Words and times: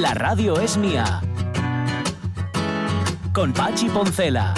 La 0.00 0.12
radio 0.12 0.58
es 0.58 0.76
mía. 0.76 1.20
Con 3.32 3.52
Pachi 3.52 3.88
Poncela. 3.88 4.52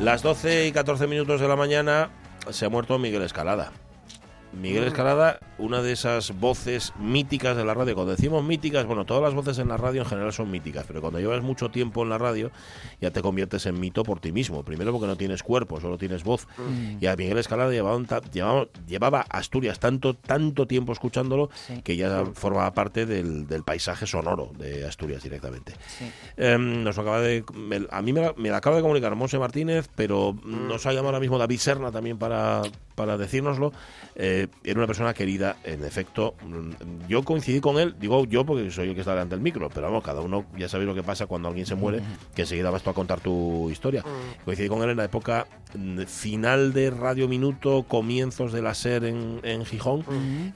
Las 0.00 0.22
12 0.22 0.66
y 0.66 0.72
14 0.72 1.06
minutos 1.06 1.40
de 1.40 1.48
la 1.48 1.56
mañana 1.56 2.10
se 2.50 2.66
ha 2.66 2.68
muerto 2.68 2.98
Miguel 2.98 3.22
Escalada. 3.22 3.72
Miguel 4.52 4.84
Escalada, 4.84 5.38
una 5.60 5.82
de 5.82 5.92
esas 5.92 6.38
voces 6.40 6.92
míticas 6.98 7.56
de 7.56 7.64
la 7.64 7.74
radio. 7.74 7.94
Cuando 7.94 8.12
decimos 8.12 8.42
míticas, 8.44 8.86
bueno, 8.86 9.04
todas 9.06 9.22
las 9.22 9.34
voces 9.34 9.58
en 9.58 9.68
la 9.68 9.76
radio 9.76 10.02
en 10.02 10.08
general 10.08 10.32
son 10.32 10.50
míticas, 10.50 10.84
pero 10.86 11.00
cuando 11.00 11.20
llevas 11.20 11.42
mucho 11.42 11.70
tiempo 11.70 12.02
en 12.02 12.08
la 12.08 12.18
radio 12.18 12.50
ya 13.00 13.10
te 13.10 13.22
conviertes 13.22 13.66
en 13.66 13.78
mito 13.78 14.02
por 14.02 14.20
ti 14.20 14.32
mismo. 14.32 14.62
Primero 14.64 14.92
porque 14.92 15.06
no 15.06 15.16
tienes 15.16 15.42
cuerpo, 15.42 15.80
solo 15.80 15.98
tienes 15.98 16.24
voz. 16.24 16.46
Y 17.00 17.06
a 17.06 17.16
Miguel 17.16 17.38
Escalada 17.38 17.70
llevaba, 17.70 18.00
llevaba, 18.32 18.66
llevaba 18.86 19.20
Asturias 19.28 19.78
tanto, 19.78 20.14
tanto 20.14 20.66
tiempo 20.66 20.92
escuchándolo 20.92 21.50
Sí. 21.66 21.82
que 21.82 21.96
ya 21.96 22.24
formaba 22.34 22.72
parte 22.72 23.06
del, 23.06 23.46
del 23.46 23.62
paisaje 23.64 24.06
sonoro 24.06 24.50
de 24.58 24.86
Asturias 24.86 25.22
directamente. 25.22 25.74
Sí. 25.98 26.10
Em, 26.36 26.82
nos 26.82 26.98
acaba 26.98 27.20
de, 27.20 27.44
me- 27.54 27.86
a 27.90 28.02
mí 28.02 28.12
me 28.12 28.20
la, 28.22 28.34
me 28.36 28.48
la 28.50 28.56
acaba 28.58 28.76
de 28.76 28.82
comunicar 28.82 29.14
Monse 29.14 29.38
Martínez, 29.38 29.88
pero 29.94 30.34
nos 30.44 30.86
ha 30.86 30.90
llamado 30.90 31.08
ahora 31.08 31.20
mismo 31.20 31.38
David 31.38 31.58
Serna 31.58 31.90
también 31.92 32.18
para, 32.18 32.62
para 32.94 33.16
decírnoslo. 33.18 33.72
Eh, 34.16 34.46
era 34.64 34.78
una 34.78 34.86
persona 34.86 35.14
querida, 35.14 35.49
en 35.64 35.84
efecto. 35.84 36.34
Mm, 36.46 37.08
Yo 37.08 37.22
coincidí 37.22 37.60
con 37.60 37.78
él, 37.78 37.94
digo 38.00 38.24
yo 38.26 38.44
porque 38.44 38.70
soy 38.70 38.88
el 38.88 38.94
que 38.94 39.00
está 39.00 39.12
delante 39.12 39.34
del 39.34 39.42
micro, 39.42 39.68
pero 39.72 39.86
vamos, 39.88 40.02
cada 40.04 40.20
uno 40.20 40.44
ya 40.56 40.68
sabéis 40.68 40.88
lo 40.88 40.94
que 40.94 41.02
pasa 41.02 41.26
cuando 41.26 41.48
alguien 41.48 41.66
se 41.66 41.74
muere, 41.74 42.00
que 42.34 42.42
enseguida 42.42 42.70
vas 42.70 42.82
tú 42.82 42.90
a 42.90 42.94
contar 42.94 43.20
tu 43.20 43.68
historia. 43.70 44.04
Coincidí 44.44 44.68
con 44.68 44.82
él 44.82 44.90
en 44.90 44.96
la 44.96 45.04
época 45.04 45.46
mm, 45.74 46.00
final 46.02 46.72
de 46.72 46.90
Radio 46.90 47.28
Minuto, 47.28 47.84
comienzos 47.88 48.52
de 48.52 48.62
la 48.62 48.74
SER 48.74 49.04
en, 49.04 49.40
en 49.42 49.64
Gijón, 49.64 50.04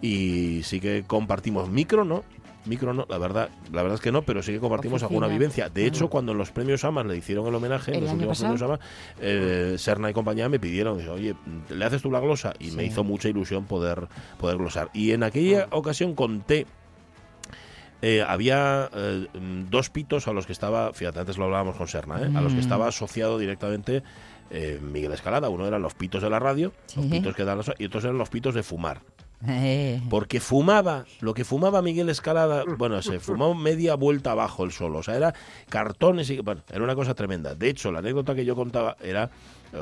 y 0.01 0.63
sí 0.65 0.81
que 0.81 1.05
compartimos 1.07 1.69
micro, 1.69 2.05
¿no? 2.05 2.25
Micro 2.67 2.95
no, 2.95 3.05
la 3.09 3.19
verdad, 3.19 3.51
la 3.73 3.83
verdad 3.83 3.97
es 3.97 4.01
que 4.01 4.11
no, 4.11 4.23
pero 4.23 4.43
sí 4.43 4.53
que 4.53 4.59
compartimos 4.61 5.03
Oficina. 5.03 5.09
alguna 5.19 5.27
vivencia. 5.33 5.69
De 5.69 5.87
hecho, 5.87 6.09
cuando 6.09 6.33
en 6.33 6.39
los 6.39 6.51
premios 6.51 6.83
AMAS 6.85 7.05
le 7.07 7.17
hicieron 7.17 7.47
el 7.47 7.55
homenaje, 7.55 7.91
en 7.91 7.99
¿El 7.99 8.05
los 8.05 8.13
últimos 8.13 8.39
pasado? 8.39 8.55
premios 8.55 8.81
AMAS, 8.81 8.81
eh, 9.21 9.75
Serna 9.79 10.09
y 10.11 10.13
compañía 10.15 10.49
me 10.49 10.59
pidieron, 10.59 10.97
dice, 10.97 11.11
oye, 11.11 11.35
¿le 11.69 11.85
haces 11.85 12.01
tú 12.03 12.11
la 12.11 12.21
glosa? 12.21 12.55
Y 12.59 12.71
me 12.71 12.85
hizo 12.85 13.05
mucha 13.05 13.29
ilusión 13.29 13.67
poder, 13.67 14.09
poder 14.39 14.57
glosar. 14.57 14.89
Y 14.95 15.13
en 15.13 15.23
aquella 15.25 15.69
ocasión 15.73 16.15
conté 16.15 16.67
eh, 18.03 18.23
había 18.27 18.91
eh, 18.95 19.27
mm, 19.33 19.71
dos 19.71 19.89
pitos 19.89 20.29
a 20.29 20.33
los 20.33 20.47
que 20.47 20.53
estaba, 20.53 20.93
fíjate, 20.93 21.21
antes 21.21 21.39
lo 21.39 21.45
hablábamos 21.45 21.77
con 21.77 21.89
Serna, 21.89 22.21
¿eh? 22.21 22.31
a 22.35 22.41
los 22.43 22.53
que 22.53 22.59
Mm. 22.59 22.63
estaba 22.63 22.89
asociado 22.89 23.39
directamente 23.39 24.03
eh, 24.51 24.79
Miguel 24.83 25.13
Escalada. 25.13 25.49
Uno 25.49 25.67
eran 25.67 25.81
los 25.81 25.95
pitos 25.95 26.23
de 26.23 26.29
la 26.29 26.39
radio, 26.39 26.73
los 26.97 27.07
pitos 27.07 27.35
que 27.35 27.45
dan 27.45 27.57
los- 27.57 27.73
y 27.79 27.87
otros 27.87 28.05
eran 28.05 28.19
los 28.19 28.29
pitos 28.29 28.55
de 28.55 28.63
fumar. 28.63 29.01
Eh, 29.47 30.01
Porque 30.09 30.41
fumaba, 30.41 31.05
lo 31.21 31.35
que 31.35 31.45
fumaba 31.45 31.83
Miguel 31.83 32.09
Escalada, 32.09 32.65
bueno, 32.79 33.03
se 33.03 33.21
fumaba 33.21 33.55
media 33.55 33.95
vuelta 33.95 34.31
abajo 34.31 34.65
el 34.65 34.73
solo. 34.73 34.99
O 34.99 35.03
sea, 35.03 35.17
era 35.17 35.35
cartones 35.69 36.31
y. 36.31 36.39
Bueno, 36.39 36.63
era 36.71 36.83
una 36.83 36.95
cosa 36.95 37.15
tremenda. 37.15 37.55
De 37.55 37.69
hecho, 37.69 37.93
la 37.93 37.99
anécdota 37.99 38.35
que 38.35 38.45
yo 38.45 38.57
contaba 38.57 38.97
era, 39.03 39.31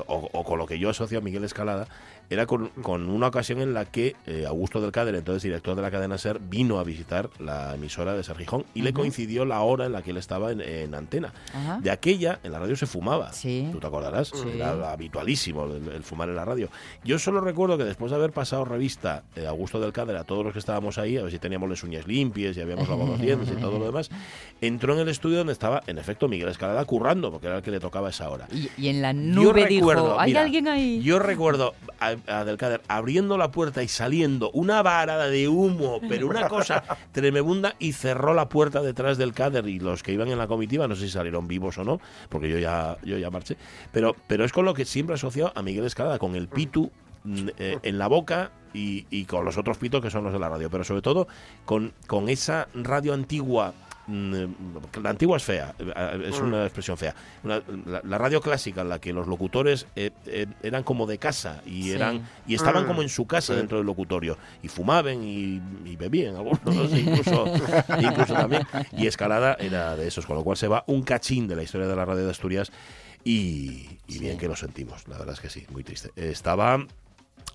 o, 0.07 0.29
o 0.33 0.45
con 0.45 0.59
lo 0.59 0.67
que 0.67 0.79
yo 0.79 0.91
asocio 0.91 1.19
a 1.19 1.21
Miguel 1.21 1.45
Escalada, 1.45 1.87
era 2.31 2.47
con, 2.47 2.69
con 2.83 3.09
una 3.11 3.27
ocasión 3.29 3.61
en 3.61 3.75
la 3.75 3.85
que 3.85 4.17
eh, 4.27 4.45
Augusto 4.47 4.81
del 4.81 4.93
Cáder, 4.93 5.15
entonces 5.15 5.43
director 5.43 5.77
de 5.77 5.83
la 5.83 5.91
cadena 5.91 6.17
SER, 6.19 6.39
vino 6.41 6.79
a 6.79 6.85
visitar 6.85 7.29
la 7.39 7.75
emisora 7.75 8.15
de 8.15 8.23
Ser 8.25 8.37
Gijón 8.39 8.65
y 8.75 8.83
le 8.83 8.93
coincidió 8.93 9.45
la 9.45 9.61
hora 9.61 9.87
en 9.87 9.93
la 9.93 10.03
que 10.03 10.11
él 10.13 10.17
estaba 10.17 10.51
en, 10.53 10.61
en 10.61 10.95
antena. 10.95 11.33
Ajá. 11.55 11.79
De 11.83 11.91
aquella, 11.91 12.41
en 12.43 12.53
la 12.53 12.59
radio 12.59 12.77
se 12.77 12.87
fumaba. 12.87 13.33
Sí. 13.33 13.69
Tú 13.73 13.79
te 13.81 13.87
acordarás, 13.87 14.29
Sí. 14.29 14.49
era 14.55 14.93
habitualísimo 14.93 15.65
el, 15.67 15.89
el 15.89 16.03
fumar 16.05 16.29
en 16.29 16.37
la 16.37 16.45
radio. 16.45 16.69
Yo 17.05 17.19
solo 17.19 17.41
recuerdo 17.41 17.77
que 17.79 17.85
después 17.85 18.11
de 18.11 18.17
haber 18.17 18.33
pasado 18.33 18.65
revista 18.65 19.23
eh, 19.37 19.47
Augusto 19.47 19.79
del 19.81 19.93
Cáder 19.93 20.17
a 20.17 20.25
todos 20.25 20.45
los 20.45 20.53
que 20.53 20.59
estábamos 20.59 20.99
ahí, 20.99 21.17
a 21.19 21.23
ver 21.23 21.31
si 21.33 21.39
teníamos 21.39 21.69
las 21.69 21.83
uñas 21.83 22.07
limpias 22.07 22.57
y 22.57 22.61
habíamos 22.61 22.89
lavado 22.89 23.11
los 23.13 23.21
dientes 23.21 23.49
y 23.51 23.61
todo 23.61 23.79
lo 23.79 23.85
demás, 23.87 24.11
entró 24.61 24.95
en 24.95 25.01
el 25.01 25.09
estudio 25.09 25.39
donde 25.39 25.53
estaba, 25.53 25.83
en 25.87 25.99
efecto, 25.99 26.29
Miguel 26.29 26.49
Escalada 26.49 26.85
currando, 26.85 27.31
porque 27.31 27.47
era 27.49 27.57
el 27.57 27.63
que 27.63 27.71
le 27.71 27.81
tocaba 27.81 28.09
esa 28.11 28.31
hora. 28.31 28.47
y, 28.53 28.69
y 28.79 28.89
en 28.89 29.03
la 29.03 29.13
Yo 29.13 29.19
nube 29.21 29.65
recuerdo, 29.67 30.05
dijo, 30.05 30.21
¿hay 30.21 30.31
mira, 30.31 30.41
alguien 30.43 30.69
ahí? 30.69 31.03
Yo 31.03 31.19
recuerdo 31.19 31.75
a, 32.01 32.15
a 32.27 32.45
Del 32.45 32.57
Cáder 32.57 32.83
abriendo 32.89 33.39
la 33.39 33.51
puerta 33.51 33.83
y 33.83 33.89
saliendo 33.89 34.51
una 34.53 34.83
varada 34.83 35.29
de 35.29 35.49
humo, 35.49 36.01
pero 36.09 36.27
una 36.27 36.49
cosa 36.49 36.83
tremenda, 37.13 37.75
y 37.79 37.93
cerró 37.93 38.35
la 38.35 38.49
puerta 38.49 38.83
detrás 38.83 39.19
del 39.19 39.33
Cáder 39.33 39.69
y 39.69 39.79
los 39.79 40.03
que 40.03 40.13
iban 40.13 40.29
en 40.29 40.39
la 40.39 40.47
comitiva, 40.47 40.89
no 40.89 40.95
sé 40.95 41.03
si 41.03 41.11
salieron 41.11 41.49
vivos 41.49 41.79
o 41.79 41.85
no, 41.85 42.01
porque 42.29 42.49
yo 42.49 42.59
ya, 42.59 42.97
yo 43.03 43.19
ya 43.19 43.31
marché, 43.31 43.57
pero, 43.93 44.17
pero 44.27 44.45
es 44.45 44.53
con 44.53 44.65
lo 44.65 44.75
que 44.75 44.85
siempre 44.85 45.15
he 45.15 45.17
asociado 45.17 45.53
a 45.55 45.63
Miguel 45.63 45.85
Escalada, 45.85 46.19
con 46.19 46.35
el 46.35 46.49
pitu 46.49 46.91
mm, 47.25 47.49
eh, 47.59 47.79
en 47.83 47.99
la 47.99 48.07
boca 48.07 48.51
y, 48.75 49.07
y 49.11 49.25
con 49.25 49.45
los 49.45 49.59
otros 49.59 49.79
pitos 49.79 50.03
que 50.03 50.11
son 50.11 50.25
los 50.25 50.33
de 50.33 50.39
la 50.39 50.49
radio, 50.49 50.71
pero 50.71 50.85
sobre 50.85 51.03
todo 51.03 51.29
con, 51.65 51.93
con 52.07 52.29
esa 52.29 52.69
radio 52.75 53.15
antigua. 53.15 53.75
Mm, 54.07 54.35
La 55.03 55.11
antigua 55.11 55.37
es 55.37 55.45
fea, 55.45 55.75
eh, 55.79 56.25
es 56.29 56.39
una 56.41 56.65
expresión 56.65 56.97
fea. 56.97 57.15
Una- 57.45 57.63
la, 57.87 58.01
la 58.05 58.19
radio 58.19 58.41
clásica 58.41 58.83
en 58.83 58.89
la 58.89 58.99
que 58.99 59.13
los 59.13 59.27
locutores 59.27 59.87
eh, 59.97 60.11
eh, 60.27 60.47
eran 60.63 60.83
como 60.83 61.07
de 61.07 61.19
casa 61.19 61.63
y 61.67 61.85
Sí. 61.85 61.93
eran 61.93 62.29
y 62.47 62.55
estaban 62.55 62.87
como 62.87 63.03
en 63.03 63.09
su 63.09 63.27
casa 63.27 63.55
dentro 63.55 63.79
del 63.79 63.87
locutorio 63.87 64.37
y 64.63 64.69
fumaban 64.69 65.23
y, 65.23 65.61
y 65.85 65.97
bebían 65.97 66.37
algunos, 66.37 66.61
incluso, 66.93 67.45
incluso 68.01 68.35
también. 68.35 68.63
Y 68.97 69.07
Escalada 69.07 69.55
era 69.61 69.97
de 69.97 70.09
esos, 70.09 70.27
con 70.27 70.37
lo 70.37 70.45
cual 70.45 70.57
se 70.57 70.69
va 70.69 70.85
un 70.87 71.03
cachín 71.03 71.49
de 71.49 71.57
la 71.57 71.63
historia 71.63 71.87
de 71.87 71.97
la 71.97 72.05
radio 72.05 72.25
de 72.25 72.31
Asturias 72.31 72.71
y, 73.25 73.99
y 74.09 74.19
bien 74.19 74.37
que 74.39 74.49
lo 74.49 74.57
sentimos, 74.57 75.07
la 75.09 75.17
verdad 75.19 75.35
es 75.35 75.41
que 75.41 75.49
sí, 75.49 75.65
muy 75.71 75.85
triste. 75.85 76.11
Estaba 76.17 76.85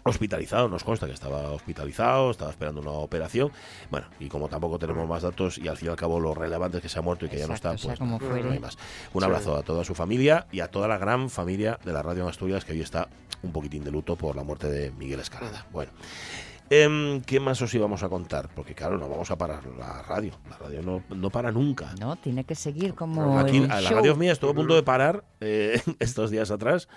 hospitalizado, 0.07 0.67
nos 0.69 0.83
consta 0.83 1.07
que 1.07 1.13
estaba 1.13 1.51
hospitalizado, 1.51 2.31
estaba 2.31 2.51
esperando 2.51 2.81
una 2.81 2.91
operación. 2.91 3.51
Bueno, 3.89 4.07
y 4.19 4.27
como 4.27 4.47
tampoco 4.47 4.79
tenemos 4.79 5.07
más 5.07 5.23
datos 5.23 5.57
y 5.57 5.67
al 5.67 5.77
fin 5.77 5.87
y 5.87 5.91
al 5.91 5.97
cabo 5.97 6.19
lo 6.19 6.33
relevante 6.33 6.77
es 6.77 6.83
que 6.83 6.89
se 6.89 6.99
ha 6.99 7.01
muerto 7.01 7.25
y 7.25 7.29
que 7.29 7.37
ya 7.37 7.47
no 7.47 7.53
Exacto, 7.53 7.75
está, 7.75 7.81
sea 7.81 7.89
pues 7.89 7.99
como 7.99 8.19
no, 8.19 8.43
no 8.43 8.51
hay 8.51 8.59
más. 8.59 8.77
Un 9.13 9.23
abrazo 9.23 9.55
a 9.55 9.63
toda 9.63 9.83
su 9.83 9.95
familia 9.95 10.47
y 10.51 10.59
a 10.59 10.67
toda 10.69 10.87
la 10.87 10.97
gran 10.97 11.29
familia 11.29 11.79
de 11.83 11.93
la 11.93 12.01
radio 12.03 12.23
en 12.23 12.29
Asturias 12.29 12.65
que 12.65 12.73
hoy 12.73 12.81
está 12.81 13.07
un 13.43 13.51
poquitín 13.51 13.83
de 13.83 13.91
luto 13.91 14.15
por 14.15 14.35
la 14.35 14.43
muerte 14.43 14.69
de 14.69 14.91
Miguel 14.91 15.19
Escalada. 15.19 15.65
Bueno. 15.71 15.91
Em, 16.69 17.21
¿Qué 17.21 17.39
más 17.39 17.61
os 17.61 17.73
íbamos 17.73 18.03
a 18.03 18.09
contar? 18.09 18.49
Porque 18.53 18.75
claro, 18.75 18.97
no 18.97 19.07
vamos 19.07 19.31
a 19.31 19.37
parar 19.37 19.65
la 19.77 20.01
radio. 20.01 20.33
La 20.49 20.57
radio 20.57 20.81
no, 20.81 21.01
no 21.15 21.29
para 21.29 21.49
nunca. 21.49 21.93
No, 21.97 22.17
tiene 22.17 22.43
que 22.43 22.55
seguir 22.55 22.93
como 22.93 23.39
Aquí, 23.39 23.57
el 23.57 23.67
la 23.69 23.81
show. 23.81 23.95
radio 23.95 24.17
mía 24.17 24.33
estuvo 24.33 24.51
a 24.51 24.53
punto 24.53 24.75
de 24.75 24.83
parar 24.83 25.23
eh, 25.39 25.81
estos 25.99 26.29
días 26.29 26.51
atrás, 26.51 26.89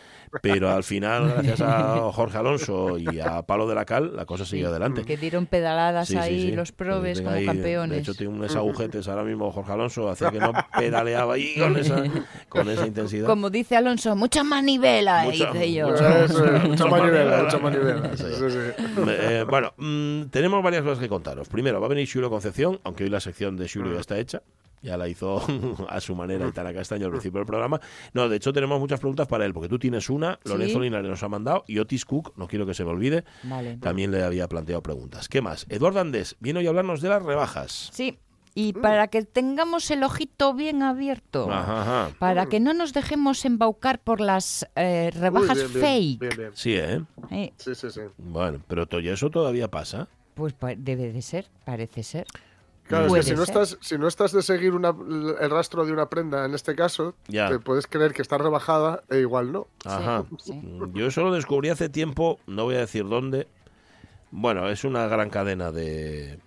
pero 0.42 0.70
al 0.70 0.84
final, 0.84 1.28
gracias 1.28 1.60
a 1.60 2.10
Jorge 2.12 2.38
Alonso 2.38 2.98
y 2.98 3.18
a 3.20 3.42
Palo 3.42 3.66
de 3.68 3.74
la 3.74 3.84
Cal, 3.84 4.14
la 4.14 4.24
cosa 4.26 4.44
siguió 4.44 4.68
adelante. 4.68 5.04
Que 5.04 5.16
dieron 5.16 5.46
pedaladas 5.46 6.06
Sí, 6.08 6.14
sí, 6.14 6.18
ahí 6.20 6.42
sí. 6.50 6.52
los 6.52 6.70
probes 6.72 7.18
Tengo 7.18 7.30
como 7.30 7.40
ahí, 7.40 7.46
campeones. 7.46 7.96
De 7.96 8.02
hecho, 8.02 8.14
tiene 8.14 8.32
unos 8.34 8.54
agujetes 8.54 9.08
ahora 9.08 9.24
mismo 9.24 9.50
Jorge 9.50 9.72
Alonso, 9.72 10.08
hacía 10.08 10.30
que 10.30 10.38
no 10.38 10.52
pedaleaba 10.78 11.34
ahí 11.34 11.54
con 11.58 11.76
esa, 11.76 12.04
con 12.48 12.68
esa 12.70 12.86
intensidad. 12.86 13.26
Como 13.26 13.50
dice 13.50 13.76
Alonso, 13.76 14.14
mucha 14.16 14.44
manivela, 14.44 15.24
Mucha- 15.24 15.52
dice 15.52 15.72
yo. 15.72 15.88
mucha- 15.88 16.24
es, 16.24 16.32
mucha 16.68 16.86
manivela, 16.86 17.42
mucha 17.42 17.58
manivela. 17.58 18.16
Sí, 18.16 18.24
sí. 18.48 18.84
Eh, 19.08 19.44
bueno, 19.48 19.72
mm, 19.76 20.24
tenemos 20.30 20.62
varias 20.62 20.82
cosas 20.82 20.98
que 21.00 21.08
contaros. 21.08 21.48
Primero, 21.48 21.80
va 21.80 21.86
a 21.86 21.90
venir 21.90 22.08
Julio 22.10 22.30
Concepción, 22.30 22.78
aunque 22.84 23.04
hoy 23.04 23.10
la 23.10 23.20
sección 23.20 23.56
de 23.56 23.68
Julio 23.68 23.94
ya 23.94 24.00
está 24.00 24.18
hecha. 24.18 24.42
Ya 24.82 24.96
la 24.96 25.08
hizo 25.08 25.40
a 25.88 26.00
su 26.00 26.14
manera 26.14 26.48
Itana 26.48 26.72
Castaño 26.72 27.06
al 27.06 27.10
principio 27.12 27.38
del 27.40 27.46
programa. 27.46 27.80
No, 28.14 28.28
de 28.28 28.36
hecho 28.36 28.52
tenemos 28.52 28.80
muchas 28.80 28.98
preguntas 29.00 29.26
para 29.28 29.44
él, 29.44 29.52
porque 29.52 29.68
tú 29.68 29.78
tienes 29.78 30.08
una, 30.10 30.38
Lorenzo 30.44 30.78
Sí. 30.78 30.84
Linares 30.84 31.08
nos 31.10 31.22
ha 31.22 31.28
mandado, 31.28 31.64
y 31.66 31.78
Otis 31.78 32.04
Cook, 32.04 32.32
no 32.36 32.46
quiero 32.48 32.64
que 32.66 32.74
se 32.74 32.84
me 32.84 32.90
olvide, 32.90 33.24
Vale. 33.42 33.76
también 33.76 34.10
le 34.10 34.22
había 34.22 34.48
planteado 34.48 34.82
preguntas. 34.82 35.28
¿Qué 35.28 35.42
más? 35.42 35.66
Eduardo 35.68 36.00
Andés 36.00 36.36
viene 36.40 36.60
hoy 36.60 36.66
a 36.66 36.70
hablarnos 36.70 37.00
de 37.02 37.08
las 37.10 37.22
rebajas. 37.22 37.90
Sí, 37.92 38.18
Y 38.52 38.72
para 38.72 39.06
que 39.06 39.22
tengamos 39.22 39.88
el 39.92 40.02
ojito 40.02 40.54
bien 40.54 40.82
abierto. 40.82 41.48
Ajá, 41.52 41.82
ajá. 41.82 42.10
Para 42.18 42.46
que 42.46 42.58
no 42.58 42.74
nos 42.74 42.92
dejemos 42.92 43.44
embaucar 43.44 44.00
por 44.00 44.20
las 44.20 44.66
eh, 44.74 45.10
rebajas 45.14 45.56
Uy, 45.58 45.64
bien, 45.68 45.70
fake. 45.84 46.18
bien, 46.18 46.32
bien. 46.36 46.50
Sí, 46.54 46.74
¿eh? 46.74 47.00
Eh, 47.30 47.52
Sí, 47.58 47.74
sí, 47.76 47.90
sí. 47.90 48.00
Bueno, 48.18 48.60
pero 48.66 48.86
to- 48.86 48.98
y 48.98 49.08
eso 49.08 49.30
todavía 49.30 49.68
pasa. 49.68 50.08
pues 50.34 50.54
debe 50.78 51.12
de 51.12 51.22
ser, 51.22 51.46
parece 51.64 52.02
ser. 52.02 52.26
Claro, 52.90 53.06
es 53.06 53.12
que 53.14 53.22
si 53.22 53.34
no, 53.34 53.42
estás, 53.44 53.78
si 53.80 53.96
no 53.98 54.06
estás 54.08 54.32
de 54.32 54.42
seguir 54.42 54.74
una- 54.74 54.90
el 55.40 55.48
rastro 55.50 55.86
de 55.86 55.92
una 55.92 56.08
prenda, 56.10 56.44
en 56.44 56.54
este 56.54 56.74
caso, 56.74 57.14
Ya. 57.28 57.48
te 57.48 57.58
puedes 57.58 57.86
creer 57.86 58.12
que 58.12 58.20
está 58.22 58.36
rebajada 58.36 59.02
e 59.08 59.18
igual 59.18 59.52
no. 59.52 59.66
Ajá. 59.84 60.24
sí. 60.38 60.60
Yo 60.92 61.06
eso 61.06 61.22
lo 61.22 61.32
descubrí 61.32 61.68
hace 61.70 61.88
tiempo, 61.88 62.38
no 62.46 62.64
voy 62.64 62.74
a 62.74 62.80
decir 62.80 63.06
dónde. 63.08 63.46
Bueno, 64.32 64.68
es 64.68 64.84
una 64.84 65.06
gran 65.08 65.30
cadena 65.30 65.72
de, 65.72 66.38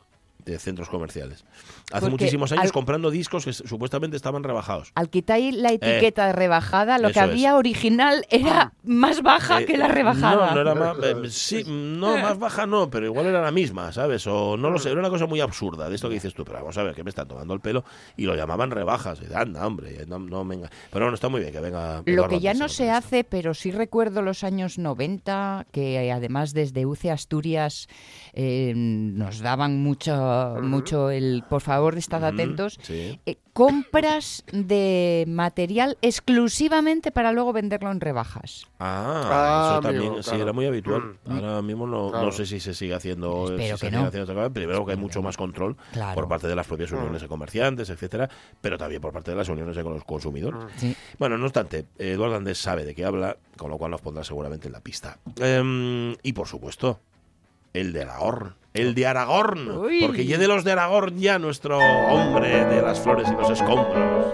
de 0.45 0.59
centros 0.59 0.89
comerciales. 0.89 1.43
Hace 1.91 2.01
Porque 2.01 2.09
muchísimos 2.11 2.51
años 2.51 2.65
al- 2.65 2.71
comprando 2.71 3.11
discos 3.11 3.45
que 3.45 3.53
supuestamente 3.53 4.15
estaban 4.17 4.43
rebajados. 4.43 4.91
Al 4.95 5.09
quitar 5.09 5.39
la 5.53 5.71
etiqueta 5.71 6.27
de 6.27 6.33
rebajada, 6.33 6.97
lo 6.97 7.11
que 7.11 7.19
Eh, 7.19 7.23
había 7.23 7.55
original 7.55 8.25
era 8.29 8.73
más 8.83 9.21
baja 9.21 9.61
Eh, 9.61 9.65
que 9.65 9.77
la 9.77 9.87
rebajada. 9.89 10.47
No, 10.47 10.55
no 10.55 10.61
era 10.61 10.75
más. 10.75 10.97
eh, 11.03 11.15
sí, 11.29 11.63
no, 11.67 12.17
más 12.17 12.39
baja 12.39 12.65
no, 12.65 12.89
pero 12.89 13.05
igual 13.05 13.27
era 13.27 13.41
la 13.41 13.51
misma, 13.51 13.91
¿sabes? 13.91 14.25
O 14.27 14.57
no 14.57 14.69
lo 14.69 14.79
sé, 14.79 14.89
era 14.91 14.99
una 14.99 15.09
cosa 15.09 15.25
muy 15.27 15.39
absurda 15.41 15.87
de 15.89 15.95
esto 15.95 16.07
que 16.07 16.15
dices 16.15 16.33
tú, 16.33 16.43
pero 16.45 16.59
vamos 16.59 16.77
a 16.77 16.83
ver, 16.83 16.95
que 16.95 17.03
me 17.03 17.09
están 17.09 17.27
tomando 17.27 17.53
el 17.53 17.59
pelo 17.59 17.83
y 18.17 18.25
lo 18.25 18.35
llamaban 18.35 18.71
rebajas. 18.71 19.19
Y, 19.21 19.33
anda, 19.33 19.65
hombre, 19.67 20.05
no, 20.07 20.17
no 20.19 20.43
venga. 20.45 20.69
Pero 20.91 21.05
bueno, 21.05 21.15
está 21.15 21.29
muy 21.29 21.41
bien 21.41 21.51
que 21.53 21.59
venga. 21.59 22.01
Lo 22.05 22.11
Eduardo 22.13 22.29
que 22.29 22.39
ya 22.39 22.53
no 22.53 22.69
se 22.69 22.89
hace, 22.89 23.23
pero 23.23 23.53
sí 23.53 23.71
recuerdo 23.71 24.21
los 24.21 24.43
años 24.43 24.77
90, 24.79 25.67
que 25.71 26.03
eh, 26.03 26.11
además 26.11 26.53
desde 26.53 26.85
UCE 26.85 27.11
Asturias 27.11 27.87
eh, 28.33 28.73
nos 28.75 29.39
daban 29.41 29.81
mucho, 29.83 30.57
mucho 30.61 31.09
el 31.09 31.43
por 31.49 31.61
favor, 31.61 31.72
estad 31.97 32.19
Ujú, 32.23 32.27
atentos. 32.33 32.79
sí. 32.81 33.19
eh, 33.25 33.37
compras 33.53 34.43
de 34.51 35.25
material 35.27 35.97
exclusivamente 36.01 37.11
para 37.11 37.31
luego 37.31 37.53
venderlo 37.53 37.91
en 37.91 37.99
rebajas. 38.01 38.65
Ah, 38.79 39.21
Ah, 39.25 39.69
eso 39.73 39.81
también 39.81 40.23
sí 40.23 40.35
era 40.35 40.53
muy 40.53 40.65
habitual. 40.65 41.17
Mm. 41.25 41.31
Ahora 41.31 41.61
mismo 41.61 41.85
no, 41.87 42.09
Claro. 42.09 42.25
no 42.27 42.31
sé 42.31 42.45
si 42.45 42.59
se 42.59 42.73
sigue 42.73 42.93
haciendo. 42.95 43.43
Espero 43.45 43.57
si 43.57 43.63
se 43.65 43.71
que 43.73 43.77
sigue 43.91 44.01
no. 44.01 44.07
haciendo. 44.07 44.51
Primero 44.53 44.85
que 44.85 44.91
hay 44.93 44.97
mucho 44.97 45.21
más 45.21 45.37
control 45.37 45.77
Claro. 45.91 46.15
por 46.15 46.27
parte 46.27 46.47
de 46.47 46.55
las 46.55 46.65
propias 46.67 46.91
uniones 46.91 47.21
de 47.21 47.27
comerciantes, 47.27 47.89
etcétera, 47.89 48.29
pero 48.61 48.77
también 48.77 49.01
por 49.01 49.13
parte 49.13 49.31
de 49.31 49.37
las 49.37 49.49
uniones 49.49 49.75
de 49.75 49.83
los 49.83 50.03
consumidores. 50.03 50.59
Sí. 50.77 50.95
Bueno, 51.19 51.37
no 51.37 51.45
obstante, 51.45 51.85
Eduardo 51.99 52.35
Andrés 52.35 52.57
sabe 52.57 52.85
de 52.85 52.95
qué 52.95 53.05
habla, 53.05 53.37
con 53.57 53.69
lo 53.69 53.77
cual 53.77 53.91
nos 53.91 54.01
pondrá 54.01 54.23
seguramente 54.23 54.67
en 54.67 54.73
la 54.73 54.79
pista. 54.81 55.17
Em, 55.39 56.15
y 56.23 56.33
por 56.33 56.47
supuesto, 56.47 56.99
el 57.73 57.93
de 57.93 58.01
Aragorn. 58.01 58.55
El 58.73 58.95
de 58.95 59.05
Aragorn. 59.05 59.69
Uy. 59.69 60.01
Porque 60.01 60.25
de 60.25 60.47
los 60.47 60.63
de 60.63 60.71
Aragorn 60.71 61.19
ya 61.19 61.37
nuestro 61.37 61.77
hombre 61.77 62.65
de 62.65 62.81
las 62.81 62.99
flores 62.99 63.27
y 63.29 63.33
los 63.33 63.49
escombros. 63.51 64.33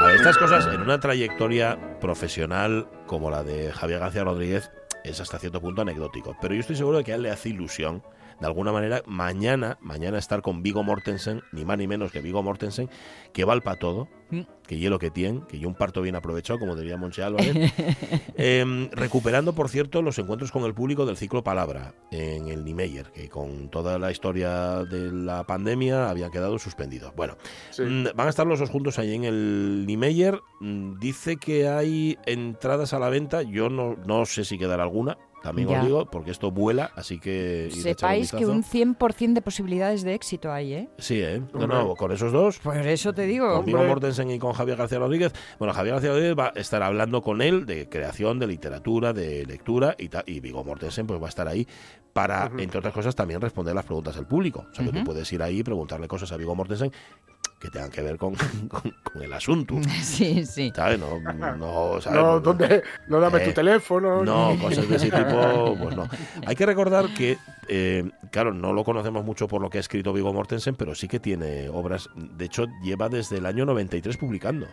A 0.00 0.06
ver, 0.06 0.16
estas 0.16 0.36
cosas 0.36 0.66
en 0.74 0.80
una 0.80 0.98
trayectoria 0.98 1.78
profesional 2.00 2.88
como 3.06 3.30
la 3.30 3.44
de 3.44 3.70
Javier 3.72 4.00
García 4.00 4.24
Rodríguez 4.24 4.72
es 5.04 5.20
hasta 5.20 5.38
cierto 5.38 5.60
punto 5.60 5.82
anecdótico. 5.82 6.36
Pero 6.40 6.54
yo 6.54 6.60
estoy 6.60 6.74
seguro 6.74 6.98
de 6.98 7.04
que 7.04 7.12
a 7.12 7.14
él 7.14 7.22
le 7.22 7.30
hace 7.30 7.50
ilusión, 7.50 8.02
de 8.42 8.46
alguna 8.48 8.72
manera, 8.72 9.02
mañana, 9.06 9.78
mañana 9.80 10.18
estar 10.18 10.42
con 10.42 10.62
Vigo 10.62 10.82
Mortensen, 10.82 11.42
ni 11.52 11.64
más 11.64 11.78
ni 11.78 11.86
menos 11.86 12.12
que 12.12 12.20
Vigo 12.20 12.42
Mortensen, 12.42 12.90
que 13.32 13.44
va 13.44 13.54
al 13.54 13.62
pa' 13.62 13.76
todo, 13.76 14.08
Mm. 14.30 14.40
que 14.66 14.78
hielo 14.78 14.98
que 14.98 15.10
tiene, 15.10 15.42
que 15.46 15.58
yo 15.58 15.68
un 15.68 15.74
parto 15.74 16.00
bien 16.00 16.16
aprovechado, 16.16 16.58
como 16.58 16.74
diría 16.74 16.96
Monche 16.96 17.22
Álvarez. 17.22 17.52
Em, 18.36 18.88
recuperando, 18.92 19.54
por 19.54 19.68
cierto, 19.68 20.00
los 20.02 20.18
encuentros 20.18 20.50
con 20.50 20.64
el 20.64 20.72
público 20.74 21.04
del 21.04 21.16
ciclo 21.18 21.44
Palabra 21.44 21.94
en 22.10 22.48
el 22.48 22.64
Niemeyer, 22.64 23.12
que 23.12 23.28
con 23.28 23.68
toda 23.68 23.98
la 23.98 24.10
historia 24.10 24.84
de 24.84 25.12
la 25.12 25.44
pandemia 25.44 26.08
habían 26.08 26.30
quedado 26.30 26.58
suspendidos. 26.58 27.14
Bueno, 27.14 27.36
Sí. 27.70 27.82
Mm, 27.82 28.06
Van 28.16 28.26
a 28.26 28.30
estar 28.30 28.46
los 28.46 28.58
dos 28.58 28.70
juntos 28.70 28.98
ahí 28.98 29.14
en 29.14 29.24
el 29.24 29.84
Niemeyer. 29.86 30.40
Mm, 30.60 30.98
Dice 30.98 31.36
que 31.36 31.68
hay 31.68 32.16
entradas 32.26 32.92
a 32.94 32.98
la 32.98 33.08
venta. 33.10 33.42
Yo 33.42 33.68
no, 33.68 33.96
no 34.06 34.24
sé 34.26 34.44
si 34.44 34.58
quedará 34.58 34.82
alguna. 34.84 35.18
También 35.42 35.68
Ya. 35.68 35.80
os 35.80 35.86
digo, 35.86 36.06
porque 36.10 36.30
esto 36.30 36.50
vuela, 36.50 36.90
así 36.94 37.18
que... 37.18 37.68
Sepáis 37.72 38.30
que 38.32 38.46
un 38.46 38.62
100% 38.62 39.32
de 39.34 39.42
posibilidades 39.42 40.02
de 40.02 40.14
éxito 40.14 40.52
hay, 40.52 40.72
¿eh? 40.74 40.88
Sí, 40.98 41.20
¿eh? 41.20 41.42
No, 41.52 41.66
no, 41.66 41.94
con 41.96 42.12
esos 42.12 42.30
dos, 42.32 42.58
Por 42.60 42.76
eso 42.76 43.12
te 43.12 43.22
digo. 43.26 43.52
con 43.56 43.64
Vigo. 43.64 43.82
Mortensen 43.82 44.30
y 44.30 44.38
con 44.38 44.52
Javier 44.52 44.76
García 44.78 44.98
Rodríguez. 44.98 45.32
Bueno, 45.58 45.74
Javier 45.74 45.94
García 45.94 46.10
Rodríguez 46.10 46.38
va 46.38 46.52
a 46.54 46.60
estar 46.60 46.82
hablando 46.82 47.22
con 47.22 47.42
él 47.42 47.66
de 47.66 47.88
creación, 47.88 48.38
de 48.38 48.46
literatura, 48.46 49.12
de 49.12 49.44
lectura 49.46 49.94
y, 49.98 50.08
ta- 50.08 50.22
y 50.26 50.40
Vigo 50.40 50.62
Mortensen 50.64 51.06
pues 51.06 51.20
va 51.20 51.26
a 51.26 51.28
estar 51.28 51.48
ahí 51.48 51.66
para, 52.12 52.50
entre 52.58 52.78
otras 52.78 52.92
cosas, 52.94 53.14
también 53.16 53.40
responder 53.40 53.74
las 53.74 53.84
preguntas 53.86 54.14
del 54.14 54.26
público. 54.26 54.66
O 54.70 54.74
sea, 54.74 54.84
que 54.84 54.92
tú 54.92 55.02
puedes 55.02 55.32
ir 55.32 55.42
ahí 55.42 55.60
y 55.60 55.62
preguntarle 55.62 56.06
cosas 56.08 56.30
a 56.32 56.36
Vigo 56.36 56.54
Mortensen 56.54 56.92
que 57.62 57.70
tengan 57.70 57.90
que 57.90 58.02
ver 58.02 58.16
con, 58.18 58.34
con- 58.68 58.94
con 59.02 59.22
el 59.22 59.32
asunto. 59.32 59.76
Sí, 60.02 60.44
sí. 60.44 60.72
¿Sabes? 60.74 60.98
No, 60.98 61.20
no, 61.56 62.00
¿sabes? 62.00 62.20
No, 62.20 62.32
Pues, 62.32 62.42
¿dónde? 62.42 62.82
No 63.06 63.20
dame 63.20 63.38
Eh, 63.42 63.46
tu 63.46 63.52
teléfono. 63.52 64.24
No, 64.24 64.56
cosas 64.60 64.88
de 64.88 64.96
ese 64.96 65.10
tipo, 65.10 65.76
pues 65.80 65.96
no. 65.96 66.08
Hay 66.46 66.56
que 66.56 66.66
recordar 66.66 67.06
que, 67.14 67.38
eh, 67.68 68.10
claro, 68.32 68.52
no 68.52 68.72
lo 68.72 68.82
conocemos 68.84 69.24
mucho 69.24 69.46
por 69.46 69.62
lo 69.62 69.70
que 69.70 69.78
ha 69.78 69.80
escrito 69.80 70.12
Vigo 70.12 70.32
Mortensen, 70.32 70.74
pero 70.74 70.94
sí 70.96 71.06
que 71.08 71.20
tiene 71.20 71.68
obras. 71.68 72.08
De 72.16 72.44
hecho, 72.46 72.66
lleva 72.82 73.08
desde 73.08 73.38
el 73.38 73.46
año 73.46 73.64
93 73.64 74.16
publicando. 74.16 74.66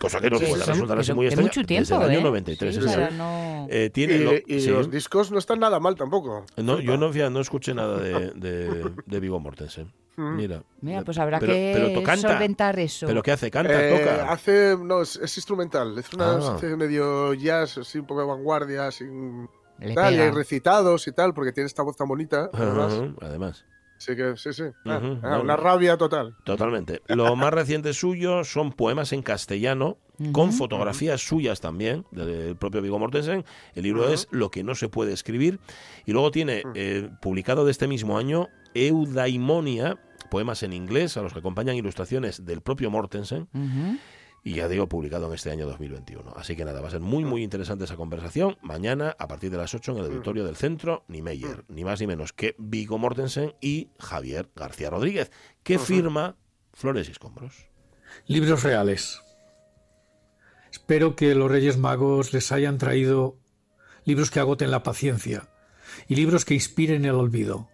Cosa 0.00 0.20
que 0.20 0.30
nos 0.30 0.40
Sí, 0.40 0.46
puede 0.46 0.62
sí, 0.64 0.70
resultar 0.70 0.98
así 0.98 1.06
Pero 1.08 1.16
muy 1.16 1.26
extraña. 1.26 1.46
mucho 1.48 1.64
tiempo, 1.64 1.88
Desde 1.94 2.04
el 2.04 2.10
año 2.10 2.18
¿eh? 2.20 2.22
93. 2.24 2.74
Sí, 2.74 2.78
es 2.80 2.84
o 2.84 2.88
sea, 2.88 2.96
verdad. 2.98 3.16
no- 3.16 3.66
Eh, 3.70 3.86
Y, 3.86 3.90
tiene 3.90 4.18
lo- 4.18 4.32
y 4.46 4.66
los 4.66 4.90
discos 4.90 5.30
no 5.32 5.38
están 5.38 5.58
nada 5.60 5.80
mal 5.80 5.96
tampoco. 5.96 6.44
No, 6.56 6.78
yo 6.80 6.96
no, 6.96 7.10
no 7.30 7.40
escuché 7.40 7.74
nada 7.74 7.98
de, 7.98 8.30
de, 8.32 8.92
de 9.04 9.20
Vigo 9.20 9.40
Mortensen. 9.40 9.92
Mm. 10.16 10.36
Mira. 10.36 10.62
Mira, 10.80 11.02
pues 11.02 11.18
habrá 11.18 11.38
Pero- 11.40 11.52
que 11.52 11.72
pero 11.74 12.02
canta. 12.02 12.28
solventar 12.30 12.78
eso. 12.78 13.06
¿Pero 13.06 13.22
qué 13.22 13.32
hace? 13.32 13.50
¿Canta? 13.50 13.86
Eh, 13.86 13.98
¿Toca? 13.98 14.32
Hace, 14.32 14.76
no, 14.80 15.02
es, 15.02 15.16
es 15.16 15.36
instrumental. 15.36 15.98
Es 15.98 16.12
una 16.14 16.32
Ah. 16.36 16.54
hace 16.54 16.74
medio 16.76 17.34
jazz, 17.34 17.78
así 17.78 17.98
un 17.98 18.06
poco 18.06 18.20
de 18.20 18.26
vanguardia, 18.26 18.86
así, 18.86 19.04
tal, 19.94 20.14
y 20.14 20.30
recitados 20.30 21.06
y 21.06 21.12
tal, 21.12 21.34
porque 21.34 21.52
tiene 21.52 21.66
esta 21.66 21.82
voz 21.82 21.96
tan 21.96 22.08
bonita. 22.08 22.48
Además. 22.52 22.92
Ajá, 22.94 23.14
Además. 23.22 23.64
Sí, 23.98 24.14
que, 24.14 24.36
sí, 24.36 24.52
sí. 24.52 24.64
Ah, 24.84 24.98
Ujú, 25.02 25.18
ah, 25.22 25.30
no, 25.36 25.42
una 25.42 25.56
no. 25.56 25.62
rabia 25.62 25.96
total. 25.96 26.34
Totalmente. 26.44 27.00
Lo 27.08 27.34
más 27.36 27.52
reciente 27.52 27.92
suyo 27.94 28.44
son 28.44 28.72
poemas 28.72 29.12
en 29.12 29.22
castellano, 29.22 29.96
con 30.32 30.48
Ujú. 30.48 30.58
fotografías 30.58 31.20
suyas 31.20 31.60
también, 31.60 32.04
del 32.10 32.56
propio 32.56 32.82
Vigo 32.82 32.98
Mortensen. 32.98 33.44
El 33.74 33.82
libro 33.82 34.08
es 34.08 34.28
Lo 34.30 34.50
que 34.50 34.62
no 34.64 34.74
se 34.74 34.88
puede 34.88 35.12
escribir. 35.12 35.58
Y 36.04 36.12
luego 36.12 36.30
tiene, 36.30 36.62
eh, 36.74 37.08
publicado 37.20 37.64
de 37.64 37.70
este 37.70 37.86
mismo 37.88 38.16
año, 38.18 38.48
Eudaimonia, 38.74 39.98
poemas 40.30 40.62
en 40.62 40.72
inglés, 40.72 41.16
a 41.16 41.22
los 41.22 41.32
que 41.32 41.38
acompañan 41.38 41.76
ilustraciones 41.76 42.44
del 42.44 42.60
propio 42.60 42.90
Mortensen. 42.90 43.48
Y 44.46 44.54
ya 44.54 44.68
digo, 44.68 44.88
publicado 44.88 45.26
en 45.26 45.34
este 45.34 45.50
año 45.50 45.66
2021. 45.66 46.34
Así 46.36 46.54
que 46.54 46.64
nada, 46.64 46.80
va 46.80 46.86
a 46.86 46.92
ser 46.92 47.00
muy, 47.00 47.24
muy 47.24 47.42
interesante 47.42 47.82
esa 47.82 47.96
conversación. 47.96 48.56
Mañana, 48.62 49.16
a 49.18 49.26
partir 49.26 49.50
de 49.50 49.56
las 49.56 49.74
8, 49.74 49.90
en 49.90 49.98
el 49.98 50.04
auditorio 50.04 50.44
del 50.44 50.54
centro, 50.54 51.04
ni 51.08 51.20
Meyer, 51.20 51.64
ni 51.66 51.82
más 51.82 52.00
ni 52.00 52.06
menos 52.06 52.32
que 52.32 52.54
Vigo 52.56 52.96
Mortensen 52.96 53.56
y 53.60 53.90
Javier 53.98 54.48
García 54.54 54.90
Rodríguez, 54.90 55.32
que 55.64 55.80
firma 55.80 56.36
Flores 56.72 57.08
y 57.08 57.10
Escombros. 57.10 57.66
Libros 58.28 58.62
reales. 58.62 59.20
Espero 60.70 61.16
que 61.16 61.34
los 61.34 61.50
Reyes 61.50 61.76
Magos 61.76 62.32
les 62.32 62.52
hayan 62.52 62.78
traído 62.78 63.40
libros 64.04 64.30
que 64.30 64.38
agoten 64.38 64.70
la 64.70 64.84
paciencia 64.84 65.48
y 66.06 66.14
libros 66.14 66.44
que 66.44 66.54
inspiren 66.54 67.04
el 67.04 67.16
olvido. 67.16 67.68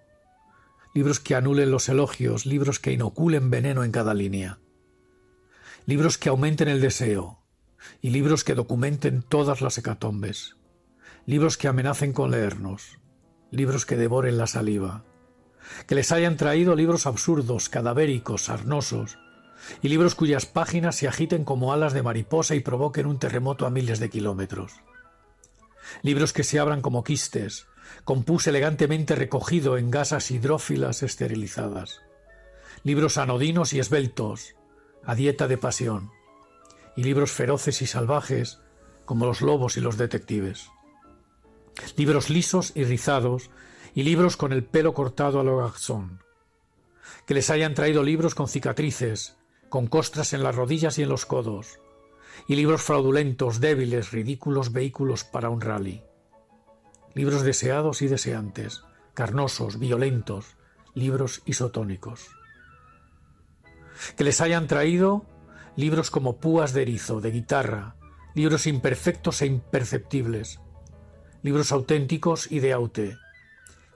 Libros 0.94 1.20
que 1.20 1.34
anulen 1.34 1.70
los 1.70 1.90
elogios, 1.90 2.46
libros 2.46 2.78
que 2.78 2.92
inoculen 2.92 3.50
veneno 3.50 3.84
en 3.84 3.92
cada 3.92 4.14
línea. 4.14 4.58
Libros 5.84 6.16
que 6.16 6.28
aumenten 6.28 6.68
el 6.68 6.80
deseo 6.80 7.42
y 8.00 8.10
libros 8.10 8.44
que 8.44 8.54
documenten 8.54 9.22
todas 9.22 9.60
las 9.60 9.76
hecatombes. 9.78 10.56
Libros 11.26 11.56
que 11.56 11.66
amenacen 11.66 12.12
con 12.12 12.30
leernos. 12.30 12.98
Libros 13.50 13.84
que 13.84 13.96
devoren 13.96 14.38
la 14.38 14.46
saliva. 14.46 15.04
Que 15.88 15.96
les 15.96 16.12
hayan 16.12 16.36
traído 16.36 16.76
libros 16.76 17.06
absurdos, 17.06 17.68
cadavéricos, 17.68 18.44
sarnosos, 18.44 19.18
y 19.82 19.88
libros 19.88 20.14
cuyas 20.14 20.46
páginas 20.46 20.94
se 20.94 21.08
agiten 21.08 21.44
como 21.44 21.72
alas 21.72 21.92
de 21.92 22.02
mariposa 22.02 22.54
y 22.54 22.60
provoquen 22.60 23.06
un 23.06 23.18
terremoto 23.18 23.66
a 23.66 23.70
miles 23.70 23.98
de 23.98 24.08
kilómetros. 24.08 24.74
Libros 26.02 26.32
que 26.32 26.44
se 26.44 26.60
abran 26.60 26.80
como 26.80 27.02
quistes, 27.02 27.66
con 28.04 28.24
elegantemente 28.46 29.16
recogido 29.16 29.76
en 29.78 29.90
gasas 29.90 30.30
hidrófilas 30.30 31.02
esterilizadas. 31.02 32.02
Libros 32.84 33.18
anodinos 33.18 33.72
y 33.72 33.80
esbeltos, 33.80 34.54
a 35.04 35.14
dieta 35.14 35.48
de 35.48 35.58
pasión. 35.58 36.10
Y 36.96 37.02
libros 37.02 37.32
feroces 37.32 37.82
y 37.82 37.86
salvajes, 37.86 38.60
como 39.04 39.26
los 39.26 39.40
lobos 39.40 39.76
y 39.76 39.80
los 39.80 39.96
detectives. 39.96 40.70
Libros 41.96 42.30
lisos 42.30 42.72
y 42.74 42.84
rizados, 42.84 43.50
y 43.94 44.02
libros 44.02 44.36
con 44.36 44.52
el 44.52 44.64
pelo 44.64 44.94
cortado 44.94 45.40
a 45.40 45.44
lo 45.44 45.58
garzón. 45.58 46.22
Que 47.26 47.34
les 47.34 47.50
hayan 47.50 47.74
traído 47.74 48.02
libros 48.02 48.34
con 48.34 48.48
cicatrices, 48.48 49.36
con 49.68 49.86
costras 49.86 50.32
en 50.32 50.42
las 50.42 50.54
rodillas 50.54 50.98
y 50.98 51.02
en 51.02 51.08
los 51.08 51.26
codos, 51.26 51.80
y 52.46 52.56
libros 52.56 52.82
fraudulentos, 52.82 53.60
débiles, 53.60 54.10
ridículos 54.10 54.72
vehículos 54.72 55.24
para 55.24 55.50
un 55.50 55.60
rally. 55.60 56.02
Libros 57.14 57.42
deseados 57.42 58.02
y 58.02 58.08
deseantes, 58.08 58.82
carnosos, 59.14 59.78
violentos, 59.78 60.56
libros 60.94 61.42
isotónicos. 61.44 62.30
Que 64.16 64.24
les 64.24 64.40
hayan 64.40 64.66
traído 64.66 65.26
libros 65.76 66.10
como 66.10 66.36
púas 66.36 66.72
de 66.72 66.82
erizo, 66.82 67.20
de 67.20 67.30
guitarra, 67.30 67.96
libros 68.34 68.66
imperfectos 68.66 69.42
e 69.42 69.46
imperceptibles, 69.46 70.60
libros 71.42 71.72
auténticos 71.72 72.50
y 72.50 72.60
de 72.60 72.72
aute, 72.72 73.16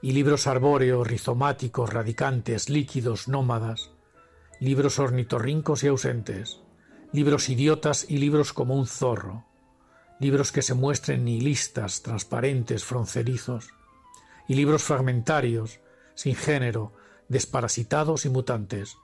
y 0.02 0.12
libros 0.12 0.46
arbóreos, 0.46 1.06
rizomáticos, 1.06 1.92
radicantes, 1.92 2.68
líquidos, 2.68 3.28
nómadas, 3.28 3.90
libros 4.60 4.98
ornitorrincos 4.98 5.84
y 5.84 5.88
ausentes, 5.88 6.60
libros 7.12 7.48
idiotas 7.48 8.06
y 8.08 8.18
libros 8.18 8.52
como 8.52 8.74
un 8.74 8.86
zorro, 8.86 9.44
libros 10.18 10.52
que 10.52 10.62
se 10.62 10.74
muestren 10.74 11.24
nihilistas, 11.24 12.02
transparentes, 12.02 12.84
froncerizos, 12.84 13.70
y 14.48 14.54
libros 14.54 14.82
fragmentarios, 14.82 15.80
sin 16.14 16.34
género, 16.34 16.92
desparasitados 17.28 18.24
y 18.24 18.28
mutantes, 18.28 18.96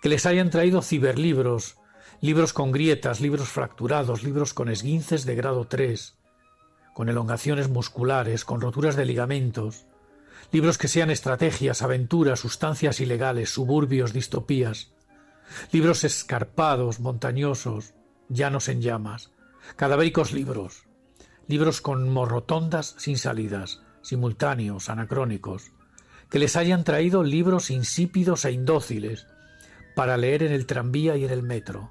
que 0.00 0.08
les 0.08 0.26
hayan 0.26 0.50
traído 0.50 0.82
ciberlibros, 0.82 1.76
libros 2.20 2.52
con 2.52 2.72
grietas, 2.72 3.20
libros 3.20 3.48
fracturados, 3.48 4.22
libros 4.22 4.54
con 4.54 4.68
esguinces 4.68 5.24
de 5.24 5.34
grado 5.34 5.66
3, 5.66 6.14
con 6.94 7.08
elongaciones 7.08 7.68
musculares, 7.68 8.44
con 8.44 8.60
roturas 8.60 8.96
de 8.96 9.04
ligamentos, 9.04 9.86
libros 10.52 10.78
que 10.78 10.88
sean 10.88 11.10
estrategias, 11.10 11.82
aventuras, 11.82 12.40
sustancias 12.40 13.00
ilegales, 13.00 13.50
suburbios, 13.50 14.12
distopías, 14.12 14.92
libros 15.72 16.04
escarpados, 16.04 17.00
montañosos, 17.00 17.94
llanos 18.28 18.68
en 18.68 18.80
llamas, 18.80 19.32
cadavéricos 19.76 20.32
libros, 20.32 20.84
libros 21.46 21.80
con 21.80 22.08
morrotondas 22.08 22.94
sin 22.98 23.18
salidas, 23.18 23.82
simultáneos, 24.02 24.88
anacrónicos, 24.88 25.72
que 26.30 26.38
les 26.38 26.56
hayan 26.56 26.84
traído 26.84 27.22
libros 27.22 27.70
insípidos 27.70 28.44
e 28.44 28.52
indóciles 28.52 29.26
para 29.94 30.16
leer 30.16 30.42
en 30.42 30.52
el 30.52 30.66
tranvía 30.66 31.16
y 31.16 31.24
en 31.24 31.30
el 31.30 31.42
metro, 31.42 31.90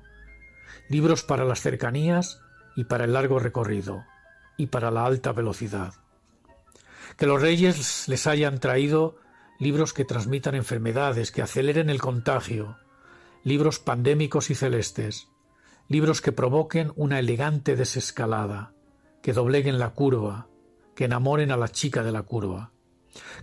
libros 0.89 1.23
para 1.23 1.45
las 1.45 1.61
cercanías 1.61 2.41
y 2.75 2.85
para 2.85 3.05
el 3.05 3.13
largo 3.13 3.39
recorrido, 3.39 4.05
y 4.57 4.67
para 4.67 4.91
la 4.91 5.05
alta 5.05 5.31
velocidad. 5.31 5.93
Que 7.17 7.25
los 7.25 7.41
reyes 7.41 8.07
les 8.07 8.27
hayan 8.27 8.59
traído 8.59 9.17
libros 9.59 9.93
que 9.93 10.05
transmitan 10.05 10.55
enfermedades, 10.55 11.31
que 11.31 11.41
aceleren 11.41 11.89
el 11.89 12.01
contagio, 12.01 12.77
libros 13.43 13.79
pandémicos 13.79 14.49
y 14.49 14.55
celestes, 14.55 15.27
libros 15.87 16.21
que 16.21 16.31
provoquen 16.31 16.91
una 16.95 17.19
elegante 17.19 17.75
desescalada, 17.75 18.73
que 19.21 19.33
dobleguen 19.33 19.79
la 19.79 19.91
curva, 19.91 20.47
que 20.95 21.05
enamoren 21.05 21.51
a 21.51 21.57
la 21.57 21.69
chica 21.69 22.03
de 22.03 22.11
la 22.11 22.23
curva, 22.23 22.71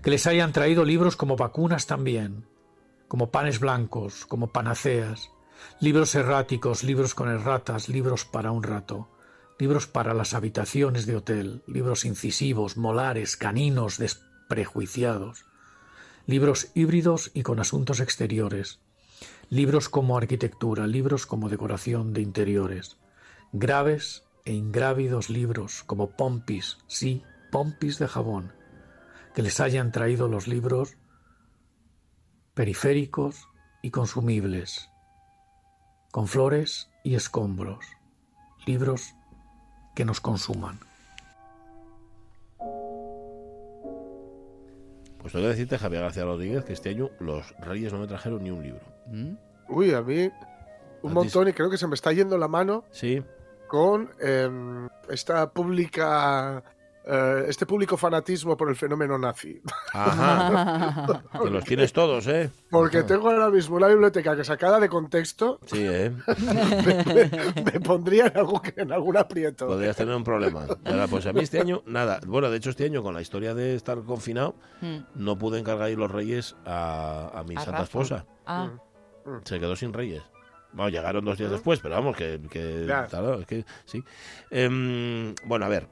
que 0.03 0.11
les 0.11 0.27
hayan 0.27 0.53
traído 0.53 0.85
libros 0.85 1.17
como 1.17 1.37
vacunas 1.37 1.87
también, 1.87 2.47
como 3.11 3.33
panes 3.33 3.59
blancos, 3.59 4.25
como 4.25 4.53
panaceas, 4.53 5.33
libros 5.81 6.15
erráticos, 6.15 6.85
libros 6.85 7.17
con 7.17 7.29
erratas, 7.29 7.89
libros 7.89 8.25
para 8.25 8.53
un 8.53 8.63
rato, 8.63 9.09
libros 9.59 9.89
para 9.89 10.15
las 10.15 10.33
habitaciones 10.33 11.07
de 11.07 11.17
hotel, 11.17 11.65
libros 11.67 12.05
incisivos, 12.05 12.77
molares, 12.77 13.37
caninos, 13.37 13.99
desprejuiciados, 13.99 15.45
libros 16.27 16.69
híbridos 16.77 17.33
y 17.35 17.43
con 17.43 17.59
asuntos 17.59 17.99
exteriores, 17.99 18.79
libros 19.49 19.89
como 19.89 20.17
arquitectura, 20.17 20.87
libros 20.87 21.27
como 21.27 21.49
decoración 21.49 22.13
de 22.13 22.21
interiores, 22.23 22.97
graves 23.53 24.23
e 24.45 24.53
ingrávidos 24.53 25.31
libros 25.31 25.83
como 25.83 26.13
pompis, 26.13 26.79
sí, 26.87 27.25
pompis 27.51 27.99
de 27.99 28.07
jabón, 28.07 28.53
que 29.35 29.43
les 29.43 29.59
hayan 29.59 29.91
traído 29.91 30.29
los 30.29 30.47
libros 30.47 30.97
periféricos 32.61 33.49
y 33.81 33.91
consumibles, 33.91 34.91
con 36.11 36.29
flores 36.29 36.91
y 37.03 37.15
escombros, 37.15 37.87
libros 38.67 39.15
que 39.95 40.05
nos 40.05 40.21
consuman. 40.21 40.79
Pues 45.23 45.33
tengo 45.33 45.47
que 45.47 45.53
decirte, 45.53 45.79
Javier 45.79 46.03
García 46.03 46.25
Rodríguez, 46.25 46.63
que 46.67 46.75
este 46.75 46.91
año 46.91 47.09
los 47.19 47.57
Reyes 47.61 47.95
no 47.95 47.99
me 47.99 48.07
trajeron 48.07 48.45
ni 48.45 48.51
un 48.51 48.63
libro. 48.63 48.83
¿Mm? 49.07 49.37
Uy, 49.71 49.95
a 49.95 50.03
mí 50.03 50.31
un 51.01 51.15
montón 51.15 51.49
y 51.49 51.55
creo 51.55 51.71
que 51.71 51.79
se 51.79 51.87
me 51.87 51.95
está 51.95 52.13
yendo 52.13 52.37
la 52.37 52.49
mano 52.49 52.85
Sí, 52.91 53.23
con 53.69 54.11
em, 54.21 54.87
esta 55.09 55.51
pública 55.51 56.63
eh, 57.05 57.45
este 57.49 57.67
público 57.67 57.97
fanatismo 57.97 58.57
por 58.57 58.69
el 58.69 58.77
fenómeno 58.77 59.17
nazi. 59.19 59.61
ajá. 59.93 61.23
que 61.43 61.51
los 61.51 61.65
tienes 61.65 61.93
todos, 61.93 62.27
¿eh? 62.27 62.51
Porque 62.71 63.03
tengo 63.03 63.31
ahora 63.31 63.51
mismo 63.51 63.77
una 63.77 63.87
biblioteca 63.89 64.37
que 64.37 64.45
sacada 64.45 64.79
de 64.81 64.89
contexto 64.89 65.59
Sí, 65.67 65.79
¿eh? 65.87 66.13
me, 66.87 67.05
me- 67.15 67.63
me 67.73 67.81
pondría 67.81 68.27
en, 68.27 68.37
algún, 68.37 68.61
en 68.77 68.93
algún 68.93 69.17
aprieto. 69.17 69.67
Podrías 69.67 69.97
tener 69.97 70.15
un 70.15 70.25
problema. 70.25 70.67
Ahora, 70.85 71.07
pues 71.09 71.27
a 71.27 71.33
mí 71.33 71.41
este 71.41 71.61
año, 71.61 71.83
nada. 71.87 72.21
Bueno, 72.27 72.51
de 72.51 72.57
hecho, 72.59 72.71
este 72.71 72.85
año, 72.85 73.03
con 73.03 73.15
la 73.15 73.23
historia 73.23 73.55
de 73.55 73.75
estar 73.75 73.99
confinado, 74.03 74.55
Mm. 74.83 74.99
no 75.15 75.37
pude 75.39 75.59
encargar 75.59 75.91
ir 75.91 75.99
los 75.99 76.11
Reyes 76.11 76.57
a, 76.65 77.31
a 77.35 77.45
mi 77.45 77.55
A 77.57 77.61
santa 77.61 77.73
Rafa. 77.73 77.83
esposa. 77.85 78.27
Ah, 78.47 78.71
Se 79.45 79.61
quedó 79.61 79.77
sin 79.77 79.93
Reyes. 79.93 80.23
Bueno, 80.73 80.89
llegaron 80.89 81.25
dos 81.25 81.37
días 81.37 81.51
después, 81.51 81.81
pero 81.81 81.97
vamos, 81.97 82.17
que. 82.17 82.41
claro, 83.11 83.41
es 83.41 83.47
que 83.47 83.65
sí. 83.85 84.03
Em, 84.51 85.35
bueno, 85.45 85.67
a 85.67 85.69
ver. 85.69 85.87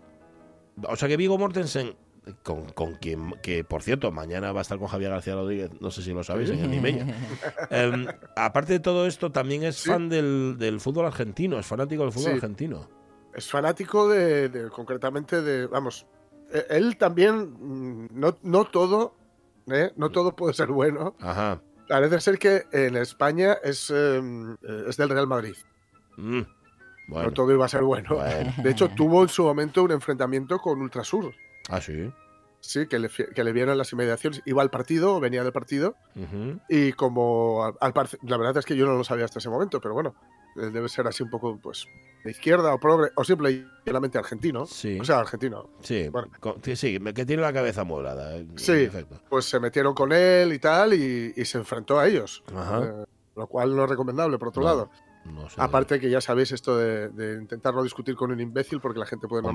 O 0.89 0.97
sea 0.97 1.09
que 1.09 1.17
Vigo 1.17 1.39
Mortensen, 1.39 1.95
con, 2.43 2.67
con 2.73 2.95
quien. 2.97 3.33
Que 3.43 3.65
por 3.65 3.83
cierto, 3.83 4.13
mañana 4.13 4.53
va 4.53 4.61
a 4.61 4.63
estar 4.63 4.79
con 4.79 4.89
Javier 4.89 5.11
García 5.11 5.35
Rodríguez, 5.35 5.71
no 5.81 5.91
sé 5.91 6.03
si 6.03 6.13
lo 6.13 6.23
sabéis, 6.23 6.51
en 6.51 6.59
el 6.61 6.71
Nimeña. 6.71 7.07
Em, 7.71 8.07
aparte 8.37 8.75
de 8.75 8.81
todo 8.81 9.07
esto, 9.07 9.33
también 9.33 9.63
es 9.65 9.77
Sí. 9.77 9.89
fan 9.91 10.09
del, 10.09 10.57
del 10.59 10.81
fútbol 10.81 11.07
argentino, 11.07 11.59
es 11.59 11.67
fanático 11.67 12.03
del 12.03 12.13
fútbol 12.13 12.31
Sí. 12.33 12.35
argentino. 12.37 12.89
Es 13.35 13.49
fanático 13.51 14.09
de, 14.09 14.49
de- 14.49 14.69
concretamente 14.71 15.41
de, 15.43 15.67
vamos, 15.67 16.07
eh, 16.53 16.67
él 16.71 16.97
también, 16.97 17.53
mm, 17.59 18.09
no, 18.13 18.37
no 18.43 18.65
todo, 18.65 19.15
¿eh? 19.71 19.93
no 19.97 20.11
todo 20.11 20.35
puede 20.35 20.55
ser 20.55 20.69
bueno. 20.69 21.15
Ajá. 21.21 21.61
Parece 21.89 22.21
ser 22.21 22.39
que 22.39 22.65
en 22.73 22.97
España 22.97 23.57
es, 23.63 23.91
em, 23.91 24.53
eh, 24.63 24.85
es 24.89 24.97
del 24.99 25.09
Real 25.09 25.27
Madrid. 25.27 25.55
Mm, 26.17 26.41
Bueno. 27.09 27.29
No 27.29 27.35
todo 27.35 27.53
iba 27.53 27.65
a 27.65 27.69
ser 27.69 27.83
bueno. 27.83 28.15
Bueno. 28.15 28.53
De 28.63 28.71
hecho, 28.71 28.89
tuvo 28.91 29.23
en 29.23 29.29
su 29.29 29.43
momento 29.43 29.83
un 29.83 29.91
enfrentamiento 29.93 30.59
con 30.59 30.81
Ultrasur. 30.81 31.35
Ah, 31.69 31.81
sí. 31.81 32.13
Sí, 32.61 32.87
que 32.89 32.99
le, 32.99 33.09
que 33.09 33.45
le 33.45 33.53
vieron 33.53 33.79
las 33.79 33.93
inmediaciones. 33.93 34.43
Iba 34.45 34.63
al 34.63 34.71
partido, 34.71 35.19
venía 35.21 35.43
del 35.45 35.53
partido. 35.53 35.95
Ujú. 36.17 36.59
Y 36.69 36.93
como 36.93 37.65
al, 37.65 37.75
al 37.81 38.09
la 38.23 38.37
verdad 38.37 38.57
es 38.59 38.65
que 38.67 38.77
yo 38.77 38.85
no 38.85 38.95
lo 38.97 39.05
sabía 39.05 39.25
hasta 39.25 39.39
ese 39.39 39.49
momento, 39.49 39.81
pero 39.81 39.95
bueno, 39.95 40.15
eh, 40.57 40.71
debe 40.73 40.89
ser 40.89 41.07
así 41.07 41.23
un 41.23 41.31
poco, 41.31 41.57
pues, 41.63 41.87
de 42.25 42.31
izquierda 42.33 42.75
o 42.75 42.79
progre, 42.81 43.11
o 43.15 43.23
simplemente 43.23 44.19
argentino. 44.19 44.67
Sí. 44.67 44.99
O 45.01 45.05
sea, 45.05 45.21
argentino. 45.21 45.71
Sí, 45.83 46.09
Bueno. 46.09 46.29
sí, 46.75 46.99
que 47.15 47.25
tiene 47.25 47.43
la 47.43 47.53
cabeza 47.53 47.85
mueblada. 47.85 48.37
eh, 48.37 48.47
Sí. 48.57 48.73
en 48.73 48.81
efecto. 48.87 49.21
Pues 49.31 49.45
se 49.45 49.61
metieron 49.61 49.95
con 49.95 50.13
él 50.13 50.53
y 50.53 50.59
tal, 50.59 50.95
y, 50.95 51.33
y 51.37 51.45
se 51.45 51.59
enfrentó 51.59 51.99
a 52.01 52.09
ellos. 52.09 52.43
Ajá. 52.55 52.83
Eh, 52.85 53.05
lo 53.37 53.47
cual 53.47 53.75
no 53.77 53.85
es 53.85 53.89
recomendable, 53.91 54.37
por 54.37 54.49
otro 54.49 54.63
No, 54.63 54.69
lado. 54.69 54.91
No 55.33 55.49
sé. 55.49 55.61
Aparte 55.61 55.99
que 56.01 56.11
ya 56.11 56.21
sabéis 56.21 56.53
esto 56.53 56.77
de, 56.77 57.09
de 57.11 57.35
intentar 57.41 57.75
no 57.75 57.83
discutir 57.83 58.15
con 58.17 58.31
un 58.33 58.41
imbécil 58.41 58.81
porque 58.81 58.99
la 58.99 59.07
gente 59.07 59.29
puede 59.29 59.43
no 59.43 59.49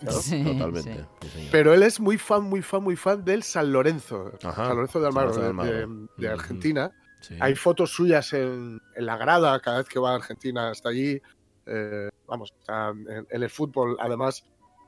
sí, 0.10 0.42
Totalmente. 0.44 1.06
sí. 1.22 1.28
sí. 1.34 1.48
Pero 1.52 1.72
él 1.74 1.82
es 1.82 2.00
muy 2.00 2.18
fan, 2.18 2.42
muy 2.44 2.62
fan, 2.62 2.82
muy 2.82 2.96
fan 2.96 3.24
del 3.24 3.42
San 3.42 3.72
Lorenzo. 3.72 4.32
Ajá, 4.42 4.66
San 4.66 4.76
Lorenzo 4.76 5.00
de 5.00 5.06
Almagro, 5.06 5.32
de, 5.36 5.52
de 5.86 6.06
de-. 6.16 6.28
Argentina. 6.28 6.90
Sí. 7.20 7.36
Hay 7.40 7.54
fotos 7.54 7.90
suyas 7.92 8.32
en, 8.32 8.80
en 8.96 9.06
la 9.06 9.16
grada 9.16 9.58
cada 9.60 9.78
vez 9.78 9.88
que 9.88 9.98
va 10.00 10.10
a 10.12 10.14
Argentina 10.16 10.70
hasta 10.70 10.88
allí. 10.88 11.20
Eh, 11.66 12.08
vamos, 12.26 12.52
en, 12.68 13.26
en 13.30 13.42
el 13.42 13.48
fútbol, 13.50 13.96
además, 14.00 14.44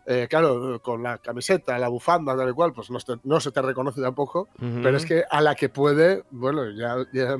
eh, 0.06 0.26
claro, 0.28 0.82
con 0.82 1.02
la 1.02 1.18
camiseta, 1.18 1.78
la 1.78 1.88
bufanda, 1.88 2.36
tal 2.36 2.50
y 2.50 2.52
cual, 2.52 2.72
pues 2.72 2.90
no, 2.90 2.98
se- 2.98 3.20
no 3.22 3.38
se 3.38 3.52
te 3.52 3.62
reconoce 3.62 4.00
tampoco. 4.02 4.48
Ujú. 4.60 4.80
Pero 4.82 4.96
es 4.96 5.06
que 5.06 5.22
a 5.30 5.40
la 5.40 5.54
que 5.54 5.68
puede, 5.68 6.24
bueno, 6.32 6.68
ya, 6.70 6.96
ya 7.12 7.38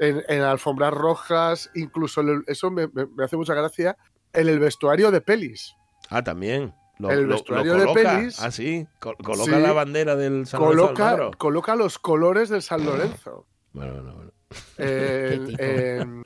en, 0.00 0.22
en 0.28 0.42
alfombras 0.42 0.92
rojas, 0.94 1.70
incluso 1.74 2.20
el- 2.20 2.44
eso 2.46 2.70
me, 2.70 2.88
me- 2.88 3.06
me 3.06 3.24
hace 3.24 3.36
mucha 3.36 3.54
gracia, 3.54 3.96
en 4.32 4.48
el 4.48 4.58
vestuario 4.58 5.10
de 5.10 5.20
pelis. 5.20 5.74
Ah, 6.10 6.22
también. 6.22 6.74
Lo, 6.98 7.10
el 7.10 7.20
lo- 7.22 7.26
lo 7.28 7.34
vestuario 7.34 7.74
de 7.74 7.86
pelis- 7.86 8.38
Ah, 8.40 8.50
sí. 8.50 8.86
Col- 9.00 9.16
coloca 9.18 9.56
Sí. 9.56 9.62
la 9.62 9.72
bandera 9.72 10.16
del 10.16 10.46
San 10.46 10.60
Lorenzo 10.60 10.82
Coloca, 10.86 11.10
Almagro. 11.10 11.30
coloca 11.38 11.76
los 11.76 11.98
colores 11.98 12.48
del 12.48 12.62
San 12.62 12.84
Lorenzo. 12.84 13.46
Bueno, 13.72 13.92
bueno, 13.94 14.14
bueno. 14.16 14.32
En, 14.78 15.46
tipo? 15.46 15.62
en- 15.62 16.22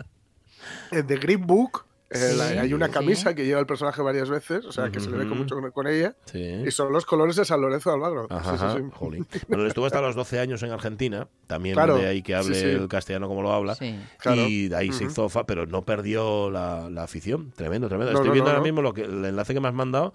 en 0.93 1.07
The 1.07 1.17
Green 1.17 1.47
Book 1.47 1.85
Sí, 2.15 2.37
la- 2.37 2.63
hay 2.63 2.73
una 2.75 2.87
sí. 2.87 2.93
camisa 2.93 3.35
que 3.35 3.45
lleva 3.45 3.61
el 3.61 3.67
personaje 3.67 4.03
varias 4.03 4.29
veces, 4.31 4.65
o 4.65 4.73
sea 4.73 4.91
que 4.91 5.01
se 5.01 5.11
le 5.11 5.17
ve 5.19 5.29
con 5.29 5.39
mucho 5.39 5.55
con, 5.55 5.71
con 5.71 5.87
ella, 5.87 6.15
Sí. 6.27 6.41
y 6.67 6.71
son 6.71 6.93
los 6.93 7.07
colores 7.07 7.37
de 7.37 7.45
San 7.45 7.61
Lorenzo 7.61 7.91
de 7.91 7.95
Almagro. 7.97 8.27
Ajá, 8.31 8.77
jolín. 8.93 9.27
Bueno, 9.49 9.67
estuvo 9.67 9.87
hasta 9.87 10.01
los 10.01 10.15
12 10.15 10.39
años 10.41 10.63
en 10.63 10.71
Argentina, 10.71 11.29
también 11.47 11.75
Claro, 11.75 11.97
de 11.97 12.07
ahí 12.07 12.23
que 12.23 12.35
hable 12.35 12.55
sí, 12.55 12.61
sí. 12.61 12.67
el 12.67 12.89
castellano 12.89 13.29
como 13.29 13.43
lo 13.43 13.53
habla. 13.53 13.75
Sí. 13.75 13.99
Claro. 14.19 14.43
Y 14.43 14.69
de 14.69 14.77
ahí 14.77 14.93
se 14.93 15.05
hizo 15.05 15.29
fa, 15.29 15.45
pero 15.47 15.67
no 15.67 15.83
perdió 15.83 16.51
la, 16.51 16.89
la 16.91 17.03
afición. 17.05 17.53
Tremendo, 17.57 17.89
tremendo. 17.89 18.13
No, 18.13 18.19
Estoy 18.19 18.29
no, 18.29 18.33
viendo 18.35 18.51
no, 18.51 18.57
ahora 18.57 18.59
no. 18.61 18.65
mismo 18.65 18.83
lo 18.83 18.95
que, 18.95 19.03
el 19.03 19.25
enlace 19.25 19.55
que 19.55 19.61
me 19.61 19.69
has 19.69 19.75
mandado, 19.75 20.15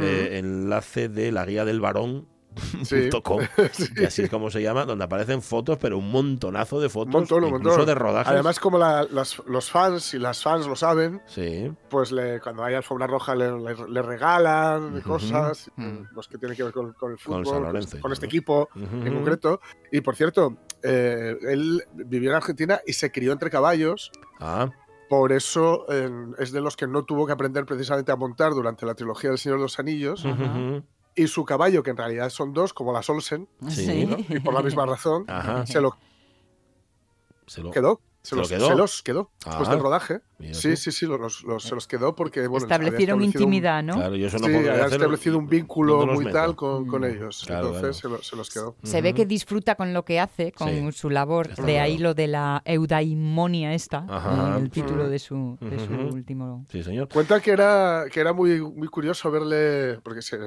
eh, 0.00 0.38
enlace 0.38 1.08
de 1.08 1.32
la 1.32 1.44
guía 1.44 1.64
del 1.64 1.80
varón 1.80 2.26
Sí. 2.84 3.08
Sí. 3.72 3.94
que 3.94 4.06
así 4.06 4.22
es 4.22 4.30
como 4.30 4.50
se 4.50 4.62
llama, 4.62 4.84
donde 4.84 5.04
aparecen 5.04 5.42
fotos, 5.42 5.78
pero 5.78 5.98
un 5.98 6.10
montonazo 6.10 6.80
de 6.80 6.88
fotos, 6.88 7.12
montón, 7.12 7.44
incluso 7.44 7.68
montón. 7.78 7.86
de 7.86 7.94
rodajes. 7.94 8.32
Además, 8.32 8.58
como 8.60 8.78
la- 8.78 9.04
las- 9.10 9.40
los 9.46 9.70
fans 9.70 10.14
y 10.14 10.18
las 10.18 10.42
fans 10.42 10.66
lo 10.66 10.76
saben, 10.76 11.20
sí. 11.26 11.72
pues 11.88 12.12
le- 12.12 12.40
cuando 12.40 12.64
hay 12.64 12.74
alfombra 12.74 13.06
roja 13.06 13.34
le, 13.34 13.50
le- 13.58 13.88
le 13.88 14.02
regalan 14.02 14.96
Ujú. 14.98 15.02
cosas, 15.08 15.70
Mm. 15.76 15.98
los 16.14 16.28
que 16.28 16.38
tienen 16.38 16.56
que 16.56 16.64
ver 16.64 16.72
con, 16.72 16.92
con 16.94 17.12
el 17.12 17.18
fútbol, 17.18 17.44
con, 17.44 17.62
Lorenzo 17.62 17.96
y 17.96 18.00
con 18.00 18.12
este 18.12 18.26
equipo 18.26 18.68
Ujú. 18.74 19.06
en 19.06 19.14
concreto. 19.14 19.60
Y 19.90 20.00
por 20.00 20.16
cierto, 20.16 20.56
eh, 20.82 21.36
él 21.42 21.82
vivió 21.94 22.30
en 22.30 22.36
Argentina 22.36 22.80
y 22.86 22.92
se 22.94 23.10
crió 23.12 23.32
entre 23.32 23.50
caballos. 23.50 24.10
Ah, 24.40 24.70
Por 25.08 25.30
eso 25.32 25.84
eh, 25.90 26.10
es 26.38 26.52
de 26.52 26.60
los 26.62 26.74
que 26.76 26.86
no 26.86 27.04
tuvo 27.04 27.26
que 27.26 27.32
aprender 27.32 27.66
precisamente 27.66 28.10
a 28.12 28.16
montar 28.16 28.52
durante 28.54 28.86
la 28.86 28.94
trilogía 28.94 29.28
del 29.30 29.38
Señor 29.38 29.58
de 29.58 29.64
los 29.64 29.78
Anillos. 29.78 30.24
ujú, 30.24 30.42
ujú. 30.42 30.82
Y 31.14 31.26
su 31.26 31.44
caballo, 31.44 31.82
que 31.82 31.90
en 31.90 31.96
realidad 31.98 32.30
son 32.30 32.52
dos, 32.54 32.72
como 32.72 32.92
las 32.92 33.08
Olsen, 33.10 33.48
Sí. 33.68 34.06
¿no? 34.06 34.16
y 34.28 34.40
por 34.40 34.54
la 34.54 34.62
misma 34.62 34.86
razón, 34.86 35.24
Ajá. 35.28 35.66
se 35.66 35.80
lo 35.80 35.96
Se 37.46 37.60
lo- 37.62 37.70
quedó. 37.70 38.00
Se, 38.22 38.30
¿Se 38.30 38.36
lo 38.36 38.42
los, 38.42 38.50
quedó? 38.50 38.66
se 38.68 38.74
los 38.76 39.02
quedó 39.02 39.30
después 39.44 39.68
Ah, 39.68 39.72
del 39.72 39.80
rodaje. 39.82 40.20
mira 40.38 40.54
Sí, 40.54 40.70
tú. 40.70 40.76
sí, 40.76 40.92
sí, 40.92 41.06
los, 41.06 41.42
los- 41.42 41.62
se 41.64 41.74
los 41.74 41.88
quedó 41.88 42.14
porque 42.14 42.46
bueno, 42.46 42.64
Establecieron 42.66 43.18
un- 43.18 43.24
intimidad, 43.24 43.82
¿no? 43.82 43.94
Claro, 43.94 44.14
yo 44.14 44.28
eso 44.28 44.38
no 44.38 44.46
sí, 44.46 44.54
hacerlo. 44.54 44.86
establecido 44.86 45.38
un 45.38 45.48
vínculo 45.48 45.94
¿Dónde 45.94 46.06
los 46.06 46.14
muy 46.14 46.24
meto? 46.26 46.36
tal 46.38 46.54
con, 46.54 46.86
con 46.86 47.00
Mm. 47.02 47.04
ellos. 47.06 47.42
Claro, 47.44 47.74
Entonces 47.74 48.00
claro. 48.00 48.18
Se, 48.18 48.22
lo- 48.22 48.22
se 48.22 48.36
los 48.36 48.50
quedó. 48.50 48.76
Se 48.84 49.02
ve 49.02 49.12
que 49.12 49.26
disfruta 49.26 49.74
con 49.74 49.92
lo 49.92 50.04
que 50.04 50.20
hace, 50.20 50.52
con 50.52 50.68
Sí. 50.68 50.92
su 50.92 51.10
labor. 51.10 51.48
Está 51.50 51.62
de 51.64 51.80
ahí 51.80 51.98
lo 51.98 52.14
de 52.14 52.28
la 52.28 52.62
eudaimonia 52.64 53.74
esta, 53.74 54.06
Ajá. 54.08 54.56
el 54.56 54.70
título 54.70 55.06
Mm. 55.06 55.10
de 55.10 55.18
su, 55.18 55.58
de 55.60 55.78
su 55.84 55.92
Ujú. 55.92 56.14
último... 56.14 56.64
Sí, 56.70 56.84
señor. 56.84 57.08
Cuenta 57.12 57.40
que 57.40 57.50
era, 57.50 58.04
que 58.10 58.20
era 58.20 58.32
muy, 58.32 58.60
muy 58.60 58.86
curioso 58.86 59.32
verle, 59.32 59.98
porque 60.04 60.22
se- 60.22 60.38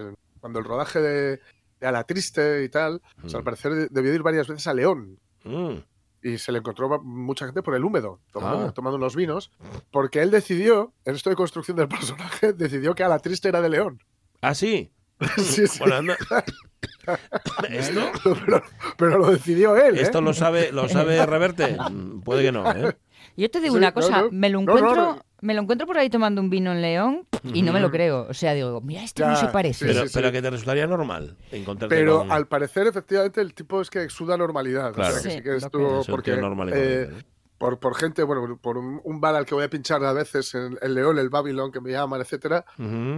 cuando 0.45 0.59
el 0.59 0.65
rodaje 0.65 1.01
de, 1.01 1.39
de 1.79 1.87
A 1.87 1.91
la 1.91 2.03
Triste 2.03 2.63
y 2.63 2.69
tal, 2.69 3.01
o 3.23 3.27
sea, 3.29 3.39
al 3.39 3.41
Mm. 3.41 3.45
parecer 3.45 3.73
de- 3.73 3.87
debió 3.89 4.13
ir 4.13 4.21
varias 4.21 4.47
veces 4.47 4.67
a 4.67 4.75
León. 4.75 5.17
Mm. 5.43 5.77
Y 6.21 6.37
se 6.37 6.51
le 6.51 6.59
encontró 6.59 7.01
mucha 7.01 7.47
gente 7.47 7.63
por 7.63 7.73
el 7.73 7.83
húmedo, 7.83 8.19
tomando, 8.31 8.67
Ah. 8.67 8.71
tomando 8.71 8.97
unos 8.97 9.15
vinos, 9.15 9.51
porque 9.89 10.21
él 10.21 10.29
decidió, 10.29 10.93
en 11.03 11.15
esto 11.15 11.31
de 11.31 11.35
construcción 11.35 11.77
del 11.77 11.87
personaje, 12.43 12.53
decidió 12.53 12.93
que 12.93 13.03
A 13.03 13.07
la 13.07 13.17
Triste 13.17 13.47
era 13.49 13.59
de 13.59 13.69
León. 13.69 14.03
Ah, 14.39 14.53
sí. 14.53 14.91
sí, 15.37 15.65
sí. 15.65 15.79
Bueno, 15.79 15.95
anda. 15.95 16.15
esto, 17.69 18.11
pero, 18.45 18.63
pero 18.97 19.17
lo 19.17 19.31
decidió 19.31 19.75
él. 19.77 19.97
¿eh? 19.97 20.01
esto 20.03 20.21
lo 20.21 20.31
sabe, 20.33 20.71
lo 20.71 20.87
sabe 20.89 21.25
Reverte. 21.25 21.75
Mm, 21.89 22.21
Puede 22.21 22.43
que 22.43 22.51
no, 22.51 22.69
¿eh? 22.71 22.95
Yo 23.35 23.49
te 23.49 23.59
digo 23.61 23.73
Sí, 23.73 23.77
una 23.79 23.93
cosa, 23.93 24.21
no. 24.21 24.29
me 24.31 24.49
lo 24.51 24.61
No, 24.61 24.65
no, 24.73 24.77
encuentro... 24.77 25.01
no. 25.15 25.25
Me 25.45 25.53
lo 25.53 25.61
encuentro 25.61 25.85
por 25.85 25.97
ahí 25.97 26.09
tomando 26.09 26.41
un 26.41 26.49
vino 26.49 26.71
en 26.71 26.81
León 26.81 27.27
y 27.53 27.61
no 27.61 27.71
me 27.71 27.79
lo 27.79 27.91
creo. 27.91 28.25
O 28.29 28.33
sea, 28.33 28.53
digo, 28.53 28.81
mira, 28.81 29.03
este 29.03 29.21
Ya, 29.21 29.29
no 29.29 29.35
se 29.35 29.47
parece. 29.47 29.85
Sí, 29.85 29.93
Pero, 29.93 30.07
sí, 30.07 30.11
pero 30.13 30.27
sí. 30.29 30.33
que 30.33 30.41
te 30.41 30.49
resultaría 30.49 30.87
normal 30.87 31.37
encontrarte 31.51 31.95
Pero 31.95 32.19
con... 32.19 32.31
al 32.31 32.47
parecer, 32.47 32.87
efectivamente, 32.87 33.41
el 33.41 33.53
tipo 33.53 33.79
es 33.81 33.89
que 33.89 34.01
exuda 34.03 34.37
normalidad. 34.37 34.91
Claro. 34.93 35.15
O 35.15 35.19
sea, 35.19 35.21
que 35.23 35.29
Sí, 35.29 35.37
sí 35.37 35.43
que 35.43 35.55
estuvo. 35.57 36.03
porque, 36.05 36.35
eh, 36.73 37.09
por, 37.57 37.79
por 37.79 37.95
gente, 37.95 38.23
bueno, 38.23 38.57
por 38.61 38.77
un, 38.77 38.99
un 39.03 39.21
bar 39.21 39.35
al 39.35 39.45
que 39.45 39.55
voy 39.55 39.63
a 39.63 39.69
pinchar 39.69 40.03
a 40.03 40.11
veces 40.13 40.53
en, 40.55 40.77
en 40.81 40.93
León, 40.93 41.17
el 41.19 41.29
Babylon, 41.29 41.71
que 41.71 41.79
me 41.79 41.91
llaman, 41.91 42.19
etcétera, 42.21 42.65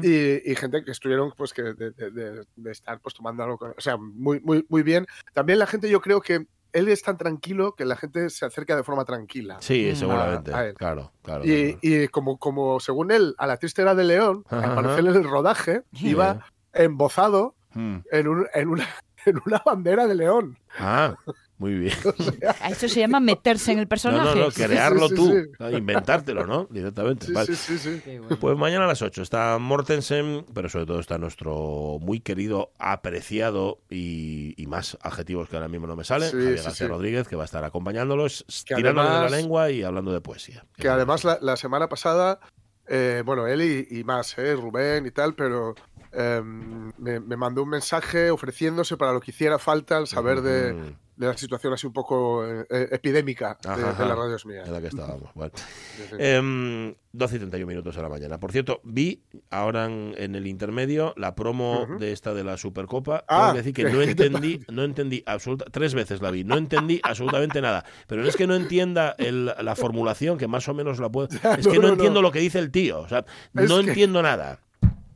y, 0.04 0.52
y 0.52 0.56
gente 0.56 0.84
que 0.84 0.92
estuvieron, 0.92 1.32
pues, 1.36 1.54
que 1.54 1.64
de, 1.64 1.92
de- 1.92 2.12
de- 2.12 2.44
de 2.56 2.72
estar, 2.72 3.00
pues, 3.00 3.16
tomando 3.16 3.44
algo, 3.44 3.58
con- 3.58 3.72
o 3.76 3.82
sea, 3.82 3.98
muy, 3.98 4.40
muy, 4.42 4.66
muy 4.70 4.84
bien. 4.84 5.08
También 5.34 5.58
la 5.60 5.66
gente, 5.66 5.90
yo 5.90 6.02
creo 6.02 6.22
que 6.22 6.46
él 6.74 6.88
es 6.90 7.02
tan 7.02 7.18
tranquilo 7.18 7.74
que 7.76 7.86
la 7.86 7.96
gente 7.96 8.30
se 8.30 8.46
acerca 8.46 8.76
de 8.76 8.84
forma 8.84 9.06
tranquila. 9.06 9.58
Sí, 9.62 9.90
Mm. 9.92 9.96
seguramente. 9.96 10.54
A- 10.54 10.58
a 10.58 10.66
él. 10.68 10.74
Claro, 10.76 11.12
claro. 11.24 11.44
Y, 11.46 11.74
claro. 11.74 11.80
y 11.82 12.08
como, 12.10 12.38
como, 12.38 12.80
según 12.80 13.12
él, 13.12 13.36
a 13.38 13.48
la 13.48 13.58
triste 13.58 13.82
era 13.82 13.96
de 13.96 14.04
León, 14.04 14.44
Ajá, 14.50 14.70
al 14.70 14.76
parecer 14.76 15.06
en 15.08 15.16
el 15.16 15.24
rodaje, 15.24 15.84
Sí. 15.94 16.10
iba 16.10 16.46
embozado 16.74 17.56
Mm. 17.74 17.98
en, 18.12 18.28
un- 18.28 18.48
en, 18.54 18.68
una, 18.70 18.88
en 19.26 19.40
una 19.46 19.62
bandera 19.66 20.08
de 20.08 20.16
León. 20.16 20.58
Ah, 20.80 21.16
muy 21.58 21.74
bien. 21.76 21.94
A 22.62 22.70
eso 22.70 22.88
se 22.88 23.00
llama 23.00 23.20
meterse 23.20 23.72
en 23.72 23.80
el 23.80 23.86
No, 23.86 23.90
personaje. 23.90 24.36
no, 24.40 24.46
no, 24.46 24.52
crearlo 24.52 25.10
sí, 25.10 25.16
tú. 25.16 25.28
sí. 25.28 25.52
Ah, 25.60 25.72
Inventártelo, 25.72 26.46
¿no? 26.46 26.66
Directamente. 26.70 27.26
Sí, 27.28 27.32
Vale. 27.34 27.48
sí, 27.48 27.56
sí, 27.56 27.78
sí. 27.78 28.02
Qué 28.04 28.20
bueno. 28.20 28.38
Pues 28.40 28.58
mañana 28.58 28.86
a 28.86 28.88
las 28.88 29.02
8 29.02 29.22
está 29.22 29.58
Mortensen, 29.58 30.46
pero 30.54 30.70
sobre 30.70 30.86
todo 30.86 31.00
está 31.00 31.18
nuestro 31.18 31.98
muy 32.02 32.20
querido, 32.20 32.72
apreciado 32.78 33.80
y, 33.90 34.54
y 34.62 34.68
más 34.68 34.98
adjetivos 35.02 35.50
que 35.50 35.56
ahora 35.56 35.68
mismo 35.68 35.88
no 35.88 35.96
me 35.96 36.04
salen, 36.04 36.30
Sí, 36.30 36.38
Javier 36.38 36.58
sí, 36.60 36.64
García 36.66 36.86
sí. 36.88 36.92
Rodríguez, 36.92 37.28
que 37.28 37.36
va 37.36 37.44
a 37.44 37.46
estar 37.46 37.64
acompañándolos, 37.64 38.46
Que 38.68 38.76
tirándoles 38.76 39.12
de 39.12 39.20
la 39.20 39.30
lengua 39.30 39.72
y 39.72 39.84
hablando 39.84 40.12
de 40.12 40.22
poesía. 40.22 40.66
Que 40.76 40.90
además 40.90 41.24
la, 41.24 41.40
la 41.42 41.58
semana 41.58 41.90
pasada, 41.90 42.40
eh, 42.88 43.24
bueno, 43.26 43.48
él 43.48 43.62
y, 43.62 44.00
y 44.00 44.04
más, 44.04 44.38
eh, 44.38 44.56
Rubén 44.56 45.06
y 45.06 45.12
tal, 45.12 45.34
pero 45.34 45.74
eh, 46.18 46.42
me, 46.44 47.20
me 47.20 47.38
mandó 47.38 47.64
un 47.64 47.70
mensaje 47.70 48.32
ofreciéndose 48.32 48.98
para 48.98 49.14
lo 49.14 49.20
que 49.22 49.32
hiciera 49.32 49.60
falta 49.60 49.98
al 49.98 50.08
saber 50.08 50.42
de, 50.42 50.74
Mm, 50.74 50.96
de 51.18 51.26
la 51.28 51.36
situación 51.38 51.74
así 51.74 51.88
un 51.88 51.94
poco 51.94 52.46
eh, 52.46 52.66
eh, 52.70 52.90
epidémica 52.92 53.58
de, 53.64 53.70
Ajá, 53.70 53.78
de 53.82 53.88
ajá. 53.90 54.06
las 54.06 54.18
radios 54.18 54.46
mías. 54.46 54.68
en 54.68 54.74
la 54.74 54.82
que 54.82 54.88
estábamos. 54.88 55.32
Bueno. 55.34 55.52
Sí, 55.56 56.04
sí. 56.10 56.16
Em, 56.20 56.94
12 57.12 57.36
y 57.36 57.40
31 57.40 57.66
minutos 57.68 57.96
de 57.96 58.02
la 58.04 58.10
mañana. 58.10 58.40
Por 58.40 58.52
cierto, 58.52 58.82
vi 58.84 59.24
ahora 59.50 59.86
en, 59.86 60.14
en 60.18 60.36
el 60.36 60.46
intermedio 60.46 61.16
la 61.18 61.34
promo 61.34 61.88
de 62.00 62.12
esta 62.12 62.36
de 62.36 62.44
la 62.44 62.56
Supercopa. 62.58 63.24
Ah, 63.28 63.38
Tengo 63.40 63.52
que 63.54 63.58
decir 63.58 63.74
que 63.74 63.84
¿qué- 63.86 63.92
no 63.92 64.02
entendí, 64.04 64.60
no 64.72 64.84
entendí 64.84 65.24
absoluta, 65.26 65.66
tres 65.72 65.96
veces 65.96 66.22
la 66.22 66.30
vi, 66.30 66.44
no 66.44 66.56
entendí 66.56 67.00
absolutamente 67.02 67.62
nada. 67.62 67.84
Pero 68.06 68.22
no 68.22 68.28
es 68.28 68.36
que 68.38 68.46
no 68.46 68.54
entienda 68.56 69.16
el- 69.18 69.46
la 69.60 69.76
formulación, 69.76 70.38
que 70.38 70.48
más 70.48 70.68
o 70.68 70.76
menos 70.76 71.00
la 71.00 71.10
puedo. 71.10 71.30
Es 71.58 71.66
No, 71.66 71.72
que 71.72 71.78
no, 71.78 71.82
no, 71.84 71.88
no. 71.88 71.94
entiendo 71.96 72.22
lo 72.22 72.32
que 72.32 72.40
dice 72.40 72.60
el 72.60 72.70
tío. 72.70 73.00
O 73.00 73.08
sea, 73.10 73.26
Es 73.56 73.68
no 73.70 73.82
que- 73.82 73.88
entiendo 73.90 74.22
nada. 74.22 74.60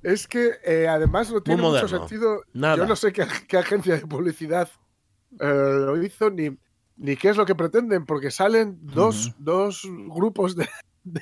Es 0.03 0.27
que 0.27 0.51
eh, 0.65 0.87
además 0.87 1.31
no 1.31 1.41
tiene 1.41 1.61
mucho 1.61 1.87
sentido. 1.87 2.41
Nada. 2.53 2.77
Yo 2.77 2.85
no 2.85 2.95
sé 2.95 3.11
qué, 3.13 3.25
qué 3.47 3.57
agencia 3.57 3.95
de 3.95 4.07
publicidad 4.07 4.69
eh, 5.39 5.45
lo 5.85 6.01
hizo 6.01 6.29
ni, 6.29 6.57
ni 6.97 7.15
qué 7.15 7.29
es 7.29 7.37
lo 7.37 7.45
que 7.45 7.55
pretenden, 7.55 8.05
porque 8.05 8.31
salen 8.31 8.77
dos, 8.81 9.33
dos 9.37 9.83
grupos 10.07 10.55
de, 10.55 10.67
de- 11.03 11.21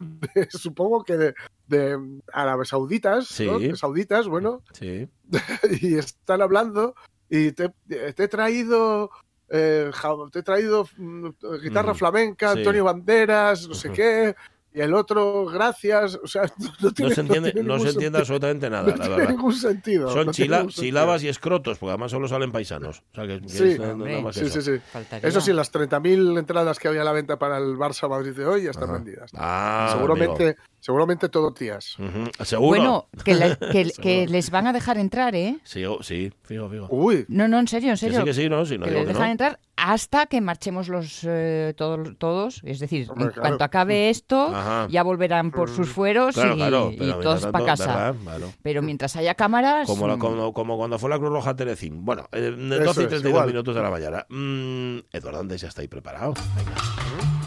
de- 0.00 0.48
supongo 0.50 1.04
que 1.04 1.16
de, 1.16 1.34
de 1.66 1.98
árabes 2.32 2.68
sauditas. 2.68 3.26
Sí. 3.28 3.48
Sauditas, 3.76 4.28
bueno, 4.28 4.62
Sí. 4.72 5.08
y 5.82 5.96
están 5.96 6.42
hablando 6.42 6.94
y 7.28 7.52
te, 7.52 7.68
te 7.88 8.22
he 8.24 8.28
traído 8.28 9.10
eh, 9.50 9.90
te 10.32 10.38
he 10.40 10.42
traído 10.42 10.86
mm, 10.96 11.28
guitarra 11.62 11.94
flamenca, 11.94 12.52
Sí. 12.52 12.58
Antonio 12.58 12.84
Banderas, 12.84 13.66
no 13.68 13.74
sé 13.74 13.90
qué, 13.92 14.34
y 14.74 14.80
el 14.80 14.94
otro, 14.94 15.46
gracias, 15.46 16.18
o 16.22 16.26
sea, 16.26 16.42
no, 16.58 16.70
No 16.80 16.92
tiene, 16.92 17.14
se 17.14 17.20
entiende, 17.22 17.52
tiene 17.52 17.66
no 17.68 17.78
se 17.78 17.88
entiende 17.90 18.18
absolutamente 18.18 18.68
nada, 18.70 18.82
No 18.82 18.88
la 18.90 18.94
tiene 18.96 19.16
verdad. 19.16 19.30
ningún 19.30 19.54
sentido. 19.54 20.08
Son 20.12 20.26
no 20.26 20.32
tiene 20.32 20.46
chila- 20.48 20.56
ningún 20.58 20.72
sentido. 20.72 20.84
sílabas 20.86 21.22
y 21.24 21.28
escrotos, 21.28 21.78
porque 21.78 21.90
además 21.90 22.10
solo 22.10 22.28
salen 22.28 22.52
paisanos. 22.52 23.02
O 23.12 23.14
sea, 23.14 23.26
que, 23.26 23.40
que 23.40 23.48
Sí. 23.48 23.64
es 23.64 23.78
nada 23.78 23.92
Hombre. 23.94 24.22
más 24.22 24.34
Sí, 24.36 24.44
eso. 24.46 24.60
sí, 24.60 24.72
sí. 24.76 24.80
Faltaría. 24.92 25.28
Eso 25.28 25.40
sí, 25.40 25.52
las 25.52 25.72
30.000 25.72 26.38
entradas 26.38 26.78
que 26.78 26.88
había 26.88 27.02
a 27.02 27.04
la 27.04 27.12
venta 27.12 27.38
para 27.38 27.58
el 27.58 27.76
Barça 27.76 28.08
Madrid 28.08 28.32
de 28.32 28.46
hoy 28.46 28.62
ya 28.64 28.70
están 28.70 28.84
Ajá. 28.84 28.92
vendidas. 28.94 29.30
Ah, 29.34 29.88
seguramente, 29.94 30.56
seguramente 30.80 31.28
todo 31.28 31.52
tías. 31.52 31.96
¿Seguro? 32.44 32.68
Bueno, 32.68 33.08
que, 33.24 33.34
les 34.28 34.50
van 34.50 34.66
a 34.66 34.72
dejar 34.72 34.98
entrar, 34.98 35.34
¿eh? 35.34 35.58
Sí, 35.64 35.84
oh, 35.84 36.02
sí, 36.02 36.32
fijo, 36.44 36.68
fijo. 36.68 36.86
Uy, 36.90 37.24
No, 37.28 37.48
no, 37.48 37.58
en 37.58 37.68
serio, 37.68 37.88
en 37.90 37.94
Que 37.94 37.98
serio. 38.00 38.18
sí, 38.20 38.24
que 38.26 38.34
sí, 38.34 38.48
no, 38.48 38.64
sí, 38.66 38.78
no 38.78 38.84
que 38.84 38.92
les 38.92 39.06
dejan 39.08 39.26
no. 39.26 39.32
entrar 39.32 39.58
hasta 39.78 40.26
que 40.26 40.40
marchemos 40.40 40.88
los 40.88 41.20
eh, 41.24 41.74
todos, 41.76 42.16
todos. 42.18 42.60
Es 42.64 42.78
decir, 42.80 43.08
Hombre, 43.10 43.26
en 43.26 43.30
claro. 43.32 43.48
cuanto 43.48 43.64
acabe 43.64 44.10
esto, 44.10 44.48
Ajá. 44.54 44.86
ya 44.90 45.02
volverán 45.02 45.50
por 45.50 45.70
sus 45.70 45.88
fueros 45.88 46.34
Claro, 46.34 46.90
y, 46.92 46.96
claro, 46.96 47.20
todos 47.20 47.46
para 47.46 47.64
casa. 47.64 48.14
Pero 48.62 48.82
mientras 48.82 49.16
haya 49.16 49.34
cámaras. 49.34 49.86
Como, 49.86 50.06
la- 50.08 50.16
mm, 50.16 50.18
como, 50.20 50.52
como 50.52 50.76
cuando 50.76 50.98
fue 50.98 51.10
la 51.10 51.18
Cruz 51.18 51.30
Roja 51.30 51.54
Telecín. 51.56 52.04
Bueno, 52.04 52.28
eh, 52.32 52.50
12 52.50 52.84
y 52.84 52.88
es, 52.88 52.94
32 52.94 53.24
igual. 53.30 53.46
minutos 53.46 53.74
de 53.74 53.82
la 53.82 53.90
mañana. 53.90 54.26
Mm, 54.28 54.98
Eduardo 55.12 55.40
Andrés, 55.40 55.60
ya 55.62 55.68
está 55.68 55.80
ahí 55.82 55.88
preparado. 55.88 56.34
Venga. 56.56 57.37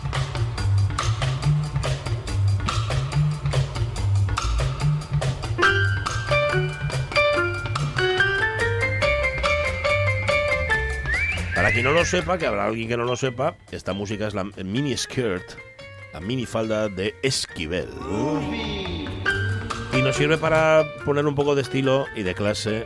Para 11.72 11.84
quien 11.84 11.86
no 11.86 11.98
lo 11.98 12.04
sepa, 12.04 12.38
que 12.38 12.46
habrá 12.46 12.66
alguien 12.66 12.90
que 12.90 12.98
no 12.98 13.06
lo 13.06 13.16
sepa, 13.16 13.56
esta 13.72 13.94
música 13.94 14.28
es 14.28 14.34
la 14.34 14.44
mini 14.44 14.98
skirt, 14.98 15.54
la 16.12 16.20
mini 16.20 16.46
falda 16.46 16.90
de 16.90 17.16
Esquivel. 17.24 17.88
Y 19.94 20.02
nos 20.02 20.18
sirve 20.18 20.38
para 20.38 20.84
poner 21.06 21.26
un 21.26 21.34
poco 21.34 21.56
de 21.56 21.62
estilo 21.62 22.08
y 22.14 22.24
de 22.24 22.36
clase 22.36 22.86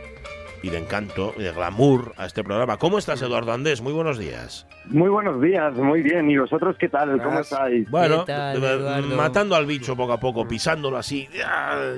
y 0.62 0.70
de 0.70 0.78
encanto 0.78 1.32
y 1.36 1.42
de 1.42 1.52
glamour 1.52 2.12
a 2.16 2.26
este 2.26 2.42
programa. 2.44 2.76
¿Cómo 2.76 2.98
estás, 2.98 3.20
Eduardo 3.22 3.52
Andés? 3.52 3.80
Muy 3.80 3.92
buenos 3.92 4.18
días. 4.18 4.66
Muy 4.86 5.08
buenos 5.08 5.40
días, 5.40 5.74
muy 5.74 6.02
bien. 6.02 6.30
¿Y 6.30 6.36
vosotros 6.38 6.76
qué 6.78 6.88
tal? 6.88 7.20
¿Cómo 7.22 7.40
estáis? 7.40 7.90
Bueno, 7.90 8.24
tal, 8.24 8.62
eh, 8.62 9.02
matando 9.16 9.54
al 9.56 9.66
bicho 9.66 9.96
poco 9.96 10.12
a 10.12 10.18
poco, 10.20 10.46
pisándolo 10.46 10.96
así, 10.96 11.28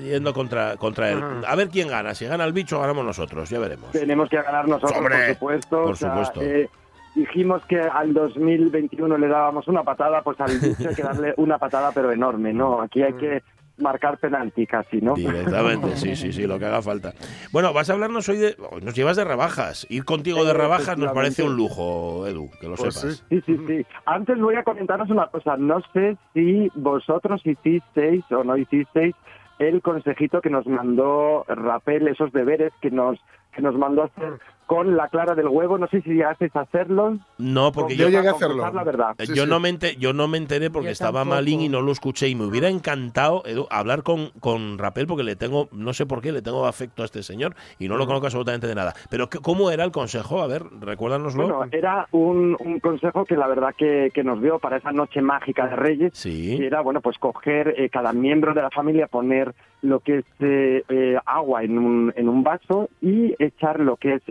yendo 0.03 0.33
contra, 0.35 0.77
contra 0.77 1.11
él. 1.11 1.23
A 1.47 1.55
ver 1.57 1.69
quién 1.69 1.89
gana. 1.89 2.15
Si 2.15 2.27
gana 2.27 2.45
el 2.45 2.53
bicho, 2.53 2.81
ganamos 2.81 3.05
nosotros. 3.05 3.49
Ya 3.51 3.59
veremos. 3.59 3.91
Tenemos 3.93 4.29
que 4.29 4.37
ganar 4.43 4.67
nosotros, 4.69 4.97
Hombre, 4.99 5.17
por 5.17 5.35
supuesto. 5.35 5.83
por 5.83 5.93
O 5.93 5.97
sea, 5.97 6.09
supuesto. 6.11 6.43
eh, 6.43 6.69
dijimos 7.15 7.63
que 7.67 7.81
al 7.81 8.13
2021 8.15 9.19
le 9.19 9.29
dábamos 9.29 9.69
una 9.69 9.83
patada, 9.83 10.23
pues 10.23 10.41
al 10.41 10.59
bicho 10.59 10.89
hay 10.89 10.95
que 10.95 11.03
darle 11.03 11.35
una 11.37 11.59
patada, 11.59 11.91
pero 11.93 12.13
enorme, 12.13 12.53
¿no? 12.53 12.81
Aquí 12.81 13.03
hay 13.03 13.13
que 13.15 13.43
marcar 13.79 14.19
penalti 14.19 14.67
casi, 14.67 15.01
¿no? 15.01 15.15
Directamente, 15.15 15.97
sí, 15.97 16.17
sí, 16.17 16.33
sí, 16.33 16.47
lo 16.47 16.59
que 16.59 16.67
haga 16.67 16.83
falta. 16.83 17.15
Bueno, 17.53 17.73
vas 17.73 17.91
a 17.91 17.95
hablarnos 17.95 18.29
hoy 18.29 18.39
de. 18.39 18.57
hoy 18.71 18.83
Nos 18.83 18.95
llevas 18.95 19.17
de 19.17 19.25
rebajas. 19.25 19.87
Ir 19.91 20.05
contigo 20.05 20.45
de 20.45 20.53
rebajas 20.53 20.99
nos 20.99 21.13
parece 21.13 21.43
un 21.43 21.57
lujo, 21.57 22.27
Edu, 22.27 22.51
que 22.61 22.69
lo 22.69 22.77
Pues 22.77 22.95
sepas. 22.95 23.25
Sí, 23.29 23.43
sí, 23.47 23.57
sí. 23.67 23.87
Antes 24.07 24.39
voy 24.39 24.57
a 24.57 24.65
comentaros 24.65 25.11
una 25.11 25.27
cosa. 25.29 25.57
No 25.57 25.81
sé 25.93 26.17
si 26.35 26.71
vosotros 26.75 27.41
hicisteis 27.45 28.25
o 28.31 28.45
no 28.45 28.57
hicisteis 28.57 29.15
el 29.59 29.83
consejito 29.83 30.41
que 30.41 30.51
nos 30.51 30.67
mandó 30.67 31.45
Rapel, 31.49 32.09
esos 32.09 32.33
deberes 32.33 32.73
que 32.81 32.91
nos 32.91 33.19
que 33.55 33.63
nos 33.63 33.75
mandó 33.75 34.05
hacer 34.05 34.35
con 34.67 34.97
la 34.97 35.09
clara 35.09 35.35
del 35.35 35.49
huevo. 35.49 35.79
No 35.79 35.89
sé 35.89 36.01
si 36.03 36.11
llegasteis 36.11 36.55
a 36.55 36.61
hacerlo. 36.61 37.19
No, 37.39 37.73
porque 37.73 37.97
Yo 37.97 38.09
llegué 38.09 38.29
a 38.29 38.33
hacerlo. 38.33 38.71
La 38.73 38.85
verdad. 38.85 39.15
eh, 39.19 39.27
Sí, 39.27 39.33
yo, 39.35 39.45
sí. 39.45 39.49
No 39.51 39.59
me 39.59 39.71
ente- 39.71 39.97
yo 39.97 40.13
no 40.13 40.29
me 40.29 40.37
enteré 40.39 40.71
porque 40.71 40.89
Yo 40.89 40.93
estaba 40.93 41.21
tampoco. 41.21 41.37
malín 41.37 41.63
y 41.63 41.69
no 41.69 41.81
lo 41.81 41.91
escuché. 41.91 42.29
Y 42.29 42.35
me 42.37 42.45
hubiera 42.45 42.69
encantado, 42.69 43.43
Edu, 43.47 43.67
hablar 43.71 44.03
con, 44.05 44.29
con 44.39 44.79
Rapel 44.79 45.07
porque 45.09 45.25
le 45.25 45.35
tengo, 45.35 45.69
no 45.73 45.93
sé 45.95 46.05
por 46.07 46.21
qué, 46.21 46.31
le 46.31 46.43
tengo 46.43 46.67
afecto 46.67 47.03
a 47.03 47.07
este 47.07 47.23
señor 47.25 47.55
y 47.81 47.89
no 47.89 47.97
lo 47.97 48.07
conozco 48.07 48.27
absolutamente 48.27 48.67
de 48.69 48.75
nada. 48.77 48.93
Pero, 49.11 49.29
¿qué- 49.29 49.39
¿cómo 49.41 49.71
era 49.73 49.83
el 49.83 49.91
consejo? 49.91 50.41
A 50.43 50.47
ver, 50.47 50.63
recuérdanoslo. 50.81 51.43
Bueno, 51.49 51.65
era 51.73 52.07
un, 52.13 52.55
un 52.61 52.79
consejo 52.81 53.25
que 53.25 53.37
la 53.37 53.49
verdad 53.49 53.75
que, 53.77 54.11
que 54.15 54.23
nos 54.23 54.41
dio 54.43 54.59
para 54.61 54.77
esa 54.77 54.93
noche 54.93 55.21
mágica 55.23 55.67
de 55.67 55.75
Reyes. 55.77 56.13
sí. 56.15 56.57
que 56.59 56.67
era 56.67 56.83
bueno 56.83 57.01
pues 57.01 57.19
coger 57.19 57.75
eh, 57.79 57.89
cada 57.89 58.13
miembro 58.13 58.53
de 58.55 58.63
la 58.63 58.71
familia 58.71 59.07
poner 59.09 59.48
lo 59.83 60.01
que 60.01 60.19
es 60.19 60.25
eh, 60.41 60.83
eh, 60.89 61.17
agua 61.25 61.63
en 61.63 61.79
un, 61.79 62.13
en 62.17 62.29
un 62.29 62.43
vaso 62.43 62.89
y 63.01 63.35
echar 63.39 63.81
lo 63.81 63.97
que 63.97 64.15
es 64.15 64.23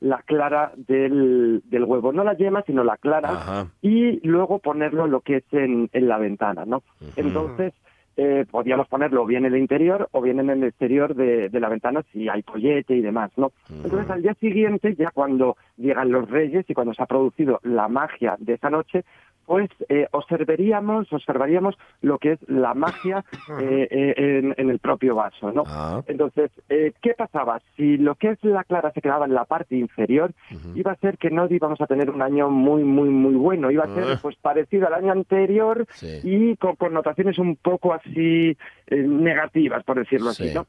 la 0.00 0.22
clara 0.22 0.72
del, 0.76 1.62
del 1.64 1.84
huevo. 1.84 2.12
No 2.12 2.24
la 2.24 2.34
yema 2.34 2.62
sino 2.62 2.84
la 2.84 2.96
clara 2.96 3.30
Ajá. 3.30 3.66
y 3.82 4.26
luego 4.26 4.58
ponerlo 4.58 5.06
lo 5.06 5.20
que 5.20 5.36
es 5.36 5.44
en, 5.52 5.88
en 5.92 6.08
la 6.08 6.18
ventana 6.18 6.64
no 6.66 6.82
entonces 7.16 7.72
eh, 8.16 8.46
podíamos 8.50 8.88
ponerlo 8.88 9.26
bien 9.26 9.44
en 9.44 9.54
el 9.54 9.60
interior 9.60 10.08
o 10.12 10.22
bien 10.22 10.40
en 10.40 10.50
el 10.50 10.64
exterior 10.64 11.14
de, 11.14 11.48
de 11.48 11.60
la 11.60 11.68
ventana 11.68 12.02
si 12.12 12.28
hay 12.28 12.42
pollete 12.42 12.94
y 12.96 13.00
demás 13.00 13.30
no 13.36 13.52
entonces 13.70 14.10
al 14.10 14.22
día 14.22 14.34
siguiente 14.34 14.94
ya 14.96 15.10
cuando 15.12 15.56
llegan 15.76 16.10
los 16.10 16.28
reyes 16.30 16.64
y 16.68 16.74
cuando 16.74 16.94
se 16.94 17.02
ha 17.02 17.06
producido 17.06 17.60
la 17.62 17.88
magia 17.88 18.36
de 18.38 18.54
esa 18.54 18.70
noche 18.70 19.04
pues 19.46 19.70
eh, 19.88 20.08
observaríamos, 20.10 21.12
observaríamos 21.12 21.76
lo 22.02 22.18
que 22.18 22.32
es 22.32 22.38
la 22.48 22.74
magia 22.74 23.24
eh, 23.60 23.88
eh, 23.90 24.14
en, 24.16 24.54
en 24.58 24.70
el 24.70 24.78
propio 24.80 25.14
vaso, 25.14 25.52
¿no? 25.52 25.62
Ah, 25.66 26.02
Entonces, 26.06 26.50
eh, 26.68 26.92
¿qué 27.00 27.14
pasaba? 27.14 27.60
Si 27.76 27.96
lo 27.96 28.16
que 28.16 28.30
es 28.30 28.44
la 28.44 28.64
clara 28.64 28.90
se 28.92 29.00
quedaba 29.00 29.24
en 29.26 29.34
la 29.34 29.44
parte 29.44 29.76
inferior, 29.76 30.32
iba 30.74 30.92
a 30.92 30.96
ser 30.96 31.16
que 31.16 31.30
no 31.30 31.46
íbamos 31.48 31.80
a 31.80 31.86
tener 31.86 32.10
un 32.10 32.22
año 32.22 32.50
muy, 32.50 32.82
muy, 32.84 33.08
muy 33.08 33.34
bueno. 33.34 33.70
Iba 33.70 33.84
a 33.84 33.94
ser 33.94 34.04
Ah. 34.06 34.18
pues 34.20 34.36
parecido 34.36 34.86
al 34.88 34.94
año 34.94 35.12
anterior 35.12 35.86
Sí. 35.92 36.20
y 36.24 36.56
con 36.56 36.76
connotaciones 36.76 37.38
un 37.38 37.56
poco 37.56 37.94
así 37.94 38.56
eh, 38.88 38.96
negativas, 38.96 39.82
por 39.84 39.96
decirlo 39.98 40.32
Sí. 40.32 40.48
así, 40.48 40.54
¿no? 40.54 40.66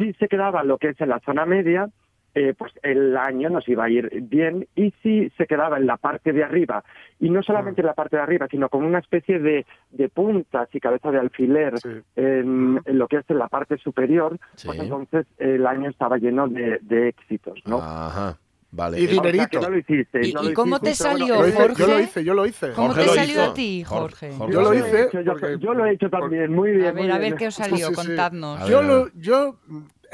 Si 0.00 0.12
se 0.14 0.28
quedaba 0.28 0.62
lo 0.64 0.78
que 0.78 0.88
es 0.90 1.00
en 1.00 1.08
la 1.08 1.20
zona 1.20 1.44
media, 1.46 1.88
eh, 2.38 2.54
pues 2.56 2.70
el 2.82 3.16
año 3.16 3.48
nos 3.48 3.66
iba 3.66 3.84
a 3.84 3.88
ir 3.90 4.10
bien. 4.22 4.68
Y 4.76 4.92
si 5.02 5.30
se 5.38 5.46
quedaba 5.46 5.78
en 5.78 5.86
la 5.86 5.96
parte 5.96 6.32
de 6.34 6.44
arriba, 6.44 6.84
y 7.18 7.30
no 7.30 7.42
solamente 7.42 7.80
en 7.80 7.86
la 7.86 7.94
parte 7.94 8.16
de 8.16 8.22
arriba, 8.22 8.46
sino 8.50 8.68
con 8.68 8.84
una 8.84 8.98
especie 8.98 9.38
de, 9.38 9.64
de 9.90 10.08
puntas 10.10 10.68
y 10.72 10.78
cabeza 10.78 11.10
de 11.10 11.18
alfiler 11.18 11.78
Sí. 11.78 11.88
en, 12.14 12.80
en 12.84 12.98
lo 12.98 13.08
que 13.08 13.16
es 13.16 13.24
en 13.30 13.38
la 13.38 13.48
parte 13.48 13.78
superior, 13.78 14.38
Sí. 14.54 14.66
pues 14.68 14.78
entonces 14.80 15.26
el 15.38 15.66
año 15.66 15.88
estaba 15.88 16.18
lleno 16.18 16.46
de, 16.46 16.78
de 16.82 17.08
éxitos, 17.08 17.58
¿no? 17.64 17.78
Ajá. 17.78 18.36
Vale. 18.72 19.00
Y 19.00 19.06
O 19.06 19.08
sea, 19.08 19.22
que 19.22 19.28
dinerito. 19.32 19.60
no 19.60 19.70
lo 19.70 19.78
hicisteis, 19.78 20.28
¿Y- 20.28 20.32
no 20.34 20.42
y 20.42 20.48
lo 20.48 20.54
cómo 20.54 20.80
te 20.80 20.92
salió, 20.94 21.26
Yo 21.28 21.40
lo 21.40 21.46
hice, 21.48 21.56
Jorge? 21.62 21.74
yo 21.80 21.86
lo 21.86 22.00
hice, 22.00 22.24
yo 22.24 22.34
lo 22.34 22.46
hice. 22.46 22.72
¿Cómo 22.72 22.88
Jorge 22.88 23.02
te 23.04 23.08
salió 23.08 23.32
hizo. 23.32 23.42
a 23.50 23.54
ti, 23.54 23.84
Jorge? 23.84 24.32
Jorge. 24.36 24.52
Yo 24.52 24.60
lo 24.60 24.74
hice 24.74 25.08
yo, 25.24 25.32
porque- 25.32 25.56
yo 25.60 25.72
lo 25.72 25.86
he 25.86 25.92
hecho 25.92 26.10
también, 26.10 26.52
muy 26.52 26.72
bien. 26.72 26.88
A 26.88 26.92
ver, 26.92 27.12
a 27.12 27.18
ver 27.18 27.34
qué 27.36 27.46
os 27.46 27.54
salió, 27.54 27.76
sí, 27.88 27.94
sí. 27.94 28.06
contadnos. 28.06 28.68
Yo, 28.68 28.82
lo, 28.82 29.08
yo 29.14 29.56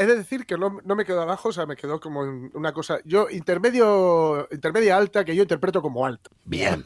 he 0.02 0.06
de 0.06 0.16
decir 0.16 0.44
que 0.46 0.56
no, 0.56 0.78
no 0.84 0.94
me 0.96 1.04
quedó 1.04 1.22
abajo, 1.22 1.48
o 1.48 1.52
sea, 1.52 1.66
me 1.66 1.76
quedó 1.76 2.00
como 2.00 2.24
en 2.24 2.50
una 2.54 2.72
cosa. 2.72 2.98
Yo, 3.04 3.28
intermedio, 3.30 4.46
intermedia 4.50 4.96
alta, 4.96 5.24
que 5.24 5.34
yo 5.34 5.42
interpreto 5.42 5.80
como 5.82 6.04
alta. 6.06 6.30
Bien. 6.44 6.82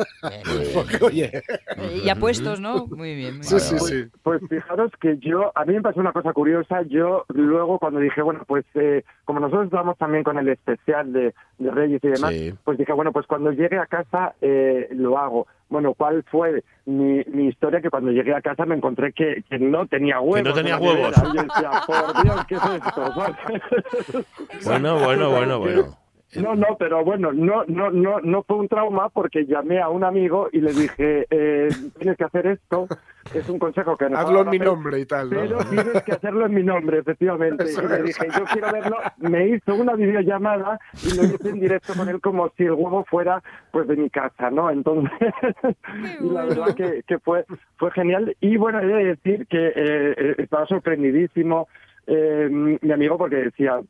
Porque, 0.74 0.98
oye, 1.04 1.42
Eh, 1.76 2.02
Ya 2.04 2.16
puestos, 2.16 2.60
¿no? 2.60 2.86
Muy 2.86 3.14
bien. 3.14 3.36
Muy 3.36 3.44
sí, 3.44 3.54
bien. 3.56 3.60
sí, 3.60 3.76
Pues, 3.78 3.90
sí. 3.90 4.04
pues 4.22 4.40
fijaros 4.48 4.90
que 5.00 5.18
yo, 5.18 5.52
a 5.54 5.64
mí 5.64 5.74
me 5.74 5.82
pasó 5.82 6.00
una 6.00 6.12
cosa 6.12 6.32
curiosa, 6.32 6.82
yo 6.82 7.24
luego 7.28 7.78
cuando 7.78 8.00
dije, 8.00 8.22
bueno, 8.22 8.42
pues 8.46 8.64
eh, 8.74 9.04
como 9.24 9.40
nosotros 9.40 9.70
vamos 9.70 9.96
también 9.98 10.24
con 10.24 10.38
el 10.38 10.48
especial 10.48 11.12
de, 11.12 11.34
de 11.58 11.70
Reyes 11.70 12.02
y 12.04 12.08
demás, 12.08 12.32
Sí. 12.32 12.54
pues 12.64 12.78
dije, 12.78 12.92
bueno, 12.92 13.12
pues 13.12 13.26
cuando 13.26 13.50
llegue 13.52 13.78
a 13.78 13.86
casa 13.86 14.34
eh, 14.40 14.88
lo 14.92 15.18
hago. 15.18 15.46
Bueno, 15.68 15.94
¿cuál 15.94 16.22
fue 16.30 16.62
mi, 16.86 17.22
mi 17.26 17.48
historia? 17.48 17.80
Que 17.80 17.90
cuando 17.90 18.10
llegué 18.10 18.34
a 18.34 18.40
casa 18.40 18.64
me 18.64 18.74
encontré 18.74 19.12
que, 19.12 19.44
que 19.48 19.58
no 19.58 19.86
tenía 19.86 20.20
huevos. 20.20 20.48
no 20.48 20.54
tenía 20.54 20.78
huevos. 20.78 21.14
Decía, 21.32 21.70
por 21.86 22.22
Dios, 22.22 22.46
¿qué 22.46 22.54
es 22.54 22.62
esto? 22.64 24.24
Bueno, 24.64 24.98
bueno, 24.98 25.30
bueno, 25.30 25.58
bueno. 25.58 26.05
No, 26.34 26.54
no, 26.54 26.76
pero 26.78 27.04
bueno, 27.04 27.32
no, 27.32 27.64
no, 27.66 27.90
no, 27.90 28.20
no 28.20 28.42
fue 28.42 28.56
un 28.56 28.68
trauma 28.68 29.08
porque 29.08 29.46
llamé 29.46 29.80
a 29.80 29.88
un 29.88 30.04
amigo 30.04 30.48
y 30.52 30.60
le 30.60 30.72
dije, 30.72 31.26
eh, 31.30 31.68
tienes 31.98 32.16
que 32.18 32.24
hacer 32.24 32.46
esto, 32.48 32.88
es 33.32 33.48
un 33.48 33.58
consejo 33.58 33.96
que 33.96 34.06
ha 34.06 34.08
Hazlo 34.08 34.42
en 34.42 34.50
mi 34.50 34.58
nombre 34.58 35.00
y 35.00 35.06
tal, 35.06 35.28
Pero 35.30 35.58
¿no? 35.58 35.64
tienes 35.64 36.02
que 36.02 36.12
hacerlo 36.12 36.46
en 36.46 36.54
mi 36.54 36.62
nombre, 36.62 36.98
efectivamente. 36.98 37.64
Eso 37.64 37.82
y 37.82 37.88
le 37.88 38.02
dije, 38.02 38.26
yo 38.36 38.44
quiero 38.44 38.72
verlo. 38.72 38.96
Me 39.18 39.48
hizo 39.48 39.74
una 39.74 39.94
videollamada 39.94 40.78
y 41.02 41.16
lo 41.16 41.24
hice 41.24 41.48
en 41.48 41.60
directo 41.60 41.94
con 41.94 42.08
él 42.08 42.20
como 42.20 42.50
si 42.56 42.64
el 42.64 42.72
huevo 42.72 43.04
fuera 43.04 43.42
pues 43.70 43.86
de 43.88 43.96
mi 43.96 44.10
casa, 44.10 44.50
¿no? 44.50 44.70
Entonces, 44.70 45.10
y 46.20 46.28
la 46.28 46.44
verdad 46.44 46.74
que, 46.74 47.02
que 47.06 47.18
fue, 47.18 47.44
fue 47.76 47.90
genial. 47.92 48.36
Y 48.40 48.56
bueno, 48.56 48.80
he 48.80 48.86
de 48.86 49.04
decir 49.04 49.46
que 49.46 49.68
eh, 49.68 49.74
eh, 49.76 50.34
estaba 50.38 50.66
sorprendidísimo 50.66 51.68
eh, 52.06 52.48
mi 52.50 52.92
amigo 52.92 53.18
porque 53.18 53.36
decía, 53.36 53.80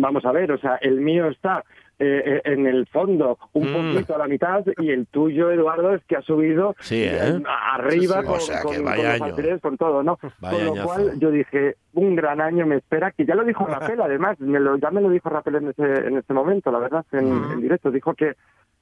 vamos 0.00 0.24
a 0.24 0.32
ver, 0.32 0.52
o 0.52 0.58
sea, 0.58 0.76
el 0.76 1.00
mío 1.00 1.26
está 1.28 1.64
eh, 1.98 2.22
eh, 2.26 2.52
en 2.52 2.66
el 2.66 2.86
fondo 2.88 3.38
un 3.54 3.70
Mm. 3.72 3.94
poquito 3.94 4.14
a 4.16 4.18
la 4.18 4.26
mitad 4.28 4.62
y 4.78 4.90
el 4.90 5.06
tuyo, 5.06 5.50
Eduardo, 5.50 5.94
es 5.94 6.04
que 6.04 6.16
ha 6.16 6.20
subido 6.20 6.74
Sí, 6.80 7.04
¿eh? 7.04 7.42
arriba 7.72 8.16
Sí, 8.16 8.20
sí. 8.20 8.26
con, 8.26 8.36
O 8.36 8.40
sea, 8.40 8.56
que 8.58 8.76
con- 8.76 8.84
vaya 8.84 8.96
con 8.96 9.04
los 9.04 9.14
año. 9.14 9.24
alfileres, 9.24 9.60
con 9.62 9.76
todo, 9.78 10.02
¿no? 10.02 10.18
Vaya 10.40 10.56
con 10.58 10.64
lo 10.66 10.72
añazo. 10.72 10.86
cual 10.88 11.18
yo 11.18 11.30
dije, 11.30 11.76
un 11.94 12.14
gran 12.14 12.42
año 12.42 12.66
me 12.66 12.76
espera, 12.76 13.12
que 13.12 13.24
ya 13.24 13.34
lo 13.34 13.44
dijo 13.44 13.64
Rapel, 13.66 13.98
además, 14.02 14.38
me 14.40 14.60
lo, 14.60 14.76
ya 14.76 14.90
me 14.90 15.00
lo 15.00 15.08
dijo 15.08 15.30
Rapel 15.30 15.54
en 15.56 15.68
ese, 15.68 16.06
en 16.06 16.18
ese 16.18 16.32
momento, 16.34 16.70
la 16.70 16.80
verdad, 16.80 17.06
en, 17.12 17.28
en 17.52 17.60
directo, 17.62 17.90
dijo 17.90 18.12
que, 18.12 18.34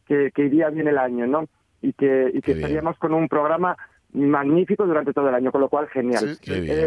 que, 0.09 0.33
que 0.35 0.43
iría 0.47 0.71
bien 0.71 0.89
el 0.89 0.99
año, 0.99 1.27
¿no? 1.29 1.45
Y 1.83 1.93
que, 1.93 2.31
y 2.35 2.41
que 2.41 2.53
estaríamos 2.53 2.99
con 2.99 3.15
un 3.15 3.29
programa 3.29 3.77
magnífico 4.13 4.87
durante 4.87 5.13
todo 5.13 5.29
el 5.29 5.35
año, 5.35 5.53
con 5.53 5.61
lo 5.61 5.69
cual 5.69 5.89
genial. 5.89 6.25
Es 6.31 6.41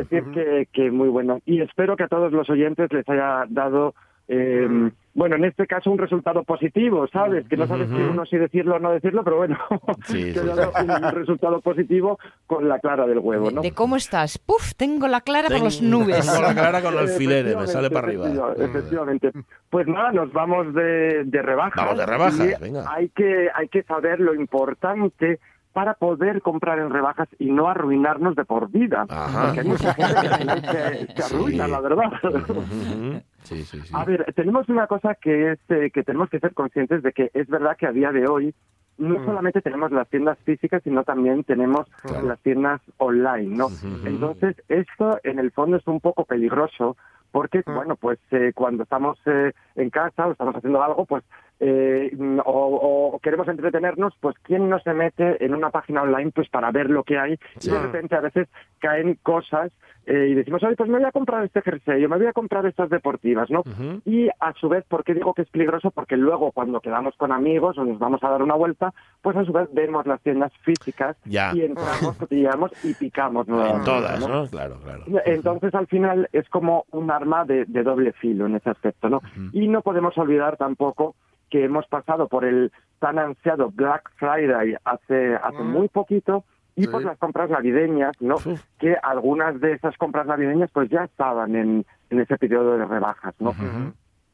decir, 0.10 0.24
que, 0.34 0.68
que 0.74 0.92
muy 0.92 1.08
bueno. 1.10 1.40
Y 1.46 1.62
espero 1.62 1.96
que 1.96 2.04
a 2.04 2.08
todos 2.08 2.32
los 2.32 2.50
oyentes 2.50 2.92
les 2.92 3.08
haya 3.10 3.46
dado, 3.50 3.94
eh, 4.30 4.68
Mm. 4.70 4.92
bueno, 5.14 5.36
en 5.38 5.46
este 5.46 5.66
caso 5.68 5.90
un 5.90 5.98
resultado 5.98 6.44
positivo, 6.44 7.08
¿sabes? 7.08 7.48
Que 7.48 7.56
no 7.58 7.66
sabes 7.66 7.88
si 7.88 7.96
Ujú. 7.96 8.12
uno 8.12 8.26
si 8.26 8.38
decirlo 8.38 8.76
o 8.76 8.80
no 8.80 8.92
decirlo, 8.92 9.24
pero 9.24 9.38
bueno, 9.38 9.58
Sí, 10.06 10.34
que 10.34 10.40
sí, 10.40 10.48
un 10.48 11.12
resultado 11.14 11.62
positivo 11.62 12.20
con 12.46 12.68
la 12.68 12.80
clara 12.80 13.08
del 13.08 13.20
huevo, 13.20 13.50
¿no? 13.52 13.62
¿De 13.62 13.72
cómo 13.72 13.96
estás? 13.96 14.38
Puf, 14.38 14.74
tengo 14.76 15.08
la 15.08 15.22
clara 15.22 15.48
por 15.48 15.62
las 15.64 15.80
Tengo- 15.80 16.00
nubes. 16.00 16.26
Tengo 16.26 16.42
la 16.48 16.54
cara 16.56 16.82
con 16.82 16.98
alfileres, 17.00 17.56
me 17.56 17.68
sale 17.68 17.90
para 17.90 18.08
Efectivamente, 18.12 18.42
arriba. 18.62 18.66
Efectivamente. 18.70 19.32
Pues 19.70 19.88
nada, 19.88 20.12
nos 20.12 20.32
vamos 20.34 20.74
de, 20.74 21.24
de 21.26 21.42
rebajas. 21.42 21.76
Vamos 21.86 21.98
de 21.98 22.06
rebajas, 22.06 22.60
venga. 22.62 22.86
Hay 22.94 23.10
que, 23.10 23.48
hay 23.56 23.68
que 23.70 23.84
saber 23.84 24.20
lo 24.20 24.34
importante 24.36 25.40
para 25.78 25.94
poder 25.94 26.42
comprar 26.42 26.80
en 26.80 26.90
rebajas 26.90 27.30
y 27.38 27.52
no 27.52 27.68
arruinarnos 27.70 28.36
de 28.36 28.46
por 28.46 28.72
vida. 28.72 29.06
Ajá. 29.08 29.44
Porque 29.46 29.60
hay 29.60 29.68
mucha 29.68 29.94
gente 29.94 30.16
que 30.22 31.08
se, 31.14 31.14
se 31.22 31.36
arruina, 31.36 31.66
Sí. 31.66 31.72
la 31.72 31.80
verdad. 31.82 32.12
Ujú. 32.24 33.22
Sí, 33.44 33.64
sí, 33.64 33.80
sí. 33.82 33.94
A 33.94 34.04
ver, 34.04 34.34
tenemos 34.36 34.68
una 34.70 34.88
cosa 34.88 35.14
que 35.14 35.52
es 35.52 35.60
eh, 35.70 35.92
que 35.94 36.02
tenemos 36.04 36.32
que 36.32 36.40
ser 36.40 36.56
conscientes 36.56 37.04
de 37.04 37.12
que 37.14 37.30
es 37.32 37.48
verdad 37.48 37.78
que 37.78 37.86
a 37.86 37.92
día 37.92 38.12
de 38.12 38.28
hoy 38.28 38.56
no 38.98 39.20
Mm. 39.20 39.26
solamente 39.26 39.62
tenemos 39.62 39.92
las 39.92 40.10
tiendas 40.10 40.40
físicas, 40.46 40.82
sino 40.84 41.04
también 41.04 41.44
tenemos 41.44 41.86
Claro. 42.02 42.26
las 42.28 42.40
tiendas 42.40 42.82
online, 42.98 43.56
¿no? 43.56 43.68
Entonces, 44.04 44.56
esto 44.70 45.20
en 45.24 45.38
el 45.38 45.52
fondo 45.52 45.78
es 45.78 45.86
un 45.86 46.00
poco 46.00 46.26
peligroso 46.26 46.98
porque, 47.32 47.60
Mm. 47.66 47.76
bueno, 47.76 47.96
pues 47.96 48.20
eh, 48.32 48.52
cuando 48.56 48.84
estamos 48.84 49.20
eh, 49.26 49.52
en 49.76 49.90
casa 49.90 50.28
o 50.28 50.32
estamos 50.32 50.56
haciendo 50.56 50.82
algo, 50.84 51.06
pues 51.06 51.24
eh, 51.60 52.16
o, 52.46 53.12
o 53.16 53.20
queremos 53.20 53.48
entretenernos, 53.48 54.14
pues 54.20 54.36
¿quién 54.44 54.70
no 54.70 54.80
se 54.80 54.94
mete 54.94 55.44
en 55.44 55.56
una 55.56 55.72
página 55.72 56.04
online 56.04 56.32
pues 56.32 56.48
para 56.50 56.72
ver 56.72 56.90
lo 56.90 57.04
que 57.04 57.18
hay? 57.18 57.38
Sí. 57.58 57.70
Y 57.70 57.74
de 57.74 57.82
repente 57.82 58.16
a 58.16 58.22
veces 58.22 58.48
caen 58.80 59.18
cosas 59.24 59.72
eh, 60.06 60.28
y 60.30 60.34
decimos, 60.36 60.64
oye, 60.64 60.76
pues 60.76 60.88
me 60.90 61.00
voy 61.00 61.06
a 61.08 61.12
comprar 61.12 61.44
este 61.44 61.62
jersey, 61.64 62.06
o 62.06 62.10
me 62.10 62.18
voy 62.18 62.28
a 62.28 62.32
comprar 62.34 62.66
estas 62.68 62.90
deportivas, 62.90 63.50
¿no? 63.50 63.64
Y 64.06 64.30
a 64.40 64.54
su 64.54 64.70
vez, 64.70 64.86
¿por 64.88 65.04
qué 65.04 65.14
digo 65.14 65.34
que 65.34 65.42
es 65.42 65.50
peligroso? 65.50 65.92
Porque 65.92 66.16
luego 66.16 66.52
cuando 66.54 66.80
quedamos 66.80 67.14
con 67.18 67.32
amigos 67.34 67.78
o 67.78 67.84
nos 67.84 68.00
vamos 68.00 68.24
a 68.24 68.30
dar 68.30 68.42
una 68.42 68.54
vuelta, 68.56 68.94
pues 69.22 69.36
a 69.36 69.44
su 69.44 69.52
vez 69.52 69.68
vemos 69.74 70.06
las 70.08 70.22
tiendas 70.22 70.54
físicas 70.64 71.18
Ya. 71.26 71.52
y 71.54 71.64
entramos, 71.64 72.16
cotilleamos 72.20 72.72
y 72.86 72.94
picamos 72.94 73.48
nuevamente. 73.50 73.80
En 73.80 73.84
todas, 73.86 74.20
¿no? 74.30 74.46
Claro, 74.48 74.78
claro. 74.82 75.04
Entonces, 75.26 75.74
al 75.76 75.88
final, 75.88 76.30
es 76.32 76.48
como 76.50 76.86
un 76.92 77.06
arma 77.18 77.44
de, 77.46 77.66
de 77.66 77.84
doble 77.84 78.14
filo 78.14 78.46
en 78.46 78.56
ese 78.56 78.70
aspecto, 78.70 79.10
¿no? 79.10 79.22
Y 79.52 79.68
no 79.68 79.82
podemos 79.82 80.18
olvidar 80.18 80.56
tampoco 80.58 81.16
que 81.50 81.64
hemos 81.66 81.86
pasado 81.88 82.28
por 82.28 82.46
el 82.46 82.72
tan 83.00 83.20
ansiado 83.20 83.70
Black 83.72 84.12
Friday 84.18 84.76
hace, 84.86 85.36
hace 85.36 85.64
muy 85.64 85.88
poquito 85.90 86.44
y 86.76 86.84
Sí. 86.84 86.90
pues 86.92 87.06
las 87.06 87.18
compras 87.18 87.50
navideñas, 87.50 88.14
¿no? 88.22 88.36
Uf. 88.36 88.62
Que 88.80 88.96
algunas 89.02 89.60
de 89.60 89.74
esas 89.74 89.98
compras 89.98 90.28
navideñas 90.28 90.70
pues 90.72 90.90
ya 90.90 91.04
estaban 91.06 91.56
en, 91.56 91.86
en 92.10 92.20
ese 92.20 92.38
periodo 92.38 92.78
de 92.78 92.86
rebajas, 92.86 93.34
¿no? 93.40 93.54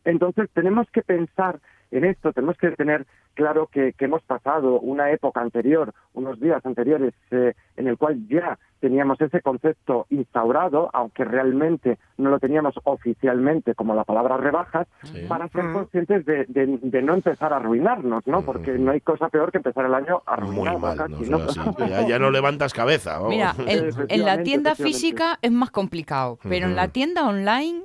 Entonces 0.06 0.50
tenemos 0.54 0.90
que 0.92 1.02
pensar 1.02 1.60
en 1.92 2.06
esto, 2.06 2.34
tenemos 2.34 2.58
que 2.58 2.72
tener 2.72 3.06
claro 3.36 3.68
que, 3.72 3.94
que 3.94 4.06
hemos 4.06 4.22
pasado 4.24 4.80
una 4.80 5.12
época 5.12 5.42
anterior, 5.42 5.94
unos 6.14 6.40
días 6.40 6.64
anteriores, 6.66 7.14
eh, 7.32 7.54
en 7.78 7.88
el 7.88 7.98
cual 7.98 8.28
ya 8.28 8.58
teníamos 8.80 9.20
ese 9.22 9.42
concepto 9.42 10.06
instaurado, 10.10 10.90
aunque 10.94 11.24
realmente 11.24 11.98
no 12.18 12.30
lo 12.30 12.40
teníamos 12.40 12.76
oficialmente 12.84 13.76
como 13.76 13.96
la 13.96 14.04
palabra 14.04 14.38
rebajas, 14.38 14.88
Sí. 15.04 15.26
para 15.28 15.48
ser 15.50 15.66
Ujú. 15.66 15.74
conscientes 15.74 16.26
de, 16.26 16.46
de- 16.48 16.80
de 16.82 17.02
no 17.02 17.14
empezar 17.14 17.54
a 17.54 17.58
arruinarnos, 17.58 18.28
¿no? 18.28 18.42
Porque 18.44 18.72
no 18.74 18.92
hay 18.92 19.00
cosa 19.02 19.30
peor 19.30 19.52
que 19.52 19.58
empezar 19.58 19.86
el 19.86 19.94
año 19.94 20.22
Muy 20.26 20.34
arruinado 20.34 20.80
mal, 20.80 20.98
casi, 20.98 21.24
¿no? 21.30 21.40
ya, 21.88 22.08
ya 22.08 22.20
no 22.20 22.30
levantas 22.30 22.74
cabeza. 22.74 23.14
vamos. 23.14 23.30
Mira, 23.30 23.56
en, 23.68 23.90
en 24.10 24.26
la 24.26 24.44
tienda 24.44 24.76
física 24.76 25.40
es 25.42 25.52
más 25.52 25.72
complicado, 25.72 26.38
pero 26.44 26.66
en 26.66 26.76
la 26.76 26.90
tienda 26.90 27.28
online, 27.28 27.84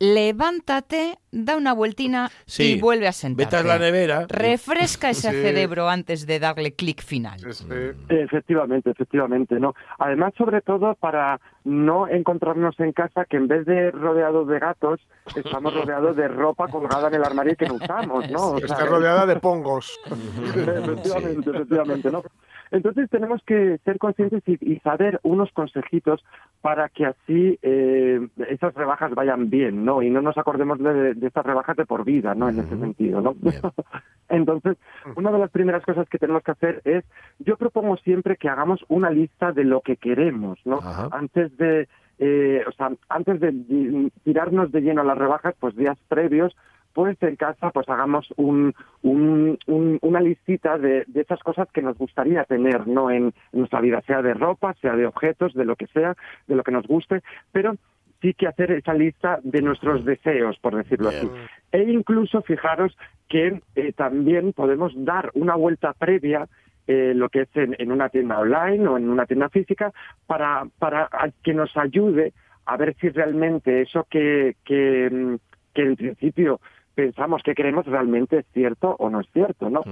levántate, 0.00 1.18
da 1.30 1.56
una 1.56 1.72
vueltina 1.74 2.30
Sí. 2.46 2.74
y 2.74 2.80
vuelve 2.80 3.06
a 3.06 3.12
sentarte. 3.12 3.56
Vete 3.56 3.68
a 3.68 3.72
la 3.72 3.78
nevera. 3.78 4.26
Refresca 4.28 5.10
ese 5.10 5.30
Sí. 5.30 5.42
cerebro 5.42 5.88
antes 5.88 6.26
de 6.26 6.40
darle 6.40 6.72
clic 6.74 7.02
final. 7.02 7.38
Este, 7.46 7.94
Efectivamente, 8.08 8.90
efectivamente, 8.90 9.60
¿no? 9.60 9.74
Además, 9.98 10.32
sobre 10.36 10.62
todo 10.62 10.94
para 10.94 11.40
no 11.64 12.08
encontrarnos 12.08 12.78
en 12.80 12.92
casa 12.92 13.24
que 13.26 13.36
en 13.36 13.46
vez 13.48 13.66
de 13.66 13.90
rodeados 13.90 14.48
de 14.48 14.58
gatos, 14.58 15.00
estamos 15.36 15.74
rodeados 15.74 16.16
de 16.16 16.26
ropa 16.28 16.68
colgada 16.68 17.08
en 17.08 17.14
el 17.14 17.24
armario 17.24 17.54
que 17.56 17.66
no 17.66 17.74
usamos, 17.74 18.28
¿no? 18.30 18.52
O 18.52 18.58
sea, 18.58 18.66
está 18.66 18.86
rodeada 18.86 19.26
de 19.26 19.36
pongos. 19.36 20.00
efectivamente, 20.54 21.50
efectivamente, 21.50 22.10
¿no? 22.10 22.22
Entonces 22.70 23.10
tenemos 23.10 23.42
que 23.44 23.78
ser 23.84 23.98
conscientes 23.98 24.42
y, 24.46 24.58
y 24.60 24.78
saber 24.80 25.20
unos 25.22 25.50
consejitos 25.52 26.24
para 26.60 26.88
que 26.88 27.06
así 27.06 27.58
eh, 27.62 28.28
esas 28.48 28.74
rebajas 28.74 29.14
vayan 29.14 29.50
bien, 29.50 29.84
¿no? 29.84 30.02
Y 30.02 30.10
no 30.10 30.22
nos 30.22 30.38
acordemos 30.38 30.78
de, 30.78 31.14
de 31.14 31.26
estas 31.26 31.44
rebajas 31.44 31.76
de 31.76 31.86
por 31.86 32.04
vida, 32.04 32.34
¿no? 32.34 32.48
En 32.48 32.60
ese 32.60 32.78
sentido, 32.78 33.20
¿no? 33.20 33.34
Entonces, 34.28 34.76
una 35.16 35.32
de 35.32 35.38
las 35.38 35.50
primeras 35.50 35.84
cosas 35.84 36.08
que 36.08 36.18
tenemos 36.18 36.42
que 36.42 36.52
hacer 36.52 36.82
es, 36.84 37.04
yo 37.38 37.56
propongo 37.56 37.96
siempre 37.98 38.36
que 38.36 38.48
hagamos 38.48 38.84
una 38.88 39.10
lista 39.10 39.52
de 39.52 39.64
lo 39.64 39.80
que 39.80 39.96
queremos, 39.96 40.58
¿no? 40.64 40.78
Antes 41.10 41.56
de, 41.56 41.88
eh, 42.18 42.62
o 42.68 42.72
sea, 42.72 42.92
antes 43.08 43.40
de 43.40 44.10
tirarnos 44.22 44.70
de 44.70 44.80
lleno 44.82 45.00
a 45.00 45.04
las 45.04 45.18
rebajas, 45.18 45.54
pues 45.58 45.74
días 45.74 45.98
previos, 46.08 46.54
pues 46.92 47.16
en 47.22 47.36
casa 47.36 47.70
pues 47.70 47.88
hagamos 47.88 48.32
un, 48.36 48.74
un- 49.02 49.58
un- 49.66 49.98
una 50.02 50.20
listita 50.20 50.78
de, 50.78 51.04
de 51.06 51.20
esas 51.20 51.40
cosas 51.40 51.68
que 51.72 51.82
nos 51.82 51.96
gustaría 51.96 52.44
tener, 52.44 52.86
¿no? 52.86 53.10
En, 53.10 53.32
nuestra 53.52 53.80
vida, 53.80 54.00
sea 54.06 54.22
de 54.22 54.34
ropa, 54.34 54.74
sea 54.80 54.96
de 54.96 55.06
objetos, 55.06 55.54
de 55.54 55.64
lo 55.64 55.76
que 55.76 55.86
sea, 55.88 56.16
de 56.46 56.54
lo 56.56 56.62
que 56.62 56.72
nos 56.72 56.86
guste, 56.86 57.22
pero 57.52 57.74
sí 58.20 58.34
que 58.34 58.46
hacer 58.46 58.70
esa 58.72 58.92
lista 58.94 59.38
de 59.42 59.62
nuestros 59.62 60.04
deseos, 60.04 60.58
por 60.58 60.76
decirlo 60.76 61.10
Bien. 61.10 61.26
así. 61.26 61.30
E 61.72 61.82
incluso 61.90 62.42
fijaros 62.42 62.96
que 63.28 63.60
eh, 63.76 63.92
también 63.92 64.52
podemos 64.52 64.92
dar 65.04 65.30
una 65.34 65.54
vuelta 65.56 65.92
previa 65.94 66.46
eh, 66.86 67.12
lo 67.14 67.28
que 67.28 67.42
es 67.42 67.48
en, 67.56 67.76
en 67.78 67.92
una 67.92 68.08
tienda 68.08 68.38
online 68.38 68.86
o 68.88 68.96
en 68.96 69.08
una 69.08 69.24
tienda 69.26 69.48
física 69.48 69.92
para, 70.26 70.66
para 70.78 71.08
que 71.42 71.54
nos 71.54 71.74
ayude 71.76 72.32
a 72.66 72.76
ver 72.76 72.94
si 73.00 73.08
realmente 73.10 73.82
eso 73.82 74.06
que, 74.10 74.56
que, 74.64 75.08
mm, 75.10 75.34
que 75.74 75.82
en 75.82 75.96
principio 75.96 76.60
pensamos 76.94 77.42
que 77.42 77.54
queremos 77.54 77.86
realmente 77.86 78.38
es 78.38 78.46
cierto 78.52 78.96
o 78.98 79.10
no 79.10 79.20
es 79.20 79.28
cierto, 79.32 79.70
¿no? 79.70 79.82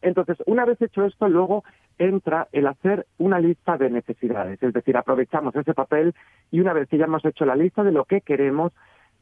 Entonces, 0.00 0.36
una 0.46 0.64
vez 0.64 0.80
hecho 0.82 1.04
esto, 1.04 1.28
luego 1.28 1.64
entra 1.98 2.48
el 2.52 2.66
hacer 2.66 3.06
una 3.18 3.38
lista 3.38 3.76
de 3.76 3.90
necesidades, 3.90 4.60
es 4.62 4.72
decir, 4.72 4.96
aprovechamos 4.96 5.54
ese 5.54 5.74
papel 5.74 6.14
y 6.50 6.60
una 6.60 6.72
vez 6.72 6.88
que 6.88 6.98
ya 6.98 7.04
hemos 7.04 7.24
hecho 7.24 7.44
la 7.44 7.54
lista 7.54 7.84
de 7.84 7.92
lo 7.92 8.04
que 8.04 8.20
queremos, 8.20 8.72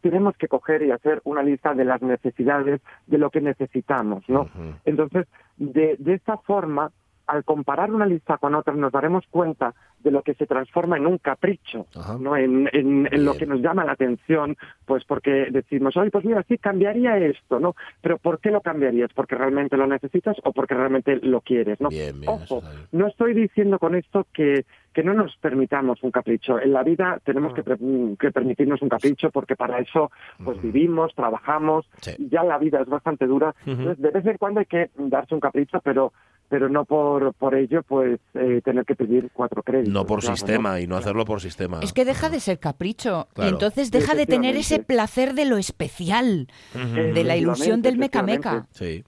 tenemos 0.01 0.35
que 0.39 0.49
coger 0.49 0.83
y 0.83 0.91
hacer 0.91 1.21
una 1.25 1.43
lista 1.43 1.75
de 1.75 1.85
las 1.85 2.01
necesidades, 2.01 2.81
de 3.07 3.19
lo 3.19 3.31
que 3.31 3.43
necesitamos, 3.43 4.27
¿no? 4.29 4.49
Entonces, 4.87 5.27
de, 5.59 5.97
de 5.99 6.15
esta 6.15 6.39
forma, 6.39 6.91
al 7.31 7.45
comparar 7.45 7.93
una 7.93 8.07
lista 8.07 8.39
con 8.39 8.55
otra, 8.55 8.75
nos 8.75 8.93
daremos 8.93 9.25
cuenta 9.31 9.75
de 10.01 10.11
lo 10.11 10.23
que 10.23 10.35
se 10.35 10.47
transforma 10.47 10.97
en 10.97 11.07
un 11.07 11.19
capricho, 11.19 11.87
Ajá. 11.95 12.17
¿no? 12.19 12.37
En, 12.37 12.69
en- 12.73 13.09
en 13.13 13.25
lo 13.25 13.37
que 13.37 13.47
nos 13.47 13.61
llama 13.61 13.85
la 13.85 13.93
atención, 13.93 14.57
pues 14.87 15.05
porque 15.05 15.49
decimos, 15.51 15.97
oye, 15.97 16.11
pues 16.11 16.25
mira, 16.25 16.43
sí, 16.49 16.57
cambiaría 16.59 17.19
esto, 17.19 17.61
¿no? 17.61 17.75
Pero 18.01 18.17
¿por 18.19 18.41
qué 18.41 18.51
lo 18.51 18.61
cambiarías? 18.63 19.13
¿Porque 19.15 19.35
realmente 19.37 19.77
lo 19.77 19.87
necesitas 19.87 20.37
o 20.45 20.53
porque 20.53 20.75
realmente 20.75 21.17
lo 21.23 21.41
quieres, 21.43 21.81
no? 21.81 21.89
Bien, 21.91 22.19
bien, 22.19 22.33
Ojo, 22.33 22.63
no 22.93 23.07
estoy 23.09 23.35
diciendo 23.35 23.79
con 23.79 23.95
esto 23.95 24.27
que, 24.33 24.65
que 24.95 25.03
no 25.03 25.13
nos 25.15 25.37
permitamos 25.37 26.03
un 26.03 26.11
capricho. 26.11 26.59
En 26.59 26.73
la 26.73 26.83
vida 26.83 27.21
tenemos 27.25 27.53
que, 27.55 27.63
que 28.19 28.31
permitirnos 28.33 28.81
un 28.83 28.89
capricho 28.89 29.31
porque 29.31 29.55
para 29.55 29.79
eso 29.79 30.11
pues 30.43 30.61
vivimos, 30.63 31.15
trabajamos, 31.15 31.87
Sí. 32.01 32.13
ya 32.31 32.43
la 32.43 32.57
vida 32.59 32.81
es 32.81 32.89
bastante 32.89 33.27
dura. 33.27 33.55
Entonces, 33.67 33.99
de 34.01 34.11
vez 34.11 34.25
en 34.27 34.39
cuando 34.39 34.61
hay 34.61 34.67
que 34.67 34.91
darse 34.97 35.35
un 35.35 35.41
capricho, 35.41 35.81
pero 35.85 36.13
pero 36.51 36.69
no 36.69 36.85
por, 36.85 37.33
por 37.35 37.55
ello 37.55 37.83
pues 37.85 38.21
eh, 38.35 38.61
tener 38.63 38.85
que 38.85 38.97
pedir 38.97 39.31
cuatro 39.33 39.63
créditos. 39.63 39.95
No 39.95 40.05
por 40.05 40.21
claro, 40.21 40.37
sistema 40.37 40.81
y 40.81 40.87
no 40.89 40.97
hacerlo 40.97 41.25
por 41.25 41.41
sistema. 41.41 41.79
Es 41.81 41.93
que 41.93 42.05
deja 42.05 42.29
de 42.29 42.41
ser 42.41 42.59
capricho 42.59 43.29
y 43.37 43.47
entonces 43.47 43.93
deja 43.93 44.15
de 44.15 44.27
tener 44.27 44.57
ese 44.57 44.83
placer 44.83 45.35
de 45.35 45.45
lo 45.45 45.57
especial, 45.57 46.49
de 46.75 47.25
la 47.25 47.37
ilusión 47.37 47.81
del 47.83 47.97
meca 47.97 48.21
Efectivamente. 48.21 48.49
meca. 48.49 48.67
Sí. 48.73 49.05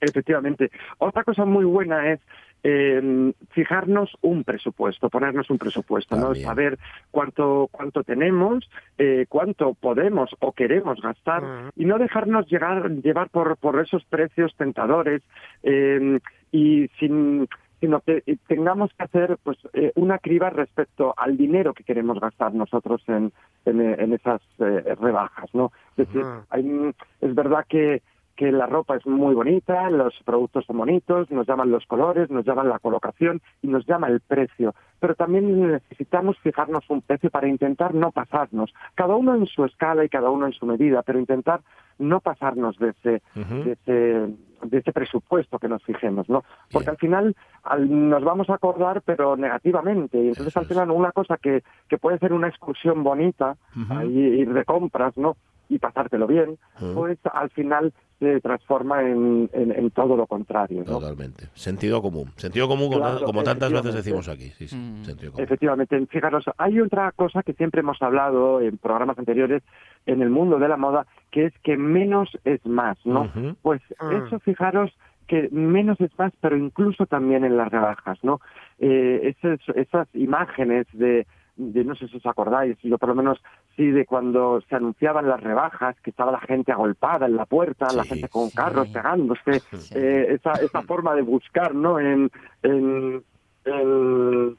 Efectivamente. 0.00 0.70
Otra 0.98 1.22
cosa 1.22 1.44
muy 1.44 1.64
buena 1.64 2.12
es 2.12 2.20
eh, 2.62 3.32
fijarnos 3.50 4.10
un 4.22 4.42
presupuesto, 4.42 5.08
ponernos 5.10 5.50
un 5.50 5.58
presupuesto, 5.58 6.16
¿no? 6.16 6.34
Saber 6.34 6.78
cuánto 7.10 7.68
cuánto 7.70 8.02
tenemos, 8.02 8.68
eh, 8.98 9.26
cuánto 9.28 9.74
podemos 9.74 10.30
o 10.40 10.52
queremos 10.52 11.00
gastar 11.00 11.70
y 11.76 11.84
no 11.84 11.98
dejarnos 11.98 12.48
llegar 12.48 12.90
llevar 12.90 13.28
por 13.28 13.56
por 13.58 13.80
esos 13.80 14.04
precios 14.06 14.54
tentadores 14.56 15.22
eh, 15.62 16.18
y 16.56 16.88
sin 16.98 17.46
sino 17.78 18.00
que 18.00 18.22
eh, 18.26 18.36
tengamos 18.46 18.90
que 18.94 19.04
hacer 19.04 19.36
pues 19.42 19.58
eh, 19.74 19.92
una 19.96 20.18
criba 20.18 20.48
respecto 20.48 21.12
al 21.14 21.36
dinero 21.36 21.74
que 21.74 21.84
queremos 21.84 22.18
gastar 22.18 22.54
nosotros 22.54 23.02
en, 23.06 23.32
en, 23.66 23.80
en 23.80 24.12
esas 24.14 24.40
eh, 24.58 24.96
rebajas, 24.98 25.54
¿no? 25.54 25.72
Es 25.96 26.08
decir, 26.08 26.24
hay, 26.48 26.94
es 27.20 27.34
verdad 27.34 27.66
que 27.68 28.00
que 28.36 28.52
la 28.52 28.66
ropa 28.66 28.96
es 28.96 29.06
muy 29.06 29.34
bonita, 29.34 29.88
los 29.90 30.14
productos 30.24 30.64
son 30.66 30.76
bonitos, 30.78 31.30
nos 31.30 31.46
llaman 31.46 31.70
los 31.70 31.86
colores, 31.86 32.30
nos 32.30 32.44
llaman 32.44 32.68
la 32.68 32.78
colocación 32.78 33.40
y 33.62 33.68
nos 33.68 33.86
llama 33.86 34.08
el 34.08 34.20
precio. 34.20 34.74
Pero 35.00 35.14
también 35.14 35.72
necesitamos 35.72 36.38
fijarnos 36.40 36.84
un 36.90 37.00
precio 37.02 37.30
para 37.30 37.48
intentar 37.48 37.94
no 37.94 38.12
pasarnos. 38.12 38.72
Cada 38.94 39.16
uno 39.16 39.34
en 39.34 39.46
su 39.46 39.64
escala 39.64 40.04
y 40.04 40.08
cada 40.08 40.30
uno 40.30 40.46
en 40.46 40.52
su 40.52 40.66
medida, 40.66 41.02
pero 41.02 41.18
intentar 41.18 41.60
no 41.98 42.20
pasarnos 42.20 42.78
de 42.78 42.90
ese, 42.90 43.22
Ujú. 43.34 43.54
de 43.64 43.72
ese, 43.72 44.34
de 44.66 44.78
ese 44.78 44.92
presupuesto 44.92 45.58
que 45.58 45.68
nos 45.68 45.82
fijemos, 45.82 46.28
¿no? 46.28 46.44
Porque 46.70 46.90
Bien. 46.90 46.94
al 46.94 46.98
final 46.98 47.36
al- 47.62 48.08
nos 48.10 48.22
vamos 48.22 48.50
a 48.50 48.54
acordar, 48.54 49.00
pero 49.02 49.36
negativamente. 49.36 50.18
Y 50.18 50.28
entonces 50.28 50.52
Eso 50.52 50.60
al 50.60 50.66
final 50.66 50.90
una 50.90 51.12
cosa 51.12 51.38
que, 51.38 51.62
que 51.88 51.96
puede 51.98 52.18
ser 52.18 52.32
una 52.34 52.48
excursión 52.48 53.02
bonita, 53.02 53.56
ahí 53.90 54.14
ir 54.18 54.52
de 54.52 54.64
compras, 54.66 55.16
¿no? 55.16 55.36
Y 55.68 55.78
pasártelo 55.78 56.26
bien, 56.26 56.58
pues 56.94 57.18
al 57.32 57.50
final 57.50 57.92
se 58.20 58.40
transforma 58.40 59.02
en, 59.02 59.50
en, 59.52 59.72
en 59.72 59.90
todo 59.90 60.16
lo 60.16 60.26
contrario, 60.26 60.78
¿no? 60.86 60.98
Totalmente. 61.00 61.48
Sentido 61.54 62.00
común. 62.00 62.30
Sentido 62.36 62.66
común 62.68 62.88
como- 62.88 63.00
Claro, 63.04 63.26
como 63.26 63.42
tantas 63.42 63.72
veces 63.72 63.94
decimos 63.94 64.28
aquí. 64.28 64.50
Sí, 64.56 64.68
sí. 64.68 64.76
Mm. 64.76 65.04
Sentido 65.04 65.32
común. 65.32 65.44
Efectivamente, 65.44 66.06
fijaros, 66.06 66.44
hay 66.56 66.80
otra 66.80 67.12
cosa 67.12 67.42
que 67.42 67.52
siempre 67.54 67.80
hemos 67.80 68.00
hablado 68.00 68.60
en 68.60 68.78
programas 68.78 69.18
anteriores 69.18 69.62
en 70.06 70.22
el 70.22 70.30
mundo 70.30 70.58
de 70.58 70.68
la 70.68 70.76
moda, 70.76 71.06
que 71.30 71.46
es 71.46 71.52
que 71.64 71.76
menos 71.76 72.30
es 72.44 72.64
más, 72.64 72.96
¿no? 73.04 73.30
Pues 73.62 73.82
Mm. 74.00 74.12
eso, 74.26 74.38
fijaros 74.40 74.92
que 75.26 75.48
menos 75.50 76.00
es 76.00 76.16
más, 76.16 76.32
pero 76.40 76.56
incluso 76.56 77.04
también 77.06 77.44
en 77.44 77.56
las 77.56 77.68
rebajas, 77.72 78.16
¿no? 78.22 78.40
Eh, 78.78 79.34
esas, 79.36 79.58
esas 79.76 80.06
imágenes 80.14 80.86
de, 80.92 81.26
de, 81.56 81.84
no 81.84 81.94
sé 81.96 82.06
si 82.08 82.16
os 82.18 82.26
acordáis, 82.26 82.76
yo 82.82 82.98
por 82.98 83.08
lo 83.08 83.14
menos 83.14 83.42
sí, 83.76 83.90
de 83.90 84.04
cuando 84.06 84.60
se 84.68 84.76
anunciaban 84.76 85.28
las 85.28 85.40
rebajas, 85.42 85.96
que 86.02 86.10
estaba 86.10 86.30
la 86.32 86.40
gente 86.40 86.72
agolpada 86.72 87.26
en 87.26 87.36
la 87.36 87.46
puerta, 87.46 87.92
la 87.92 88.04
gente 88.04 88.28
con 88.28 88.48
sí. 88.50 88.54
carros 88.56 88.88
pegándose, 88.88 89.62
Sí. 89.72 89.94
eh, 89.94 90.26
esa, 90.38 90.54
esa 90.60 90.82
forma 90.82 91.14
de 91.14 91.22
buscar, 91.22 91.74
¿no? 91.74 91.98
En, 91.98 92.30
en, 92.62 93.22
en- 93.64 94.56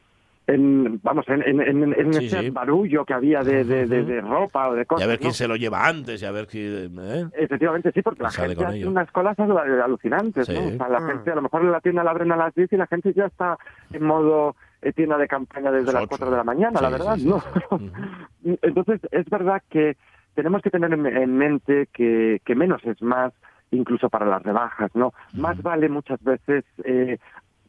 en, 0.49 1.01
vamos, 1.03 1.27
en, 1.27 1.41
en, 1.41 1.59
en- 1.61 1.93
en 1.93 2.13
Sí, 2.13 2.25
ese 2.27 2.41
sí. 2.43 2.49
barullo 2.51 3.03
que 3.03 3.13
había 3.13 3.43
de, 3.43 3.65
de, 3.65 3.85
de- 3.85 4.03
de 4.05 4.21
ropa 4.21 4.69
o 4.69 4.75
de 4.75 4.83
Y 4.83 4.85
cosas. 4.85 5.03
a 5.05 5.07
ver 5.09 5.17
quién 5.19 5.31
¿no? 5.31 5.33
se 5.33 5.45
lo 5.47 5.57
lleva 5.57 5.85
antes 5.85 6.21
y 6.21 6.25
a 6.25 6.31
ver 6.31 6.47
quién. 6.47 6.97
¿eh? 7.01 7.25
Efectivamente, 7.33 7.91
sí, 7.93 8.01
porque 8.01 8.23
la 8.23 8.29
gente 8.31 8.63
hace 8.65 8.77
ello. 8.77 8.89
unas 8.89 9.11
colas 9.11 9.37
al- 9.39 9.81
alucinantes, 9.81 10.47
¿no? 10.47 10.67
O 10.67 10.77
sea, 10.77 10.87
la 10.87 11.01
Mm. 11.01 11.07
gente, 11.07 11.31
a 11.31 11.35
lo 11.35 11.41
mejor 11.41 11.63
en 11.63 11.71
la 11.73 11.81
tienda 11.81 12.01
la 12.05 12.11
abren 12.11 12.31
a 12.31 12.37
las 12.37 12.55
10 12.55 12.71
y 12.71 12.77
la 12.77 12.87
gente 12.87 13.11
ya 13.13 13.25
está 13.25 13.57
en 13.91 14.03
modo 14.05 14.55
tienda 14.95 15.17
de 15.17 15.27
campaña 15.27 15.71
desde 15.71 15.85
Las 15.87 15.93
las 15.95 16.03
ocho. 16.03 16.09
4 16.09 16.31
de 16.31 16.37
la 16.37 16.43
mañana, 16.43 16.81
la 16.81 16.89
verdad, 16.89 17.15
sí, 17.17 17.25
¿no? 17.27 17.41
Entonces, 18.61 19.01
es 19.11 19.29
verdad 19.29 19.61
que 19.69 19.97
tenemos 20.35 20.61
que 20.61 20.69
tener 20.69 20.93
en, 20.93 21.05
en 21.05 21.37
mente 21.37 21.87
que, 21.93 22.41
que 22.45 22.55
menos 22.55 22.83
es 22.85 23.01
más, 23.01 23.33
incluso 23.71 24.09
para 24.09 24.25
las 24.25 24.41
rebajas, 24.43 24.91
¿no? 24.95 25.13
Más 25.33 25.61
vale 25.61 25.89
muchas 25.89 26.23
veces 26.23 26.63
eh, 26.83 27.17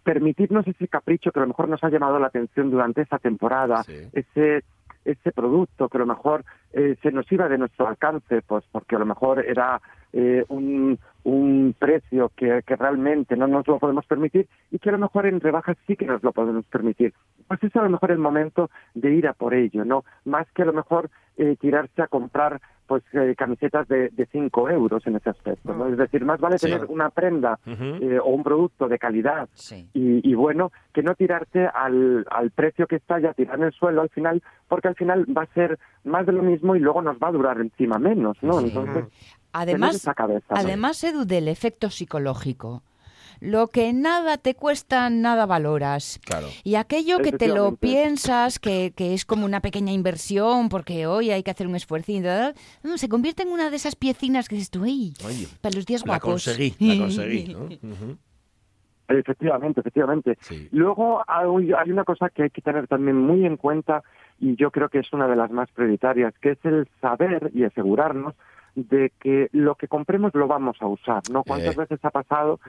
permitirnos 0.05 0.67
ese 0.67 0.87
capricho 0.89 1.33
que 1.33 1.41
a 1.41 1.43
lo 1.43 1.49
mejor 1.49 1.69
nos 1.69 1.83
ha 1.83 1.89
llamado 1.91 2.19
la 2.19 2.29
atención 2.29 2.71
durante 2.71 3.03
esa 3.03 3.19
temporada, 3.19 3.83
Sí. 3.85 3.95
ese 4.13 4.63
ese 5.05 5.33
producto 5.33 5.89
que 5.89 5.97
a 5.97 6.01
lo 6.01 6.07
mejor 6.07 6.45
eh, 6.75 6.97
se 7.03 7.11
nos 7.11 7.31
iba 7.33 7.49
de 7.49 7.57
nuestro 7.57 7.89
alcance, 7.89 8.43
pues 8.43 8.63
porque 8.71 8.95
a 8.97 8.99
lo 8.99 9.07
mejor 9.07 9.43
era 9.47 9.81
eh, 10.13 10.45
un, 10.49 10.99
un 11.25 11.75
precio 11.79 12.31
que, 12.37 12.63
que 12.67 12.77
realmente 12.77 13.37
no 13.37 13.47
nos 13.47 13.67
lo 13.67 13.79
podemos 13.79 14.07
permitir 14.07 14.49
y 14.71 14.79
que 14.79 14.89
a 14.89 14.93
lo 14.93 14.99
mejor 14.99 15.27
en 15.27 15.41
rebajas 15.41 15.77
sí 15.87 15.97
que 15.97 16.07
nos 16.07 16.23
lo 16.23 16.33
podemos 16.33 16.65
permitir. 16.67 17.13
Pues 17.47 17.63
es 17.65 17.75
a 17.77 17.83
lo 17.83 17.91
mejor 17.91 18.11
el 18.13 18.19
momento 18.19 18.71
de 18.95 19.13
ir 19.15 19.27
a 19.27 19.33
por 19.33 19.55
ello, 19.55 19.85
¿no? 19.85 20.05
Más 20.25 20.51
que 20.53 20.63
a 20.63 20.67
lo 20.67 20.73
mejor 20.73 21.11
eh, 21.37 21.57
tirarse 21.61 22.03
a 22.03 22.07
comprar 22.09 22.61
pues 22.87 23.03
eh, 23.13 23.35
camisetas 23.37 23.87
de 23.87 24.29
5 24.33 24.71
euros 24.71 25.07
en 25.07 25.17
ese 25.17 25.29
aspecto, 25.29 25.75
¿no? 25.75 25.89
Es 25.89 25.99
decir, 25.99 26.25
más 26.25 26.41
vale 26.41 26.59
Sí. 26.59 26.67
tener 26.71 26.87
una 26.87 27.11
prenda 27.11 27.59
eh, 27.67 28.19
o 28.19 28.31
un 28.31 28.43
producto 28.43 28.89
de 28.89 28.99
calidad 28.99 29.47
Sí. 29.53 29.87
y, 29.93 30.27
y 30.27 30.35
bueno, 30.35 30.73
que 30.95 31.03
no 31.03 31.15
tirarte 31.15 31.67
al, 31.67 32.27
al 32.31 32.51
precio 32.51 32.87
que 32.87 32.97
está 32.97 33.19
ya 33.21 33.35
tirar 33.35 33.57
en 33.59 33.65
el 33.65 33.73
suelo 33.73 34.01
al 34.01 34.09
final, 34.09 34.43
porque 34.69 34.89
al 34.89 34.95
final 34.95 35.27
va 35.37 35.43
a 35.43 35.47
ser 35.53 35.79
más 36.05 36.25
de 36.25 36.33
lo 36.33 36.43
mismo 36.43 36.77
y 36.77 36.81
luego 36.81 37.03
nos 37.03 37.19
va 37.19 37.29
a 37.29 37.33
durar 37.33 37.61
encima 37.61 37.99
menos, 37.99 38.39
¿no? 38.43 38.59
Sí. 38.61 38.69
Entonces, 38.69 39.05
Además, 39.53 39.97
esa 39.97 40.15
cabeza, 40.15 40.47
además, 40.51 41.03
Edu, 41.05 41.25
del 41.25 41.49
efecto 41.49 41.91
psicológico. 41.91 42.83
Lo 43.41 43.69
que 43.69 43.93
nada 43.93 44.37
te 44.37 44.55
cuesta, 44.55 45.09
nada 45.11 45.47
valoras. 45.47 46.19
Claro. 46.25 46.49
Y 46.65 46.75
aquello 46.75 47.19
que 47.19 47.31
te 47.31 47.47
lo 47.47 47.77
piensas, 47.77 48.59
que, 48.59 48.93
que 48.97 49.15
es 49.15 49.25
como 49.25 49.45
una 49.45 49.61
pequeña 49.61 49.93
inversión, 49.93 50.69
porque 50.69 51.07
hoy 51.07 51.31
hay 51.31 51.45
que 51.45 51.53
hacer 51.53 51.69
un 51.69 51.77
esfuerzo, 51.77 52.11
y 52.11 52.21
tal, 52.21 52.55
se 52.97 53.09
convierte 53.09 53.45
en 53.45 53.51
una 53.51 53.71
de 53.71 53.77
esas 53.77 53.95
piecinas 53.95 54.49
que 54.49 54.57
dices 54.57 54.71
tú, 54.71 54.83
¡ay! 54.83 55.13
Oye, 55.25 55.47
Para 55.61 55.77
los 55.77 55.87
días 55.87 56.01
la 56.01 56.15
guapos. 56.15 56.45
conseguí, 56.45 56.75
la 56.81 56.99
conseguí. 57.05 57.55
¿no? 57.55 57.69
Efectivamente, 59.09 59.81
efectivamente. 59.81 60.37
Sí. 60.43 60.69
Luego 60.71 61.23
hay, 61.27 61.73
hay 61.73 61.91
una 61.91 62.05
cosa 62.05 62.29
que 62.29 62.43
hay 62.43 62.51
que 62.51 62.61
tener 62.61 62.87
también 62.89 63.17
muy 63.17 63.47
en 63.47 63.57
cuenta 63.57 64.03
y 64.39 64.55
yo 64.57 64.71
creo 64.71 64.91
que 64.91 64.99
es 64.99 65.11
una 65.15 65.27
de 65.27 65.35
las 65.35 65.51
más 65.51 65.71
prioritarias, 65.71 66.35
que 66.43 66.51
es 66.51 66.59
el 66.65 66.87
saber 67.01 67.51
y 67.55 67.65
asegurarnos 67.65 68.35
de 68.89 69.13
que 69.21 69.49
lo 69.53 69.75
que 69.75 69.89
compremos 69.89 70.35
lo 70.35 70.47
vamos 70.47 70.77
a 70.81 70.87
usar, 70.87 71.23
¿no? 71.33 71.43
¿Cuántas 71.45 71.75
Eh. 71.77 71.81
veces 71.81 72.05
ha 72.05 72.11
pasado 72.11 72.61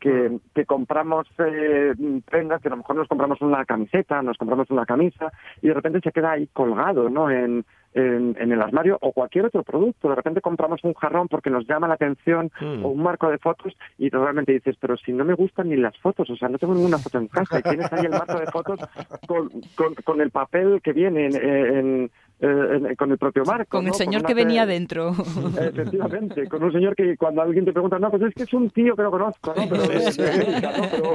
que, 0.00 0.38
que 0.54 0.64
compramos 0.66 1.28
eh, 1.38 1.92
prendas, 2.28 2.60
que 2.60 2.68
a 2.68 2.72
lo 2.72 2.78
mejor 2.78 2.96
nos 2.96 3.06
compramos 3.08 3.40
una 3.40 3.64
camiseta, 3.64 4.20
nos 4.22 4.36
compramos 4.36 4.68
una 4.70 4.84
camisa 4.84 5.30
y 5.60 5.68
de 5.68 5.74
repente 5.74 6.00
se 6.02 6.10
queda 6.10 6.32
ahí 6.32 6.48
colgado, 6.52 7.08
¿no? 7.08 7.30
En, 7.30 7.64
en, 7.94 8.34
en 8.40 8.50
el 8.52 8.62
armario 8.62 8.96
o 9.02 9.12
cualquier 9.12 9.44
otro 9.44 9.62
producto. 9.62 10.08
De 10.08 10.14
repente 10.16 10.40
compramos 10.40 10.82
un 10.82 10.94
jarrón 10.94 11.28
porque 11.28 11.50
nos 11.50 11.68
llama 11.68 11.86
la 11.86 11.94
atención 11.94 12.50
Mm. 12.60 12.84
o 12.84 12.88
un 12.88 13.02
marco 13.02 13.30
de 13.30 13.38
fotos 13.38 13.76
y 13.98 14.08
realmente 14.08 14.52
dices, 14.52 14.76
pero 14.80 14.96
si 14.96 15.12
no 15.12 15.24
me 15.24 15.34
gustan 15.34 15.68
ni 15.68 15.76
las 15.76 15.96
fotos, 15.98 16.28
o 16.30 16.36
sea, 16.36 16.48
no 16.48 16.58
tengo 16.58 16.74
ninguna 16.74 16.98
foto 16.98 17.18
en 17.18 17.28
casa 17.28 17.58
y 17.60 17.62
tienes 17.62 17.92
ahí 17.92 18.04
el 18.06 18.10
marco 18.10 18.40
de 18.40 18.46
fotos 18.46 18.80
con, 19.28 19.50
con, 19.76 19.94
con 20.04 20.20
el 20.20 20.30
papel 20.30 20.80
que 20.82 20.92
viene 20.92 21.26
en, 21.26 21.36
en- 21.36 22.10
en- 22.42 22.94
con 22.96 23.12
el 23.12 23.18
propio 23.18 23.44
marco. 23.44 23.78
Con 23.78 23.84
el 23.84 23.88
¿no? 23.92 23.94
señor 23.94 24.22
que 24.24 24.34
venía 24.34 24.64
fe- 24.66 24.72
dentro. 24.72 25.10
Efectivamente, 25.60 26.48
con 26.48 26.62
un 26.64 26.72
señor 26.72 26.94
que 26.96 27.16
cuando 27.16 27.42
alguien 27.42 27.64
te 27.64 27.72
pregunta, 27.72 27.98
no, 27.98 28.10
pues 28.10 28.22
es 28.22 28.34
que 28.34 28.42
es 28.42 28.52
un 28.52 28.68
tío 28.70 28.94
que 28.96 29.02
no 29.02 29.10
conozco, 29.10 29.54
¿no? 29.56 29.62
Pero. 29.68 29.82
Pero- 29.86 31.14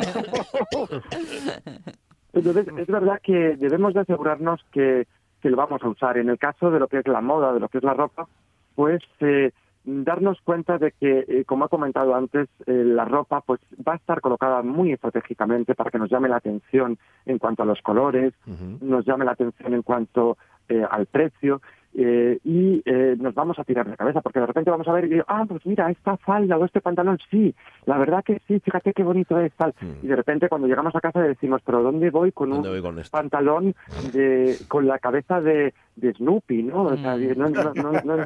Entonces, 2.33 2.67
es 2.77 2.87
verdad 2.87 3.19
que 3.23 3.55
debemos 3.57 3.93
de 3.93 4.01
asegurarnos 4.01 4.61
que, 4.71 5.07
que 5.41 5.49
lo 5.49 5.57
vamos 5.57 5.81
a 5.83 5.89
usar. 5.89 6.17
En 6.17 6.29
el 6.29 6.37
caso 6.37 6.69
de 6.69 6.79
lo 6.79 6.87
que 6.87 6.99
es 6.99 7.07
la 7.07 7.21
moda, 7.21 7.53
de 7.53 7.59
lo 7.59 7.69
que 7.69 7.79
es 7.79 7.83
la 7.83 7.93
ropa, 7.95 8.27
pues 8.75 9.01
eh, 9.21 9.51
darnos 9.85 10.39
cuenta 10.43 10.77
de 10.77 10.91
que, 10.91 11.25
eh, 11.27 11.43
como 11.45 11.65
ha 11.65 11.69
comentado 11.69 12.13
antes, 12.13 12.47
eh, 12.67 12.83
la 12.85 13.05
ropa 13.05 13.41
pues 13.41 13.59
va 13.87 13.93
a 13.93 13.95
estar 13.95 14.21
colocada 14.21 14.61
muy 14.61 14.91
estratégicamente 14.91 15.73
para 15.73 15.89
que 15.89 15.97
nos 15.97 16.11
llame 16.11 16.29
la 16.29 16.35
atención 16.37 16.99
en 17.25 17.39
cuanto 17.39 17.63
a 17.63 17.65
los 17.65 17.81
colores, 17.81 18.33
nos 18.81 19.05
llame 19.05 19.25
la 19.25 19.31
atención 19.31 19.73
en 19.73 19.81
cuanto 19.81 20.37
eh, 20.69 20.85
al 20.89 21.05
precio 21.07 21.61
eh, 21.99 22.37
y 22.43 22.81
eh, 22.85 23.15
nos 23.19 23.33
vamos 23.33 23.57
a 23.57 23.63
tirar 23.63 23.89
de 23.89 23.97
cabeza 23.97 24.21
porque 24.21 24.39
de 24.39 24.45
repente 24.45 24.69
vamos 24.69 24.87
a 24.87 24.93
ver 24.93 25.11
y 25.11 25.19
ah 25.27 25.45
pues 25.47 25.65
mira 25.65 25.89
esta 25.89 26.15
falda 26.17 26.55
o 26.57 26.63
este 26.63 26.79
pantalón 26.79 27.17
sí 27.31 27.53
la 27.87 27.97
verdad 27.97 28.23
que 28.23 28.39
sí 28.47 28.59
fíjate 28.59 28.93
qué 28.93 29.03
bonito 29.03 29.39
es 29.39 29.51
tal 29.53 29.73
Mm. 29.81 30.05
y 30.05 30.07
de 30.07 30.15
repente 30.15 30.47
cuando 30.47 30.67
llegamos 30.67 30.95
a 30.95 31.01
casa 31.01 31.19
decimos 31.21 31.61
pero 31.65 31.81
dónde 31.83 32.09
voy 32.11 32.31
con 32.31 32.49
¿Dónde 32.51 32.69
un 32.69 32.75
voy 32.75 32.81
con 32.83 32.99
esto? 32.99 33.17
pantalón 33.17 33.73
de 34.13 34.57
con 34.67 34.85
la 34.87 34.99
cabeza 34.99 35.41
de, 35.41 35.73
de 35.95 36.13
Snoopy 36.13 36.63
no 36.63 36.83
o 36.83 36.97
sea, 36.97 37.15
no, 37.17 37.49
no, 37.49 37.73
no, 37.73 37.91
no, 38.03 38.25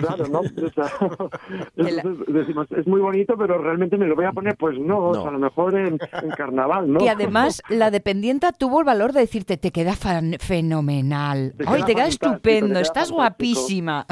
claro 0.00 0.28
no 0.28 0.40
O 0.40 0.70
sea, 0.74 0.86
entonces 1.76 2.26
decimos 2.34 2.66
es 2.72 2.86
muy 2.86 3.00
bonito 3.00 3.34
pero 3.38 3.58
realmente 3.58 3.96
me 3.96 4.06
lo 4.06 4.14
voy 4.14 4.26
a 4.26 4.32
poner 4.32 4.56
pues 4.56 4.78
no, 4.78 4.98
o 4.98 5.14
No. 5.14 5.20
sea, 5.22 5.30
a 5.30 5.32
lo 5.32 5.38
mejor 5.38 5.74
en, 5.74 5.98
en 6.22 6.30
carnaval 6.36 6.92
no 6.92 7.00
Y 7.02 7.08
además, 7.08 7.62
la 7.70 7.90
dependienta 7.90 8.52
tuvo 8.52 8.80
el 8.80 8.84
valor 8.86 9.12
de 9.12 9.20
decirte, 9.20 9.56
te 9.56 9.70
queda 9.70 9.94
fenomenal. 10.40 11.54
Te 11.56 11.64
Ay, 11.66 11.74
queda 11.76 11.86
te 11.86 11.94
queda 11.94 12.06
estupendo, 12.06 12.66
te 12.66 12.72
queda 12.74 12.80
estás 13.10 13.16
fantástico". 13.16 13.16
guapísima. 13.16 14.06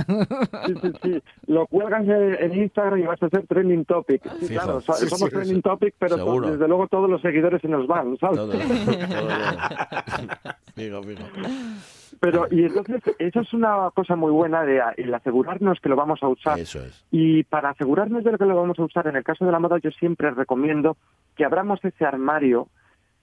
Sí, 0.66 0.74
sí, 0.82 0.92
sí. 1.02 1.22
Lo 1.46 1.66
cuelgas 1.66 2.06
en, 2.08 2.54
Instagram 2.54 3.00
y 3.00 3.02
vas 3.02 3.22
a 3.22 3.28
ser 3.28 3.46
trending 3.46 3.84
topic. 3.84 4.22
Sí, 4.40 4.48
claro, 4.48 4.80
Sí, 4.80 5.08
somos 5.08 5.28
sí, 5.28 5.30
trending 5.30 5.56
sí. 5.56 5.62
topic, 5.62 5.94
pero 5.98 6.40
desde 6.40 6.68
luego 6.68 6.88
todos 6.88 7.10
los 7.10 7.20
seguidores 7.20 7.60
se 7.60 7.68
nos 7.68 7.86
van, 7.86 8.16
¿sabes? 8.18 8.36
Todo, 8.36 8.52
todo. 8.52 8.60
Fijo, 10.74 11.02
fijo. 11.02 11.22
Pero, 12.20 12.46
y 12.50 12.64
entonces, 12.64 13.02
eso 13.18 13.40
es 13.40 13.52
una 13.52 13.90
cosa 13.94 14.16
muy 14.16 14.32
buena 14.32 14.64
de 14.64 14.80
el 14.96 15.14
asegurarnos 15.14 15.78
que 15.80 15.88
lo 15.88 15.96
vamos 15.96 16.22
a 16.22 16.28
usar. 16.28 16.58
Eso 16.58 16.82
es. 16.82 17.04
Y 17.10 17.44
para 17.44 17.70
asegurarnos 17.70 18.24
de 18.24 18.32
lo 18.32 18.38
que 18.38 18.46
lo 18.46 18.56
vamos 18.56 18.78
a 18.78 18.84
usar, 18.84 19.06
en 19.06 19.16
el 19.16 19.24
caso 19.24 19.44
de 19.44 19.52
la 19.52 19.58
moda, 19.58 19.78
yo 19.78 19.90
siempre 19.90 20.30
recomiendo 20.30 20.96
que 21.36 21.44
abramos 21.44 21.84
ese 21.84 22.04
armario 22.04 22.68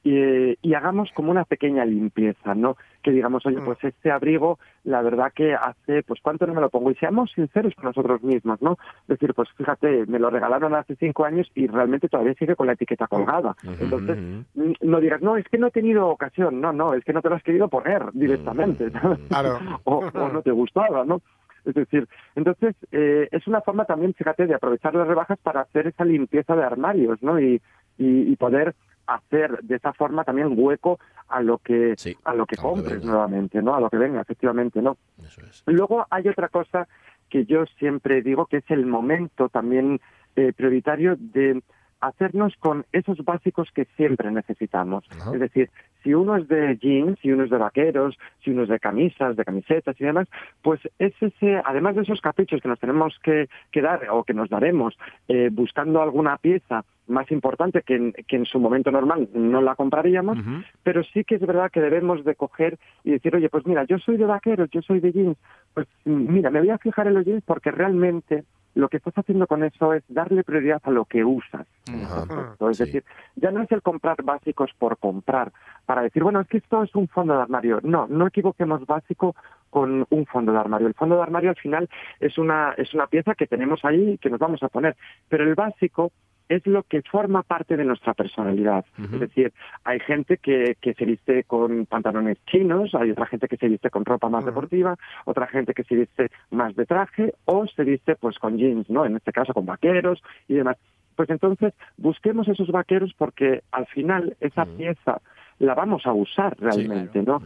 y, 0.04 0.58
y 0.62 0.74
hagamos 0.74 1.12
como 1.14 1.32
una 1.32 1.46
pequeña 1.46 1.86
limpieza, 1.86 2.56
¿no? 2.56 2.76
Que 3.04 3.12
digamos, 3.12 3.46
oye, 3.46 3.60
pues 3.64 3.78
este 3.84 4.12
abrigo, 4.12 4.58
la 4.84 5.02
verdad 5.02 5.32
que 5.34 5.54
hace, 5.54 6.02
pues 6.04 6.20
cuánto 6.22 6.48
no 6.48 6.54
me 6.54 6.62
lo 6.62 6.70
pongo. 6.70 6.90
Y 6.92 6.96
seamos 6.96 7.32
sinceros 7.32 7.76
con 7.76 7.86
nosotros 7.86 8.24
mismos, 8.24 8.62
¿no? 8.62 8.78
Decir, 9.08 9.34
pues 9.34 9.50
fíjate, 9.58 10.06
me 10.08 10.18
lo 10.20 10.30
regalaron 10.30 10.74
hace 10.74 10.96
cinco 10.96 11.26
años 11.26 11.52
y 11.54 11.68
realmente 11.68 12.10
todavía 12.10 12.34
sigue 12.34 12.56
con 12.56 12.68
la 12.68 12.74
etiqueta 12.74 13.08
colgada. 13.08 13.56
Ujú, 13.64 13.76
Entonces, 13.80 14.18
mm, 14.56 14.72
no 14.82 15.00
digas, 15.00 15.22
no, 15.22 15.38
es 15.38 15.48
que 15.48 15.60
no 15.60 15.68
he 15.68 15.72
tenido 15.72 16.08
ocasión. 16.08 16.62
No, 16.62 16.74
no, 16.74 16.94
es 16.94 17.04
que 17.04 17.14
no 17.14 17.22
te 17.22 17.30
lo 17.30 17.36
has 17.36 17.44
querido 17.44 17.68
poner 17.68 18.12
directamente. 18.14 18.90
¿sabes? 18.92 19.20
Claro. 19.30 19.60
o, 19.84 19.98
o 20.14 20.30
no 20.30 20.42
te 20.42 20.52
gustaba, 20.52 21.06
¿no? 21.06 21.22
Es 21.64 21.76
decir, 21.76 22.08
entonces 22.36 22.76
eh, 22.92 23.28
es 23.32 23.46
una 23.48 23.62
forma 23.62 23.86
también, 23.86 24.16
fíjate, 24.16 24.48
de 24.48 24.56
aprovechar 24.56 24.96
las 24.96 25.08
rebajas 25.08 25.38
para 25.44 25.62
hacer 25.62 25.88
esa 25.88 26.06
limpieza 26.06 26.56
de 26.56 26.64
armarios, 26.64 27.22
¿no? 27.22 27.40
Y, 27.40 27.62
y, 28.00 28.32
y 28.32 28.36
poder 28.36 28.74
hacer 29.08 29.60
de 29.64 29.76
esa 29.76 29.94
forma 29.94 30.24
también 30.24 30.54
hueco 30.56 31.00
a 31.28 31.42
lo 31.42 31.58
que 31.60 31.96
Sí, 31.98 32.16
a 32.24 32.34
lo 32.34 32.46
que 32.46 32.56
a 32.60 32.64
lo 32.64 32.74
que 32.74 32.82
compres 32.82 33.04
nuevamente, 33.04 33.62
¿no? 33.62 33.76
A 33.76 33.80
lo 33.80 33.90
que 33.90 33.98
venga, 33.98 34.22
efectivamente, 34.22 34.82
¿no? 34.82 34.98
Eso 35.20 35.42
es. 35.42 35.64
Luego 35.66 36.06
hay 36.10 36.28
otra 36.28 36.50
cosa 36.50 36.88
que 37.30 37.46
yo 37.46 37.66
siempre 37.80 38.22
digo 38.22 38.46
que 38.46 38.58
es 38.58 38.70
el 38.70 38.86
momento 38.86 39.50
también 39.50 40.02
eh, 40.36 40.54
prioritario 40.54 41.16
de 41.18 41.62
hacernos 42.02 42.56
con 42.58 42.86
esos 42.92 43.24
básicos 43.24 43.70
que 43.74 43.86
siempre 43.96 44.32
necesitamos. 44.32 45.06
Ajá. 45.12 45.32
Es 45.34 45.40
decir, 45.40 45.70
si 46.04 46.14
uno 46.14 46.36
es 46.36 46.48
de 46.48 46.78
jeans, 46.78 47.18
si 47.20 47.32
uno 47.32 47.44
es 47.44 47.50
de 47.50 47.58
vaqueros, 47.58 48.18
si 48.44 48.52
uno 48.52 48.64
es 48.64 48.70
de 48.70 48.80
camisas, 48.80 49.36
de 49.38 49.46
camisetas 49.46 50.00
y 50.02 50.04
demás, 50.04 50.28
pues 50.62 50.82
es 50.98 51.14
ese, 51.22 51.62
además 51.64 51.96
de 51.96 52.02
esos 52.02 52.20
caprichos 52.22 52.62
que 52.62 52.68
nos 52.68 52.80
tenemos 52.80 53.18
que, 53.24 53.48
que 53.72 53.82
dar 53.82 54.10
o 54.10 54.24
que 54.24 54.34
nos 54.34 54.50
daremos 54.50 54.98
eh, 55.28 55.50
buscando 55.52 56.02
alguna 56.02 56.38
pieza 56.38 56.84
más 57.08 57.30
importante 57.32 57.82
que 57.82 57.96
en, 57.96 58.14
que 58.14 58.36
en 58.38 58.46
su 58.46 58.60
momento 58.60 58.92
normal 58.92 59.30
no 59.34 59.62
la 59.62 59.76
compraríamos, 59.76 60.38
Ujú. 60.40 60.62
pero 60.84 61.04
sí 61.04 61.24
que 61.24 61.36
es 61.36 61.42
verdad 61.42 61.72
que 61.72 61.82
debemos 61.82 62.24
de 62.24 62.36
coger 62.36 62.78
y 63.04 63.12
decir, 63.12 63.36
oye, 63.36 63.50
pues 63.50 63.66
mira, 63.66 63.84
yo 63.86 63.98
soy 64.00 64.18
de 64.18 64.26
vaqueros, 64.26 64.70
yo 64.72 64.82
soy 64.82 65.00
de 65.00 65.12
jeans, 65.12 65.38
pues 65.74 65.88
mm, 66.06 66.34
mira, 66.34 66.50
me 66.50 66.60
voy 66.60 66.70
a 66.70 66.78
fijar 66.78 67.08
en 67.08 67.16
los 67.16 67.26
jeans 67.26 67.44
porque 67.46 67.72
realmente 67.72 68.44
lo 68.74 68.88
que 68.88 68.98
estás 68.98 69.18
haciendo 69.18 69.48
con 69.48 69.66
eso 69.66 69.94
es 69.94 70.04
darle 70.08 70.46
prioridad 70.46 70.82
a 70.84 70.92
lo 70.92 71.04
que 71.04 71.26
usas. 71.26 71.68
Perfecto. 71.86 72.70
Es 72.70 72.78
Sí. 72.78 72.86
decir, 72.86 73.04
ya 73.36 73.52
no 73.52 73.62
es 73.62 73.72
el 73.74 73.82
comprar 73.82 74.24
básicos 74.24 74.72
por 74.80 74.98
comprar, 74.98 75.52
para 75.86 76.04
decir, 76.04 76.24
bueno, 76.24 76.40
es 76.40 76.48
que 76.48 76.60
esto 76.60 76.82
es 76.82 76.96
un 76.96 77.10
fondo 77.10 77.34
de 77.36 77.42
armario. 77.42 77.80
No, 77.84 78.08
no 78.08 78.28
equivoquemos 78.28 78.86
básico 78.86 79.36
con 79.70 80.06
un 80.10 80.26
fondo 80.26 80.54
de 80.54 80.60
armario. 80.60 80.88
El 80.88 80.94
fondo 80.94 81.18
de 81.18 81.24
armario 81.24 81.50
al 81.50 81.58
final 81.58 81.90
es 82.22 82.38
una, 82.38 82.74
es 82.78 82.94
una 82.94 83.08
pieza 83.08 83.36
que 83.36 83.46
tenemos 83.48 83.84
ahí 83.84 84.12
y 84.12 84.18
que 84.18 84.30
nos 84.30 84.40
vamos 84.40 84.64
a 84.64 84.70
poner, 84.70 84.96
pero 85.28 85.44
el 85.44 85.56
básico 85.56 86.14
es 86.52 86.68
lo 86.68 86.84
que 86.84 87.02
forma 87.02 87.44
parte 87.44 87.78
de 87.78 87.86
nuestra 87.86 88.14
personalidad. 88.14 88.84
Es 88.98 89.20
decir, 89.20 89.54
hay 89.86 90.00
gente 90.02 90.38
que, 90.38 90.76
que 90.82 90.94
se 90.94 91.06
viste 91.06 91.46
con 91.46 91.86
pantalones 91.86 92.38
chinos, 92.46 92.94
hay 92.94 93.12
otra 93.12 93.26
gente 93.26 93.48
que 93.48 93.56
se 93.56 93.70
viste 93.70 93.90
con 93.90 94.04
ropa 94.04 94.28
más 94.28 94.44
deportiva, 94.44 94.98
otra 95.24 95.48
gente 95.48 95.74
que 95.74 95.86
se 95.86 95.96
viste 95.96 96.30
más 96.50 96.76
de 96.76 96.86
traje 96.86 97.36
o 97.46 97.66
se 97.68 97.86
viste 97.86 98.16
pues 98.18 98.38
con 98.38 98.58
jeans, 98.58 98.90
¿no? 98.90 99.06
En 99.06 99.16
este 99.16 99.32
caso 99.32 99.54
con 99.54 99.66
vaqueros 99.66 100.22
y 100.50 100.56
demás. 100.56 100.76
Pues 101.16 101.30
entonces 101.30 101.74
busquemos 101.98 102.50
esos 102.50 102.70
vaqueros 102.70 103.14
porque 103.18 103.64
al 103.72 103.88
final 103.88 104.36
esa 104.42 104.66
pieza 104.66 105.22
la 105.60 105.74
vamos 105.74 106.06
a 106.06 106.12
usar 106.12 106.58
realmente, 106.60 107.24
¿no? 107.24 107.40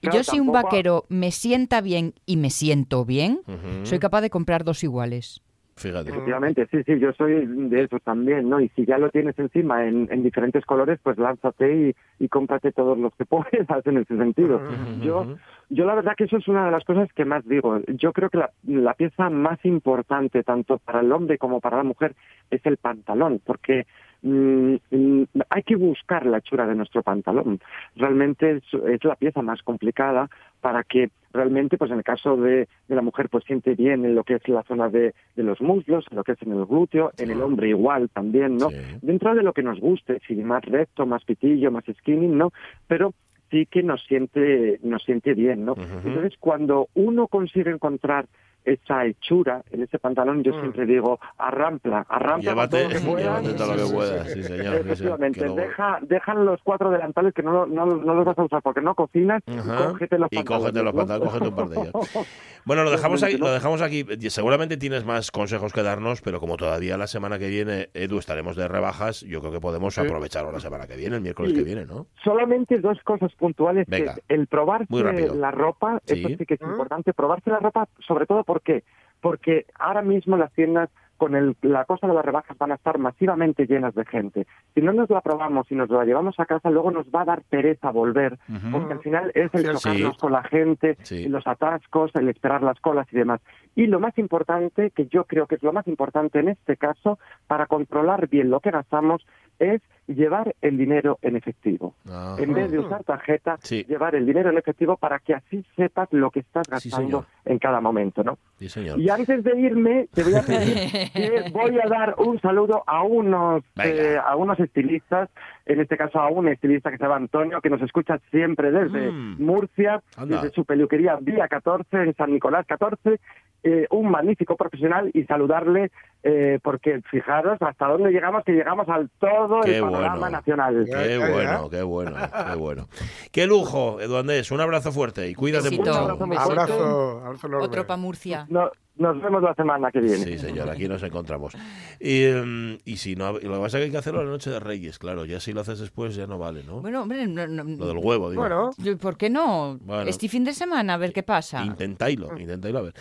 Claro, 0.00 0.16
Yo 0.16 0.22
si 0.22 0.38
un 0.38 0.52
vaquero 0.52 1.06
me 1.08 1.32
sienta 1.32 1.80
bien 1.80 2.14
y 2.24 2.36
me 2.36 2.50
siento 2.50 3.04
bien, 3.04 3.40
soy 3.82 3.98
capaz 3.98 4.20
de 4.20 4.30
comprar 4.30 4.62
dos 4.62 4.84
iguales. 4.84 5.42
Fíjate. 5.78 6.10
Efectivamente, 6.10 6.66
sí, 6.70 6.82
sí, 6.84 6.98
yo 6.98 7.12
soy 7.12 7.46
de 7.46 7.84
esos 7.84 8.02
también, 8.02 8.48
¿no? 8.48 8.60
Y 8.60 8.68
si 8.70 8.84
ya 8.84 8.98
lo 8.98 9.10
tienes 9.10 9.38
encima 9.38 9.86
en, 9.86 10.08
en 10.10 10.22
diferentes 10.22 10.64
colores, 10.64 10.98
pues 11.02 11.18
lánzate 11.18 11.72
y, 12.18 12.24
y 12.24 12.28
cómprate 12.28 12.72
todos 12.72 12.98
los 12.98 13.14
que 13.14 13.24
puedas 13.26 13.86
en 13.86 13.98
ese 13.98 14.16
sentido. 14.16 14.60
Yo, 15.00 15.36
yo 15.70 15.84
la 15.86 15.94
verdad 15.94 16.14
que 16.16 16.24
eso 16.24 16.36
es 16.36 16.48
una 16.48 16.66
de 16.66 16.72
las 16.72 16.84
cosas 16.84 17.08
que 17.12 17.24
más 17.24 17.46
digo. 17.46 17.80
Yo 17.86 18.12
creo 18.12 18.28
que 18.28 18.38
la, 18.38 18.50
la 18.66 18.94
pieza 18.94 19.30
más 19.30 19.64
importante, 19.64 20.42
tanto 20.42 20.78
para 20.78 21.00
el 21.00 21.12
hombre 21.12 21.38
como 21.38 21.60
para 21.60 21.76
la 21.76 21.84
mujer, 21.84 22.14
es 22.50 22.64
el 22.66 22.76
pantalón, 22.76 23.40
porque 23.44 23.86
mm, 24.22 24.74
mm, 24.90 25.22
hay 25.50 25.62
que 25.62 25.76
buscar 25.76 26.26
la 26.26 26.38
hechura 26.38 26.66
de 26.66 26.74
nuestro 26.74 27.02
pantalón. 27.02 27.60
Realmente 27.94 28.56
es, 28.56 28.64
es 28.88 29.04
la 29.04 29.14
pieza 29.14 29.42
más 29.42 29.62
complicada 29.62 30.28
para 30.60 30.82
que 30.82 31.10
realmente, 31.32 31.76
pues 31.76 31.90
en 31.90 31.98
el 31.98 32.04
caso 32.04 32.36
de, 32.36 32.68
de 32.88 32.94
la 32.94 33.02
mujer, 33.02 33.28
pues 33.28 33.44
siente 33.44 33.74
bien 33.74 34.04
en 34.04 34.14
lo 34.14 34.24
que 34.24 34.34
es 34.34 34.48
la 34.48 34.62
zona 34.62 34.88
de, 34.88 35.14
de 35.36 35.42
los 35.42 35.60
muslos, 35.60 36.06
en 36.10 36.16
lo 36.16 36.24
que 36.24 36.32
es 36.32 36.42
en 36.42 36.52
el 36.52 36.64
glúteo, 36.64 37.12
en 37.18 37.30
el 37.30 37.40
hombre 37.42 37.68
igual 37.68 38.08
también, 38.10 38.56
¿no? 38.56 38.70
Sí. 38.70 38.76
Dentro 39.02 39.34
de 39.34 39.42
lo 39.42 39.52
que 39.52 39.62
nos 39.62 39.80
guste, 39.80 40.20
si 40.26 40.34
más 40.36 40.64
recto, 40.64 41.06
más 41.06 41.24
pitillo, 41.24 41.70
más 41.70 41.84
skinny, 41.84 42.28
¿no? 42.28 42.52
Pero 42.86 43.14
sí 43.50 43.66
que 43.66 43.82
nos 43.82 44.02
siente, 44.04 44.78
nos 44.82 45.02
siente 45.04 45.34
bien, 45.34 45.64
¿no? 45.64 45.74
Entonces, 46.04 46.34
cuando 46.38 46.88
uno 46.94 47.28
consigue 47.28 47.70
encontrar 47.70 48.26
esa 48.72 49.04
hechura 49.06 49.62
en 49.70 49.82
ese 49.82 49.98
pantalón, 49.98 50.42
yo 50.42 50.52
siempre 50.52 50.86
digo, 50.86 51.18
arrampla, 51.38 52.06
arrampla 52.08 52.50
Llévate, 52.52 52.76
todo 52.84 52.88
lo 52.88 52.94
que 52.94 53.00
puedas. 53.06 53.24
llévate 53.42 53.54
todo 53.58 53.74
lo 53.76 53.86
que 53.88 53.94
puedas, 53.94 54.30
sí, 54.32 54.42
señor. 54.42 54.74
Efectivamente, 54.74 55.40
que 55.40 55.48
deja, 55.50 55.98
dejan 56.02 56.44
los 56.44 56.60
cuatro 56.62 56.90
delantales 56.90 57.32
que 57.34 57.42
no, 57.42 57.66
no, 57.66 57.86
no 57.86 58.14
los 58.14 58.24
vas 58.24 58.38
a 58.38 58.44
usar 58.44 58.62
porque 58.62 58.80
no 58.80 58.94
cocinas 58.94 59.42
Ajá. 59.46 59.74
y 59.74 59.86
cógete 59.92 60.18
los 60.18 60.28
Y 60.32 60.36
pantalones. 60.36 60.62
cógete 60.64 60.82
los 60.84 60.94
¿no? 60.94 60.98
pantalones, 60.98 61.28
cógete 61.28 61.48
un 61.48 61.54
par 61.54 61.68
de 61.68 61.76
ellos. 61.80 62.28
Bueno, 62.64 62.84
lo 62.84 62.90
dejamos 62.90 63.22
aquí, 63.22 63.38
lo 63.38 63.50
dejamos 63.50 63.80
aquí. 63.80 64.04
Seguramente 64.28 64.76
tienes 64.76 65.06
más 65.06 65.30
consejos 65.30 65.72
que 65.72 65.82
darnos, 65.82 66.20
pero 66.20 66.38
como 66.38 66.58
todavía 66.58 66.98
la 66.98 67.06
semana 67.06 67.38
que 67.38 67.48
viene, 67.48 67.88
Edu, 67.94 68.18
estaremos 68.18 68.56
de 68.56 68.68
rebajas, 68.68 69.22
yo 69.22 69.40
creo 69.40 69.52
que 69.52 69.60
podemos 69.60 69.94
Sí. 69.94 70.02
aprovecharlo 70.02 70.52
la 70.52 70.60
semana 70.60 70.86
que 70.86 70.94
viene, 70.96 71.16
el 71.16 71.22
miércoles 71.22 71.52
Sí. 71.52 71.58
que 71.58 71.64
viene, 71.64 71.86
¿no? 71.86 72.08
Solamente 72.22 72.78
dos 72.78 72.98
cosas 73.04 73.32
puntuales. 73.36 73.86
Venga. 73.88 74.16
el 74.28 74.48
probarse 74.48 75.30
la 75.34 75.50
ropa, 75.50 76.00
Sí. 76.04 76.18
eso 76.20 76.28
sí 76.36 76.44
que 76.44 76.54
es 76.54 76.60
¿Mm? 76.60 76.70
importante. 76.72 77.14
Probarse 77.14 77.48
la 77.48 77.58
ropa, 77.60 77.88
sobre 78.06 78.26
todo, 78.26 78.44
¿por 78.44 78.57
qué? 78.60 78.84
Porque 79.20 79.66
ahora 79.78 80.02
mismo 80.02 80.36
las 80.36 80.52
tiendas 80.52 80.90
con 81.16 81.34
el- 81.34 81.56
la 81.62 81.84
cosa 81.84 82.06
de 82.06 82.14
las 82.14 82.24
rebajas 82.24 82.56
van 82.58 82.70
a 82.70 82.76
estar 82.76 82.96
masivamente 82.98 83.66
llenas 83.66 83.92
de 83.96 84.04
gente. 84.04 84.46
Si 84.72 84.80
no 84.80 84.92
nos 84.92 85.10
la 85.10 85.20
probamos 85.20 85.68
y 85.68 85.74
nos 85.74 85.90
la 85.90 86.04
llevamos 86.04 86.38
a 86.38 86.46
casa, 86.46 86.70
luego 86.70 86.92
nos 86.92 87.08
va 87.08 87.22
a 87.22 87.24
dar 87.24 87.42
pereza 87.42 87.90
volver, 87.90 88.38
porque 88.70 88.92
al 88.92 89.00
final 89.00 89.32
es 89.34 89.52
el 89.52 89.64
chocarnos 89.64 90.12
Sí. 90.14 90.20
con 90.20 90.30
la 90.30 90.44
gente, 90.44 90.96
Sí. 91.02 91.28
los 91.28 91.44
atascos, 91.48 92.12
el 92.14 92.28
esperar 92.28 92.62
las 92.62 92.78
colas 92.78 93.08
y 93.12 93.16
demás. 93.16 93.40
Y 93.74 93.88
lo 93.88 93.98
más 93.98 94.16
importante, 94.16 94.92
que 94.92 95.06
yo 95.08 95.24
creo 95.24 95.48
que 95.48 95.56
es 95.56 95.62
lo 95.64 95.72
más 95.72 95.88
importante 95.88 96.38
en 96.38 96.50
este 96.50 96.76
caso, 96.76 97.18
para 97.48 97.66
controlar 97.66 98.28
bien 98.28 98.48
lo 98.50 98.60
que 98.60 98.70
gastamos, 98.70 99.26
es 99.58 99.80
llevar 100.06 100.54
el 100.62 100.78
dinero 100.78 101.18
en 101.20 101.36
efectivo. 101.36 101.94
Ah. 102.08 102.36
En 102.38 102.54
vez 102.54 102.70
de 102.70 102.78
usar 102.78 103.04
tarjeta, 103.04 103.58
Sí. 103.60 103.84
llevar 103.86 104.14
el 104.14 104.24
dinero 104.24 104.48
en 104.48 104.56
efectivo 104.56 104.96
para 104.96 105.18
que 105.18 105.34
así 105.34 105.62
sepas 105.76 106.08
lo 106.12 106.30
que 106.30 106.40
estás 106.40 106.66
Sí, 106.66 106.88
gastando 106.88 107.20
señor. 107.20 107.24
en 107.44 107.58
cada 107.58 107.80
momento, 107.82 108.24
¿no? 108.24 108.38
Sí, 108.58 108.68
señor. 108.70 108.98
Y 108.98 109.10
antes 109.10 109.44
de 109.44 109.60
irme, 109.60 110.08
te 110.14 110.22
voy 110.24 110.34
a 110.34 110.40
pedir 110.42 110.74
que 111.12 111.50
voy 111.52 111.78
a 111.78 111.86
dar 111.88 112.14
un 112.18 112.40
saludo 112.40 112.82
a 112.86 113.02
unos 113.02 113.62
eh, 113.84 114.16
a 114.24 114.34
unos 114.36 114.58
estilistas, 114.60 115.28
en 115.66 115.80
este 115.80 115.98
caso 115.98 116.18
a 116.18 116.30
un 116.30 116.48
estilista 116.48 116.90
que 116.90 116.96
se 116.96 117.02
llama 117.02 117.16
Antonio, 117.16 117.60
que 117.60 117.68
nos 117.68 117.82
escucha 117.82 118.18
siempre 118.30 118.70
desde 118.70 119.10
Mm. 119.12 119.36
Murcia, 119.44 120.02
Anda. 120.16 120.36
desde 120.40 120.54
su 120.54 120.64
peluquería 120.64 121.18
Vía 121.20 121.48
14 121.48 122.02
en 122.02 122.14
San 122.14 122.32
Nicolás 122.32 122.64
14, 122.66 123.20
eh, 123.64 123.86
un 123.90 124.10
magnífico 124.10 124.56
profesional 124.56 125.10
y 125.12 125.24
saludarle 125.24 125.90
eh, 126.22 126.58
porque 126.62 127.00
fijaros 127.10 127.58
hasta 127.60 127.86
dónde 127.86 128.10
llegamos, 128.10 128.44
que 128.44 128.52
llegamos 128.52 128.88
al 128.88 129.08
todo 129.20 129.60
Qué 129.60 129.76
el 129.78 129.82
panorama 129.84 130.16
bueno. 130.18 130.30
nacional. 130.36 130.84
Qué 130.84 131.18
bueno, 131.18 131.70
qué 131.70 131.82
bueno, 131.82 132.16
qué 132.50 132.56
bueno. 132.56 132.88
Qué 133.32 133.46
lujo, 133.46 134.00
Edu 134.00 134.16
Andrés. 134.16 134.50
Un 134.50 134.60
abrazo 134.60 134.92
fuerte 134.92 135.28
y 135.28 135.34
cuídate 135.34 135.70
Besito. 135.70 135.82
mucho. 135.90 136.24
Un 136.24 136.32
abrazo. 136.36 136.50
Abrazo, 136.52 137.20
abrazo 137.24 137.46
enorme. 137.46 137.66
Otro 137.66 137.86
para 137.86 137.96
Murcia. 137.96 138.46
No- 138.48 138.70
nos 138.96 139.22
vemos 139.22 139.40
la 139.40 139.54
semana 139.54 139.92
que 139.92 140.00
viene. 140.00 140.16
Sí, 140.16 140.38
señor, 140.38 140.68
aquí 140.68 140.88
nos 140.88 141.00
encontramos. 141.04 141.54
Y, 142.00 142.24
em, 142.24 142.78
y 142.84 142.96
si 142.96 143.14
no, 143.14 143.34
lo 143.34 143.38
que 143.38 143.48
pasa 143.48 143.66
es 143.66 143.72
que 143.74 143.84
hay 143.84 143.90
que 143.92 143.96
hacerlo 143.98 144.24
la 144.24 144.28
noche 144.30 144.50
de 144.50 144.58
Reyes, 144.58 144.98
claro. 144.98 145.24
Ya 145.24 145.38
si 145.38 145.52
lo 145.52 145.60
haces 145.60 145.78
después 145.78 146.16
ya 146.16 146.26
no 146.26 146.36
vale, 146.36 146.64
¿no? 146.64 146.80
Bueno, 146.80 147.02
hombre, 147.02 147.24
no- 147.28 147.46
no- 147.46 147.62
Lo 147.62 147.86
del 147.86 147.98
huevo, 147.98 148.28
digo. 148.30 148.42
Bueno, 148.42 148.70
¿por 149.00 149.16
qué 149.16 149.30
no? 149.30 149.78
Bueno. 149.82 150.02
Este 150.10 150.28
fin 150.28 150.42
de 150.42 150.52
semana, 150.52 150.94
a 150.94 150.96
ver 150.96 151.12
qué 151.12 151.22
pasa. 151.22 151.64
Intentáislo, 151.64 152.36
intentáislo 152.40 152.80
a 152.80 152.82
ver. 152.82 152.94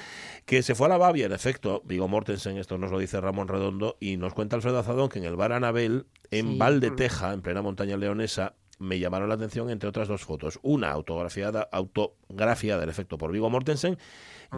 Que 0.45 0.61
se 0.61 0.75
fue 0.75 0.85
a 0.85 0.89
la 0.89 0.97
Bavia, 0.99 1.25
en 1.25 1.31
efecto, 1.31 1.81
Vigo 1.83 2.07
Mortensen, 2.07 2.57
esto 2.57 2.77
nos 2.77 2.91
lo 2.91 2.99
dice 2.99 3.06
Ramón 3.13 3.47
Redondo, 3.47 3.97
y 3.99 4.17
nos 4.17 4.33
cuenta 4.33 4.55
Alfredo 4.55 4.79
Azadón 4.79 5.09
que 5.09 5.19
en 5.19 5.25
el 5.25 5.35
bar 5.35 5.53
Anabel, 5.53 6.05
en 6.31 6.51
Sí. 6.51 6.57
Valdeteja, 6.57 7.33
en 7.33 7.41
plena 7.41 7.61
montaña 7.61 7.97
leonesa, 7.97 8.55
me 8.79 8.99
llamaron 8.99 9.29
la 9.29 9.35
atención 9.35 9.69
entre 9.69 9.89
otras 9.89 10.07
dos 10.07 10.23
fotos. 10.23 10.59
Una 10.61 10.91
autografiada, 10.91 11.67
autografiada 11.71 12.83
en 12.83 12.89
efecto 12.89 13.17
por 13.17 13.31
Vigo 13.31 13.49
Mortensen 13.49 13.97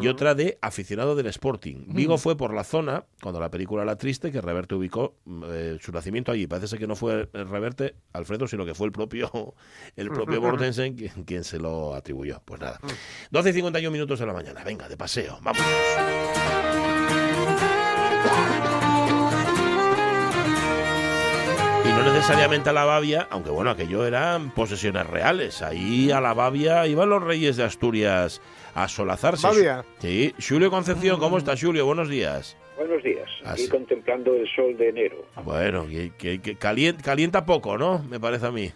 y 0.02 0.08
otra 0.08 0.36
de 0.36 0.58
aficionado 0.62 1.16
del 1.16 1.28
Sporting. 1.28 1.86
Vigo 1.88 2.18
fue 2.18 2.36
por 2.36 2.54
la 2.54 2.64
zona, 2.64 3.06
cuando 3.24 3.40
la 3.40 3.50
película 3.50 3.86
La 3.86 3.96
Triste, 3.96 4.32
que 4.32 4.42
Reverte 4.42 4.76
ubicó 4.76 5.16
mm, 5.26 5.44
eh, 5.48 5.78
su 5.82 5.92
nacimiento 5.92 6.32
allí. 6.32 6.48
Parece 6.48 6.68
ser 6.68 6.80
que 6.80 6.86
no 6.88 6.96
fue 6.96 7.30
el 7.32 7.48
Reverte, 7.50 7.96
Alfredo, 8.14 8.48
sino 8.48 8.66
que 8.66 8.76
fue 8.76 8.88
el 8.88 8.92
propio, 8.92 9.56
el 9.96 10.10
propio 10.10 10.42
Mortensen 10.42 10.96
quien, 10.96 11.24
quien 11.24 11.44
se 11.44 11.58
lo 11.58 11.96
atribuyó. 11.96 12.42
Pues 12.46 12.60
nada. 12.60 12.80
12 13.32 13.50
y 13.50 13.54
51 13.54 13.92
minutos 13.92 14.20
de 14.20 14.26
la 14.26 14.34
mañana. 14.34 14.64
Venga, 14.64 14.88
de 14.90 14.98
paseo. 14.98 15.40
Vamos. 15.42 15.62
Y 21.86 21.92
no 21.92 22.04
necesariamente 22.04 22.70
a 22.70 22.74
la 22.74 22.86
Bavia, 22.86 23.28
aunque 23.30 23.50
bueno, 23.50 23.72
aquello 23.72 24.06
eran 24.06 24.52
posesiones 24.52 25.08
reales. 25.08 25.62
Ahí 25.62 26.12
a 26.12 26.22
la 26.22 26.34
Bavia 26.34 26.86
iban 26.88 27.10
los 27.10 27.24
reyes 27.24 27.58
de 27.58 27.64
Asturias 27.64 28.42
a 28.76 28.88
solazarse. 28.88 29.48
Bavia. 29.48 29.84
Sí. 30.00 30.34
Julio 30.46 30.70
Concepción, 30.70 31.20
¿cómo 31.20 31.38
está 31.38 31.56
Julio? 31.60 31.86
Buenos 31.86 32.10
días. 32.10 32.58
Buenos 32.78 33.02
días. 33.04 33.30
Ah, 33.44 33.54
Aquí 33.54 33.64
sí. 33.64 33.70
contemplando 33.70 34.34
el 34.36 34.48
sol 34.56 34.78
de 34.78 34.90
enero. 34.90 35.26
Bueno, 35.44 35.86
que, 35.88 36.12
que- 36.18 36.40
que 36.42 36.56
calienta, 36.56 37.04
calienta 37.04 37.46
poco, 37.46 37.78
¿no? 37.78 38.00
Me 38.10 38.20
parece 38.20 38.46
a 38.46 38.52
mí. 38.52 38.72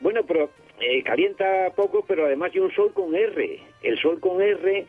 Bueno, 0.00 0.20
pero 0.26 0.50
eh, 0.80 1.02
calienta 1.02 1.44
poco, 1.76 2.04
pero 2.06 2.26
además 2.26 2.50
hay 2.54 2.60
un 2.60 2.72
sol 2.74 2.92
con 2.94 3.14
R. 3.14 3.60
El 3.82 3.98
sol 4.00 4.20
con 4.20 4.40
R, 4.40 4.86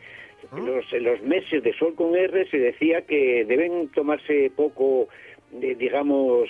los, 0.56 0.92
en 0.92 1.04
los 1.04 1.22
meses 1.22 1.62
de 1.62 1.72
sol 1.74 1.94
con 1.94 2.14
R 2.16 2.48
se 2.50 2.58
decía 2.58 3.02
que 3.02 3.44
deben 3.44 3.88
tomarse 3.88 4.50
poco, 4.54 5.08
de- 5.52 5.74
digamos, 5.74 6.48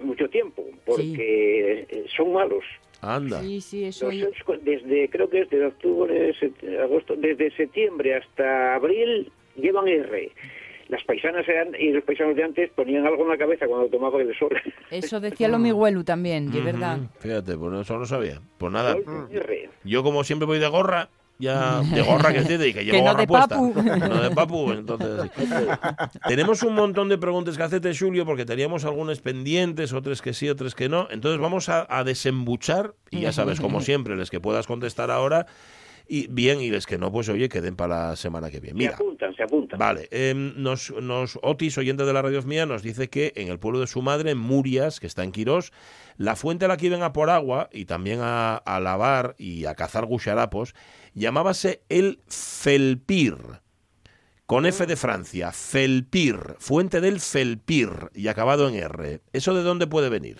mucho 0.00 0.28
tiempo, 0.28 0.64
porque 0.84 1.86
eh, 1.88 2.04
son 2.16 2.32
malos. 2.32 2.64
Anda. 3.00 3.40
Sí, 3.40 3.60
sí, 3.60 3.84
eso. 3.84 4.10
Los 4.10 4.32
desde, 4.64 5.08
creo 5.08 5.30
que 5.30 5.40
es 5.42 5.50
de 5.50 5.66
octubre, 5.66 6.34
agosto, 6.82 7.14
desde 7.16 7.50
septiembre 7.52 8.16
hasta 8.16 8.74
abril 8.74 9.30
llevan 9.56 9.86
R. 9.86 10.30
Las 10.88 11.04
paisanas 11.04 11.46
eran, 11.46 11.74
y 11.78 11.90
los 11.92 12.02
paisanos 12.02 12.34
de 12.34 12.42
antes 12.44 12.70
ponían 12.70 13.06
algo 13.06 13.22
en 13.24 13.28
la 13.28 13.36
cabeza 13.36 13.66
cuando 13.66 13.88
tomaban 13.88 14.22
el 14.22 14.34
sol. 14.38 14.56
Eso 14.90 15.20
decía 15.20 15.46
lo 15.46 15.58
mi 15.58 15.68
abuelo 15.68 16.02
también, 16.02 16.50
de 16.50 16.62
verdad. 16.62 16.98
Ujú, 17.00 17.08
Fíjate, 17.20 17.56
pues 17.58 17.80
eso 17.82 17.98
no 17.98 18.06
sabía. 18.06 18.40
Pues 18.56 18.72
nada, 18.72 18.96
yo 19.84 20.02
como 20.02 20.24
siempre 20.24 20.46
voy 20.46 20.58
de 20.58 20.66
gorra, 20.68 21.10
ya 21.38 21.80
de 21.94 22.02
gorra 22.02 22.32
que 22.32 22.38
entiende 22.40 22.68
y 22.68 22.72
que 22.74 22.84
llevo 22.84 22.96
Que 22.96 23.02
no 23.02 23.10
gorra 23.10 23.20
de 23.20 23.26
puesta. 23.26 23.48
papu. 23.56 23.74
No 24.08 24.22
de 24.22 24.30
papu, 24.30 24.72
entonces 24.72 25.30
sí. 25.36 25.44
Tenemos 26.26 26.62
un 26.62 26.74
montón 26.74 27.08
de 27.08 27.18
preguntas 27.18 27.56
que 27.56 27.62
hacerte, 27.62 27.96
Julio, 27.96 28.24
porque 28.26 28.44
teníamos 28.44 28.84
algunas 28.84 29.20
pendientes, 29.20 29.92
otras 29.92 30.20
que 30.22 30.34
sí, 30.34 30.48
otras 30.48 30.74
que 30.74 30.88
no. 30.88 31.08
Entonces 31.10 31.40
vamos 31.40 31.68
a, 31.68 31.86
a 31.88 32.04
desembuchar, 32.04 32.94
y 33.10 33.20
ya 33.20 33.32
sabes, 33.32 33.60
como 33.60 33.80
siempre, 33.82 34.16
les 34.16 34.30
que 34.30 34.40
puedas 34.40 34.66
contestar 34.66 35.10
ahora, 35.10 35.46
y 36.08 36.26
bien, 36.28 36.60
y 36.60 36.70
les 36.70 36.86
que 36.86 36.98
no, 36.98 37.12
pues 37.12 37.28
oye, 37.28 37.48
queden 37.48 37.76
para 37.76 38.08
la 38.10 38.16
semana 38.16 38.50
que 38.50 38.60
viene. 38.60 38.78
Se 38.78 38.84
Mira, 38.84 38.94
apuntan, 38.94 39.34
se 39.34 39.42
apuntan. 39.42 39.78
Vale, 39.78 40.08
em, 40.10 40.54
nos, 40.56 40.90
nos, 40.90 41.38
Otis, 41.42 41.76
oyente 41.78 42.04
de 42.04 42.12
la 42.12 42.22
radio 42.22 42.42
mía, 42.42 42.66
nos 42.66 42.82
dice 42.82 43.08
que 43.08 43.32
en 43.36 43.48
el 43.48 43.58
pueblo 43.58 43.80
de 43.80 43.86
su 43.86 44.00
madre, 44.00 44.30
en 44.30 44.38
Murias, 44.38 45.00
que 45.00 45.06
está 45.06 45.22
en 45.24 45.32
Quirós, 45.32 45.72
la 46.16 46.34
fuente 46.34 46.64
a 46.64 46.68
la 46.68 46.76
que 46.76 46.86
iban 46.86 47.02
a 47.02 47.12
por 47.12 47.30
agua 47.30 47.68
y 47.72 47.84
también 47.84 48.20
a, 48.22 48.56
a 48.56 48.80
lavar 48.80 49.34
y 49.38 49.66
a 49.66 49.74
cazar 49.74 50.06
gucharapos, 50.06 50.74
llamábase 51.14 51.82
el 51.88 52.20
Felpir. 52.26 53.36
Con 54.46 54.64
F 54.64 54.86
de 54.86 54.96
Francia, 54.96 55.52
Felpir, 55.52 56.38
fuente 56.58 57.02
del 57.02 57.20
Felpir 57.20 57.90
y 58.14 58.28
acabado 58.28 58.66
en 58.66 58.76
R. 58.76 59.20
¿Eso 59.34 59.54
de 59.54 59.62
dónde 59.62 59.86
puede 59.86 60.08
venir? 60.08 60.38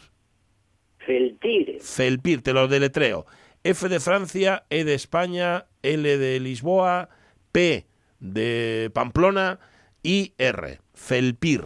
Feltir. 1.08 1.78
Felpir, 1.80 2.42
te 2.42 2.52
lo 2.52 2.68
deletreo. 2.68 3.26
F 3.68 3.86
de 3.90 4.00
Francia, 4.00 4.64
E 4.70 4.84
de 4.84 4.94
España, 4.94 5.66
L 5.82 6.16
de 6.16 6.40
Lisboa, 6.40 7.10
P 7.52 7.84
de 8.18 8.90
Pamplona 8.94 9.60
y 10.02 10.32
R. 10.38 10.78
Felpir. 10.94 11.64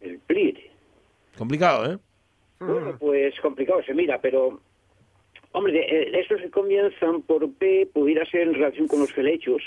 El 0.00 0.20
PLIR. 0.20 0.70
Complicado, 1.36 1.92
¿eh? 1.92 1.98
Bueno, 2.60 2.96
pues 2.98 3.38
complicado 3.40 3.82
se 3.82 3.92
mira, 3.92 4.18
pero... 4.22 4.58
Hombre, 5.52 5.80
eh, 5.80 6.18
estos 6.18 6.40
que 6.40 6.50
comienzan 6.50 7.20
por 7.20 7.52
P 7.52 7.86
pudiera 7.92 8.24
ser 8.24 8.48
en 8.48 8.54
relación 8.54 8.88
con 8.88 9.00
los 9.00 9.12
felechos, 9.12 9.62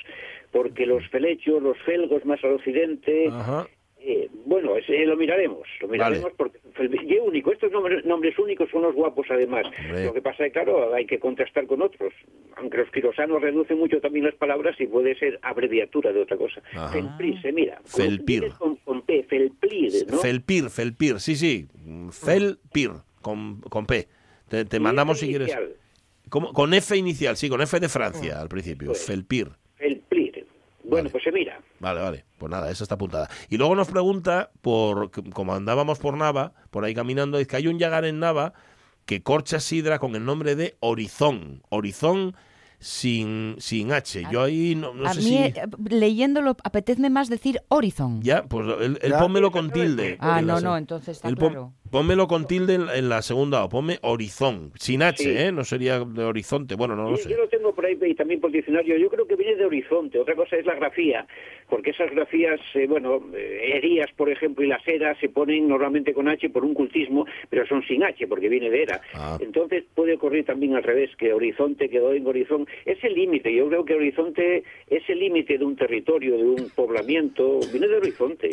porque 0.52 0.88
los 0.88 1.08
felechos, 1.10 1.62
los 1.62 1.78
felgos 1.84 2.26
más 2.26 2.44
al 2.44 2.54
occidente, 2.54 3.28
Ajá. 3.28 3.68
Eh, 4.10 4.30
bueno, 4.46 4.78
ese 4.78 5.06
lo 5.06 5.18
miraremos, 5.18 5.68
lo 5.82 5.90
miraremos 5.90 6.24
Vale. 6.24 6.36
porque 6.38 6.60
es 6.80 7.22
único. 7.22 7.52
Estos 7.52 7.70
nombres, 7.74 8.06
nombres 8.06 8.40
únicos 8.40 8.70
son 8.72 8.84
los 8.84 8.96
guapos 8.96 9.28
además. 9.30 9.66
Hombre. 9.78 10.06
Lo 10.06 10.14
que 10.14 10.22
pasa 10.22 10.46
es 10.46 10.54
que, 10.54 10.60
claro, 10.62 10.94
hay 10.94 11.06
que 11.06 11.20
contrastar 11.20 11.68
con 11.68 11.82
otros. 11.82 12.14
Aunque 12.56 12.78
los 12.78 12.90
quirosanos 12.92 13.42
reducen 13.42 13.78
mucho 13.78 14.00
también 14.00 14.24
las 14.24 14.36
palabras 14.36 14.80
y 14.80 14.88
puede 14.88 15.14
ser 15.20 15.38
abreviatura 15.42 16.14
de 16.14 16.22
otra 16.22 16.38
cosa. 16.38 16.62
Ajá. 16.74 16.88
Felplir, 16.88 17.42
se 17.42 17.52
mira. 17.52 17.82
Con- 17.92 18.02
Felpir. 18.02 18.48
Con, 18.58 18.76
con 18.78 19.02
P, 19.02 19.24
Felplir, 19.24 19.92
¿no? 20.10 20.18
Felpir, 20.20 20.70
Felpir, 20.70 21.20
sí, 21.20 21.36
sí. 21.36 21.68
Felpir, 22.12 22.92
con, 23.22 23.60
con 23.60 23.86
P. 23.86 24.08
Te, 24.48 24.64
te 24.64 24.80
mandamos 24.80 25.20
si 25.20 25.28
quieres. 25.28 25.54
¿Cómo? 26.30 26.54
Con 26.54 26.74
F 26.74 26.96
inicial, 26.96 27.36
sí, 27.36 27.50
con 27.50 27.62
F 27.62 27.78
de 27.80 27.90
Francia 27.90 28.40
al 28.40 28.48
principio. 28.48 28.88
Pues. 28.88 29.06
Felpir. 29.06 29.50
Bueno, 30.90 31.04
Vale. 31.04 31.10
pues 31.12 31.24
se 31.24 31.32
mira. 31.32 31.60
Vale, 31.80 32.02
vale. 32.02 32.26
Pues 32.38 32.50
nada, 32.50 32.70
esa 32.72 32.84
está 32.84 32.96
apuntada. 32.96 33.30
Y 33.50 33.58
luego 33.58 33.76
nos 33.76 33.88
pregunta, 33.90 34.52
por 34.62 35.12
como 35.34 35.54
andábamos 35.54 36.00
por 36.00 36.16
Nava, 36.18 36.54
por 36.72 36.86
ahí 36.86 36.94
caminando, 36.94 37.38
es 37.40 37.48
que 37.48 37.58
hay 37.58 37.68
un 37.68 37.78
yagar 37.80 38.06
en 38.06 38.20
Nava 38.20 38.54
que 39.06 39.22
corcha 39.24 39.60
sidra 39.60 40.00
con 40.00 40.16
el 40.16 40.24
nombre 40.26 40.56
de 40.56 40.78
Horizón. 40.80 41.62
Horizón 41.70 42.36
sin, 42.80 43.56
sin 43.60 43.92
H. 43.92 44.24
Yo 44.32 44.44
ahí 44.44 44.76
no, 44.76 44.94
no 44.94 45.08
a 45.08 45.14
sé 45.14 45.20
mí, 45.22 45.26
si... 45.26 45.36
eh, 45.36 45.54
leyéndolo, 45.90 46.56
apetezme 46.64 47.10
más 47.10 47.28
decir 47.30 47.62
Horizon. 47.70 48.22
Ya, 48.22 48.44
pues 48.44 48.68
el, 48.82 49.00
el 49.02 49.12
Ya. 49.12 49.20
pónmelo 49.20 49.52
con 49.52 49.72
tilde. 49.72 50.18
Ah, 50.20 50.42
no, 50.42 50.62
no, 50.62 50.78
entonces 50.78 51.18
está 51.18 51.28
el 51.28 51.38
pon- 51.38 51.50
claro. 51.54 51.74
Pónmelo 51.92 52.28
con 52.28 52.48
tilde 52.48 52.76
en, 52.76 52.88
en 52.90 53.10
la 53.10 53.22
segunda 53.22 53.64
O, 53.64 53.70
ponme 53.70 53.98
horizón, 54.02 54.72
sin 54.76 55.02
H, 55.04 55.24
Sí. 55.24 55.30
¿eh? 55.30 55.52
No 55.52 55.64
sería 55.64 56.00
de 56.00 56.24
horizonte, 56.24 56.76
bueno, 56.76 56.96
no 56.96 57.04
lo 57.04 57.12
Yo- 57.12 57.18
sé. 57.18 57.30
Yo 57.30 57.38
lo 57.38 57.48
tengo 57.48 57.74
por 57.74 57.86
ahí 57.86 57.98
y 58.02 58.14
también 58.16 58.40
por 58.42 58.52
diccionario. 58.52 58.98
Yo 58.98 59.10
creo 59.10 59.28
que 59.28 59.36
viene 59.36 59.56
de 59.56 59.66
horizonte. 59.66 60.20
Otra 60.20 60.36
cosa 60.36 60.56
es 60.58 60.66
la 60.66 60.76
grafía, 60.76 61.26
porque 61.70 61.92
esas 61.92 62.12
grafías, 62.12 62.60
eh, 62.76 62.88
bueno, 62.88 63.22
eh, 63.36 63.72
herías, 63.76 64.12
por 64.16 64.30
ejemplo, 64.30 64.64
y 64.64 64.68
las 64.68 64.86
eras 64.88 65.18
se 65.20 65.30
ponen 65.30 65.68
normalmente 65.68 66.14
con 66.14 66.28
H 66.28 66.50
por 66.50 66.64
un 66.66 66.74
cultismo, 66.74 67.26
pero 67.50 67.66
son 67.68 67.84
sin 67.84 68.04
H 68.04 68.28
porque 68.28 68.50
viene 68.50 68.70
de 68.70 68.84
era. 68.84 69.02
Ah. 69.14 69.38
Entonces 69.40 69.84
puede 69.96 70.16
ocurrir 70.16 70.46
también 70.46 70.76
al 70.76 70.84
revés, 70.84 71.10
que 71.18 71.34
horizonte 71.34 71.90
quedó 71.90 72.14
en 72.14 72.26
horizonte. 72.28 72.72
Es 72.86 73.04
el 73.04 73.14
límite. 73.14 73.54
Yo 73.54 73.68
creo 73.68 73.86
que 73.86 73.96
horizonte 73.96 74.64
es 74.90 75.04
el 75.10 75.20
límite 75.20 75.58
de 75.58 75.66
un 75.66 75.76
territorio, 75.76 76.38
de 76.38 76.44
un 76.44 76.70
poblamiento. 76.76 77.60
Viene 77.72 77.88
de 77.88 77.98
horizonte. 77.98 78.50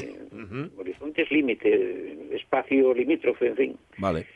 Horizonte 0.78 1.22
es 1.22 1.30
límite, 1.30 2.16
espacio 2.32 2.90
en 3.40 3.56
fin. 3.56 3.76
Vale, 3.98 4.26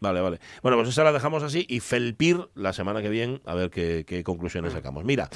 vale, 0.00 0.20
vale. 0.20 0.38
Bueno, 0.62 0.76
pues 0.78 0.88
esa 0.88 1.04
la 1.04 1.12
dejamos 1.12 1.42
así 1.42 1.64
y 1.68 1.80
Felpir 1.80 2.38
la 2.54 2.72
semana 2.72 3.02
que 3.02 3.08
viene 3.08 3.40
a 3.44 3.54
ver 3.54 3.70
qué, 3.70 4.04
qué 4.06 4.22
conclusiones 4.24 4.72
sacamos. 4.72 5.04
Mira, 5.04 5.28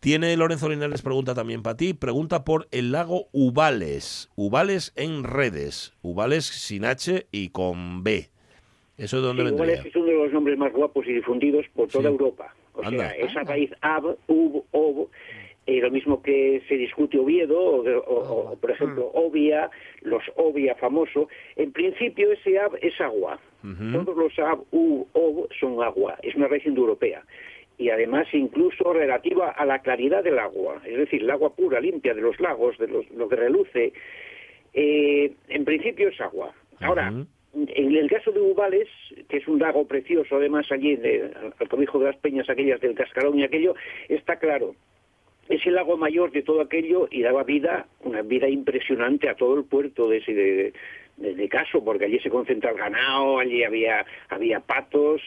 tiene 0.00 0.36
Lorenzo 0.36 0.68
Linares 0.68 1.02
pregunta 1.02 1.34
también 1.34 1.62
para 1.62 1.76
ti, 1.76 1.94
pregunta 1.94 2.44
por 2.44 2.66
el 2.70 2.92
lago 2.92 3.26
Ubales, 3.32 4.30
Ubales 4.36 4.92
en 4.96 5.24
redes, 5.24 5.92
Ubales 6.02 6.44
sin 6.46 6.84
H 6.84 7.26
y 7.32 7.50
con 7.50 8.02
B. 8.04 8.28
¿Eso 8.96 9.16
de 9.20 9.26
dónde 9.26 9.42
Sí, 9.42 9.50
vendría? 9.50 9.74
es 9.82 9.96
uno 9.96 10.04
de 10.06 10.14
los 10.14 10.32
nombres 10.32 10.56
más 10.56 10.72
guapos 10.72 11.04
y 11.08 11.12
difundidos 11.14 11.66
por 11.74 11.88
toda 11.88 12.04
Sí. 12.04 12.08
Europa. 12.10 12.54
O 12.74 12.82
Anda. 12.84 13.10
sea, 13.10 13.10
esa 13.26 13.42
raíz 13.42 13.70
ab, 13.82 14.16
ub, 14.28 14.64
ob, 14.72 15.08
eh, 15.66 15.80
lo 15.80 15.90
mismo 15.90 16.22
que 16.22 16.62
se 16.68 16.76
discute 16.76 17.18
Oviedo, 17.18 17.58
o, 17.58 17.76
o- 17.82 18.50
o, 18.52 18.56
por 18.56 18.70
ejemplo, 18.70 19.10
Ovia, 19.14 19.70
los 20.02 20.22
Ovia 20.36 20.74
famoso. 20.74 21.28
En 21.56 21.72
principio 21.72 22.30
ese 22.32 22.58
ab 22.58 22.76
es 22.82 23.00
agua. 23.00 23.38
Todos 24.04 24.16
los 24.16 24.38
ab, 24.38 24.60
u, 24.72 25.06
ob 25.12 25.48
son 25.58 25.82
agua. 25.82 26.18
Es 26.22 26.34
una 26.34 26.48
raíz 26.48 26.66
indoeuropea. 26.66 27.22
Y 27.78 27.88
además 27.90 28.26
incluso 28.32 28.92
relativa 28.92 29.50
a 29.50 29.64
la 29.64 29.80
claridad 29.80 30.22
del 30.22 30.38
agua. 30.38 30.80
Es 30.84 30.96
decir, 30.98 31.22
el 31.22 31.30
agua 31.30 31.54
pura, 31.56 31.80
limpia 31.80 32.12
de 32.14 32.20
los 32.20 32.38
lagos, 32.40 32.76
de 32.78 32.86
los- 32.88 33.10
lo 33.10 33.28
que 33.28 33.36
reluce. 33.36 33.92
Eh, 34.74 35.32
en 35.48 35.64
principio 35.64 36.08
es 36.08 36.20
agua. 36.20 36.52
Ahora, 36.80 37.08
en 37.54 37.96
el 37.96 38.10
caso 38.10 38.32
de 38.32 38.40
Ubales, 38.40 38.88
que 39.28 39.36
es 39.38 39.46
un 39.48 39.60
lago 39.60 39.86
precioso, 39.86 40.36
además 40.36 40.70
allí 40.72 40.96
de- 40.96 41.30
al 41.58 41.68
cobijo 41.68 41.98
de 42.00 42.06
las 42.06 42.16
peñas 42.16 42.50
aquellas 42.50 42.80
del 42.80 42.94
Cascarón 42.94 43.38
y 43.38 43.44
aquello, 43.44 43.74
está 44.08 44.38
claro. 44.38 44.74
Es 45.48 45.66
el 45.66 45.74
lago 45.74 45.96
mayor 45.96 46.32
de 46.32 46.42
todo 46.42 46.60
aquello 46.60 47.08
y 47.10 47.22
daba 47.22 47.44
vida, 47.44 47.86
una 48.02 48.22
vida 48.22 48.48
impresionante 48.48 49.28
a 49.28 49.34
todo 49.34 49.58
el 49.58 49.64
puerto 49.64 50.08
de 50.08 50.18
ese 50.18 50.32
de, 50.32 51.48
Caso, 51.48 51.84
porque 51.84 52.06
allí 52.06 52.18
se 52.18 52.30
concentra 52.30 52.70
el 52.70 52.76
ganado, 52.76 53.38
allí 53.38 53.62
había, 53.62 54.04
había 54.28 54.58
patos, 54.58 55.22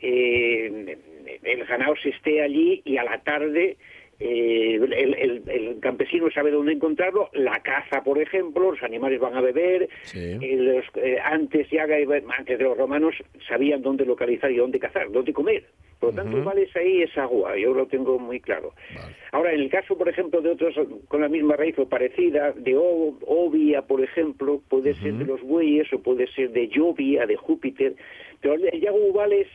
eh, 0.00 0.98
el 1.44 1.64
ganado 1.64 1.94
se 2.02 2.08
esté 2.08 2.42
allí 2.42 2.82
y 2.84 2.96
a 2.96 3.04
la 3.04 3.18
tarde 3.20 3.76
eh, 4.20 4.74
el, 4.74 4.92
el- 5.14 5.42
el 5.48 5.80
campesino 5.80 6.30
sabe 6.30 6.50
dónde 6.50 6.72
encontrarlo, 6.72 7.28
la 7.34 7.60
caza, 7.62 8.02
por 8.02 8.18
ejemplo, 8.18 8.72
los 8.72 8.82
animales 8.82 9.20
van 9.20 9.36
a 9.36 9.40
beber, 9.40 9.88
Sí. 10.02 10.18
eh, 10.40 10.56
los, 10.56 10.84
eh, 10.96 11.18
antes 11.22 11.68
ya 11.70 11.84
antes 11.84 12.58
de 12.58 12.64
los 12.64 12.76
romanos 12.76 13.14
sabían 13.48 13.82
dónde 13.82 14.04
localizar 14.04 14.50
y 14.50 14.56
dónde 14.56 14.78
cazar, 14.80 15.10
dónde 15.12 15.32
comer. 15.32 15.64
Por 16.00 16.10
lo 16.14 16.22
tanto, 16.22 16.44
vales 16.44 16.74
ahí 16.76 17.02
es 17.02 17.16
agua, 17.18 17.56
yo 17.56 17.74
lo 17.74 17.86
tengo 17.86 18.20
muy 18.20 18.38
claro. 18.38 18.72
Vale. 18.94 19.14
Ahora, 19.32 19.52
en 19.52 19.60
el 19.62 19.68
caso, 19.68 19.98
por 19.98 20.08
ejemplo, 20.08 20.40
de 20.40 20.50
otros 20.50 20.74
con 21.08 21.20
la 21.20 21.28
misma 21.28 21.56
raíz 21.56 21.76
o 21.76 21.88
parecida, 21.88 22.52
de 22.52 22.76
O- 22.76 23.18
Ovia, 23.26 23.82
por 23.82 24.00
ejemplo, 24.00 24.62
puede 24.68 24.94
ser 24.94 25.14
de 25.14 25.24
los 25.24 25.42
bueyes 25.42 25.92
o 25.92 26.00
puede 26.00 26.28
ser 26.28 26.50
de 26.50 26.68
Llovia, 26.68 27.26
de 27.26 27.34
Júpiter, 27.36 27.94
pero 28.40 28.54
el 28.54 28.80
Yago 28.80 29.08
Ubales 29.10 29.48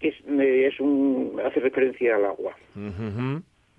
es, 0.00 0.14
eh, 0.26 0.68
es 0.72 0.80
un, 0.80 1.38
hace 1.44 1.60
referencia 1.60 2.16
al 2.16 2.24
agua. 2.24 2.56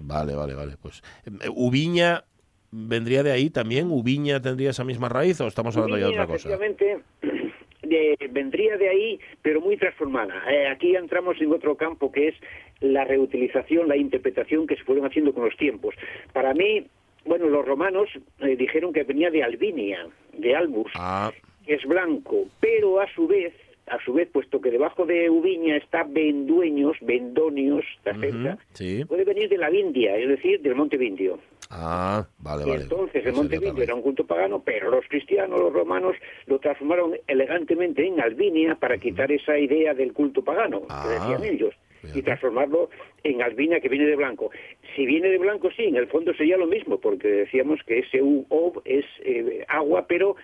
Vale, 0.03 0.35
vale, 0.35 0.53
vale. 0.53 0.73
Pues 0.81 1.01
eh, 1.25 1.49
Ubiña 1.53 2.23
vendría 2.71 3.23
de 3.23 3.31
ahí 3.31 3.49
también. 3.49 3.89
Ubiña 3.91 4.41
tendría 4.41 4.69
esa 4.71 4.83
misma 4.83 5.09
raíz 5.09 5.39
o 5.41 5.47
estamos 5.47 5.75
hablando 5.77 5.97
ya 5.97 6.05
de 6.07 6.11
otra 6.11 6.27
cosa. 6.27 6.49
efectivamente, 6.53 6.99
de- 7.83 8.17
vendría 8.31 8.77
de 8.77 8.89
ahí, 8.89 9.19
pero 9.41 9.61
muy 9.61 9.77
transformada. 9.77 10.33
Eh, 10.51 10.67
aquí 10.67 10.95
entramos 10.95 11.39
en 11.41 11.51
otro 11.51 11.75
campo 11.75 12.11
que 12.11 12.29
es 12.29 12.35
la 12.79 13.03
reutilización, 13.03 13.87
la 13.87 13.97
interpretación 13.97 14.67
que 14.67 14.75
se 14.75 14.83
fueron 14.83 15.05
haciendo 15.05 15.33
con 15.33 15.45
los 15.45 15.55
tiempos. 15.57 15.95
Para 16.33 16.53
mí, 16.53 16.87
bueno, 17.25 17.47
los 17.47 17.65
romanos 17.65 18.09
eh, 18.39 18.55
dijeron 18.55 18.93
que 18.93 19.03
venía 19.03 19.29
de 19.29 19.43
Albinia, 19.43 20.07
de 20.37 20.55
Albus, 20.55 20.91
Ah, 20.95 21.31
que 21.65 21.75
es 21.75 21.83
blanco, 21.85 22.45
pero 22.59 22.99
a 22.99 23.07
su 23.13 23.27
vez, 23.27 23.53
a 23.87 23.97
su 24.05 24.13
vez, 24.13 24.29
puesto 24.31 24.61
que 24.61 24.71
debajo 24.71 25.05
de 25.05 25.29
Ubiña 25.29 25.75
está 25.77 26.03
Vendueños, 26.03 26.95
Vendonios, 27.01 27.83
cerca, 28.03 28.57
sí. 28.73 29.03
puede 29.05 29.23
venir 29.25 29.49
de 29.49 29.57
la 29.57 29.69
Vindia, 29.69 30.15
es 30.17 30.29
decir, 30.29 30.61
del 30.61 30.75
Monte 30.75 30.97
Vindio. 30.97 31.39
Ah, 31.69 32.25
vale, 32.39 32.63
Y 32.65 32.69
vale. 32.69 32.81
entonces 32.83 33.25
el 33.25 33.33
Monte 33.33 33.57
Vindio 33.59 33.83
era 33.83 33.95
un 33.95 34.01
culto 34.01 34.25
pagano, 34.25 34.61
pero 34.63 34.91
los 34.91 35.05
cristianos, 35.07 35.59
los 35.59 35.71
romanos, 35.73 36.15
lo 36.45 36.59
transformaron 36.59 37.17
elegantemente 37.27 38.05
en 38.05 38.19
Albinia 38.21 38.75
para 38.75 38.97
quitar 38.97 39.31
esa 39.31 39.57
idea 39.57 39.93
del 39.93 40.13
culto 40.13 40.43
pagano, 40.43 40.81
Ah, 40.89 41.03
que 41.05 41.13
decían 41.13 41.53
ellos, 41.55 41.73
fíjate. 42.01 42.19
y 42.19 42.21
transformarlo 42.23 42.89
en 43.23 43.41
Albinia 43.41 43.79
que 43.79 43.87
viene 43.89 44.05
de 44.05 44.15
blanco. 44.15 44.51
Si 44.95 45.05
viene 45.05 45.29
de 45.29 45.37
blanco, 45.37 45.69
sí, 45.75 45.83
en 45.83 45.95
el 45.95 46.07
fondo 46.07 46.33
sería 46.33 46.57
lo 46.57 46.67
mismo, 46.67 46.99
porque 46.99 47.27
decíamos 47.27 47.79
que 47.85 47.99
ese 47.99 48.21
U-O 48.21 48.81
es 48.83 49.05
eh, 49.23 49.63
agua, 49.69 50.05
pero 50.07 50.35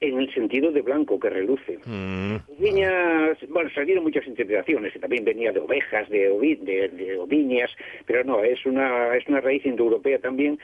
en 0.00 0.18
el 0.18 0.32
sentido 0.34 0.70
de 0.72 0.82
blanco, 0.82 1.18
que 1.18 1.30
reluce. 1.30 1.78
Mm, 1.86 2.36
Viñas, 2.58 3.38
bueno, 3.48 3.70
salieron 3.74 4.04
muchas 4.04 4.26
interpretaciones, 4.26 4.92
que 4.92 4.98
también 4.98 5.24
venía 5.24 5.52
de 5.52 5.60
ovejas, 5.60 6.08
de, 6.10 6.30
ovi- 6.30 6.58
de, 6.58 6.88
de 6.88 7.16
oviñas, 7.18 7.70
pero 8.06 8.22
no, 8.24 8.42
es 8.42 8.64
una, 8.66 9.16
es 9.16 9.26
una 9.28 9.40
raíz 9.40 9.64
indoeuropea 9.64 10.18
también, 10.18 10.58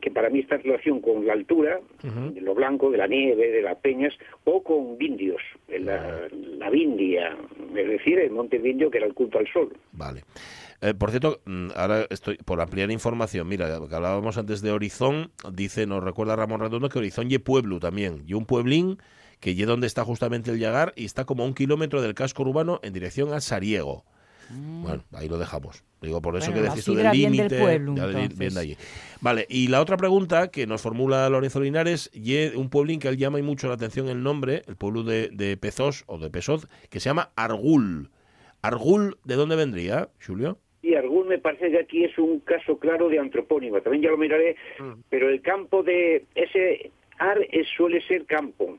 que 0.00 0.10
para 0.10 0.28
mí 0.28 0.40
está 0.40 0.56
en 0.56 0.64
relación 0.64 1.00
con 1.00 1.24
la 1.24 1.34
altura, 1.34 1.78
de 2.02 2.40
lo 2.40 2.54
blanco, 2.54 2.90
de 2.90 2.98
la 2.98 3.06
nieve, 3.06 3.48
de 3.52 3.62
las 3.62 3.76
peñas, 3.76 4.12
o 4.42 4.60
con 4.62 4.98
vindios, 4.98 5.40
la, 5.68 6.26
la 6.58 6.68
vindia, 6.68 7.36
es 7.76 7.88
decir, 7.88 8.18
el 8.18 8.30
monte 8.32 8.58
vindio 8.58 8.90
que 8.90 8.98
era 8.98 9.06
el 9.06 9.14
culto 9.14 9.38
al 9.38 9.46
sol. 9.52 9.72
Vale. 9.92 10.22
Eh, 10.84 10.92
por 10.92 11.08
cierto, 11.10 11.40
mm, 11.46 11.68
ahora 11.76 12.06
estoy 12.10 12.36
por 12.36 12.60
ampliar 12.60 12.90
información. 12.90 13.48
Mira, 13.48 13.66
que 13.88 13.94
hablábamos 13.94 14.36
antes 14.36 14.60
de 14.60 14.70
Horizón, 14.70 15.30
dice, 15.52 15.86
nos 15.86 16.04
recuerda 16.04 16.36
Ramón 16.36 16.60
Redondo 16.60 16.90
que 16.90 16.98
Horizón 16.98 17.30
y 17.30 17.38
pueblo 17.38 17.80
también, 17.80 18.22
y 18.26 18.34
un 18.34 18.44
pueblín 18.44 18.98
que 19.40 19.52
es 19.52 19.66
donde 19.66 19.86
está 19.86 20.04
justamente 20.04 20.50
el 20.50 20.58
Yagar 20.58 20.92
y 20.94 21.06
está 21.06 21.24
como 21.24 21.42
a 21.42 21.46
un 21.46 21.54
kilómetro 21.54 22.02
del 22.02 22.14
casco 22.14 22.42
urbano 22.42 22.80
en 22.82 22.92
dirección 22.92 23.32
a 23.32 23.40
Sariego. 23.40 24.04
Bueno, 24.50 25.02
ahí 25.12 25.26
lo 25.26 25.38
dejamos. 25.38 25.84
Digo, 26.02 26.20
por 26.20 26.36
eso 26.36 26.50
Mm. 26.50 26.54
Bueno, 26.54 26.64
que 26.64 26.70
decís 26.70 26.84
tú 26.84 26.94
del 26.94 27.06
límite. 27.38 27.54
de- 27.56 28.60
allí. 28.60 28.76
Vale, 29.22 29.46
y 29.48 29.68
la 29.68 29.80
otra 29.80 29.96
pregunta 29.96 30.48
que 30.48 30.66
nos 30.66 30.82
formula 30.82 31.26
Lorenzo 31.30 31.60
Linares, 31.60 32.10
y 32.12 32.36
un 32.54 32.68
pueblín 32.68 33.00
que 33.00 33.08
él 33.08 33.16
llama 33.16 33.38
y 33.38 33.42
mucho 33.42 33.68
la 33.68 33.74
atención 33.74 34.08
el 34.10 34.22
nombre, 34.22 34.62
el 34.66 34.76
pueblo 34.76 35.02
de, 35.02 35.30
de 35.32 35.56
Pezós 35.56 36.04
o 36.06 36.18
de 36.18 36.28
Pesoz, 36.28 36.66
que 36.90 37.00
se 37.00 37.08
llama 37.08 37.30
Argul. 37.36 38.10
Argul, 38.60 39.16
¿de 39.24 39.34
dónde 39.36 39.56
vendría, 39.56 40.10
Julio? 40.24 40.58
Y 40.84 40.94
Argún 40.96 41.28
me 41.28 41.38
parece 41.38 41.70
que 41.70 41.78
aquí 41.78 42.04
es 42.04 42.18
un 42.18 42.40
caso 42.40 42.78
claro 42.78 43.08
de 43.08 43.18
antropónimo, 43.18 43.80
también 43.80 44.02
ya 44.02 44.10
lo 44.10 44.18
miraré, 44.18 44.54
pero 45.08 45.30
el 45.30 45.40
campo 45.40 45.82
de 45.82 46.24
ese 46.34 46.90
ar 47.18 47.38
es- 47.50 47.68
suele 47.74 48.02
ser 48.02 48.26
campo. 48.26 48.76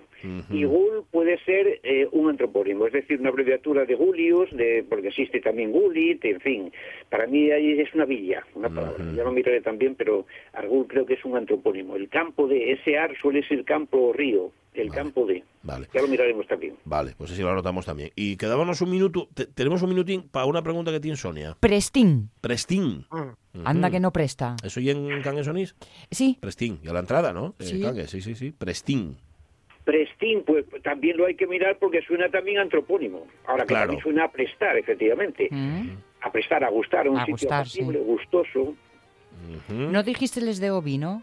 Y 0.50 0.64
Gul 0.64 1.04
puede 1.12 1.38
ser 1.46 1.80
eh, 1.84 2.08
un 2.12 2.30
antropónimo, 2.30 2.88
es 2.88 2.94
decir, 2.94 3.20
una 3.20 3.30
abreviatura 3.30 3.86
de 3.86 3.96
Gulius, 3.96 4.52
de, 4.52 4.86
porque 4.90 5.10
existe 5.10 5.40
también 5.42 5.72
Gulit, 5.72 6.24
en 6.26 6.40
fin. 6.42 6.72
Para 7.10 7.28
mí 7.28 7.52
ahí 7.52 7.80
es 7.80 7.94
una 7.94 8.06
villa, 8.06 8.44
una 8.56 8.70
palabra. 8.70 9.04
Ya 9.16 9.24
lo 9.24 9.32
miraré 9.32 9.62
también, 9.62 9.96
pero 9.96 10.26
Argul 10.54 10.88
creo 10.88 11.06
que 11.06 11.14
es 11.16 11.26
un 11.26 11.38
antropónimo. 11.38 11.96
El 11.96 12.10
campo 12.10 12.48
de 12.48 12.72
ese 12.74 12.98
ar 12.98 13.16
suele 13.22 13.46
ser 13.48 13.64
campo 13.66 13.98
o 14.10 14.14
río, 14.14 14.52
el 14.74 14.92
campo 14.92 15.26
de. 15.26 15.44
Vale. 15.64 15.88
Ya 15.94 16.02
lo 16.02 16.08
miraremos 16.08 16.46
también. 16.48 16.76
Vale, 16.86 17.14
pues 17.18 17.32
así 17.32 17.42
lo 17.42 17.50
anotamos 17.50 17.86
también. 17.86 18.10
Y 18.16 18.36
quedábamos 18.38 18.82
un 18.82 18.90
minuto, 18.92 19.28
te- 19.34 19.46
tenemos 19.48 19.82
un 19.82 19.90
minutín 19.90 20.24
para 20.30 20.46
una 20.46 20.62
pregunta 20.62 20.92
que 20.92 21.00
tiene 21.00 21.18
Sonia. 21.18 21.56
Prestín. 21.60 22.30
Prestín. 22.42 23.06
Anda 23.64 23.90
que 23.90 24.00
no 24.00 24.12
presta. 24.12 24.56
¿Eso 24.64 24.80
y 24.82 24.90
en 24.90 25.22
Cangues 25.22 25.48
Onís? 25.48 25.76
Sí. 26.12 26.38
Prestín, 26.42 26.80
y 26.84 26.90
a 26.90 26.94
la 26.94 27.00
entrada, 27.00 27.32
¿no? 27.34 27.56
Eh, 27.60 27.64
Sí. 27.64 27.84
Sí, 28.08 28.22
sí, 28.22 28.36
sí. 28.36 28.52
Prestín. 28.52 29.16
Prestín, 29.86 30.44
pues 30.46 30.66
también 30.84 31.16
lo 31.16 31.28
hay 31.28 31.36
que 31.36 31.46
mirar 31.48 31.78
porque 31.80 32.02
suena 32.02 32.28
también 32.30 32.58
antropónimo. 32.58 33.28
Ahora 33.46 33.64
que 33.64 33.68
Claro. 33.70 33.86
también 33.86 34.04
suena 34.04 34.24
a 34.26 34.32
prestar, 34.32 34.76
efectivamente. 34.78 35.48
Mm. 35.52 35.90
A 36.22 36.32
prestar, 36.32 36.64
a 36.64 36.70
gustar, 36.70 37.06
a 37.08 37.12
un 37.12 37.18
A 37.18 37.22
sitio 37.22 37.34
gustar, 37.36 37.60
apacible, 37.62 38.00
sí. 38.00 38.04
gustoso. 38.06 38.60
Ujú. 38.62 39.74
No 39.92 40.02
dijiste 40.04 40.42
les 40.42 40.60
de 40.60 40.72
Obi, 40.72 40.98
no? 40.98 41.22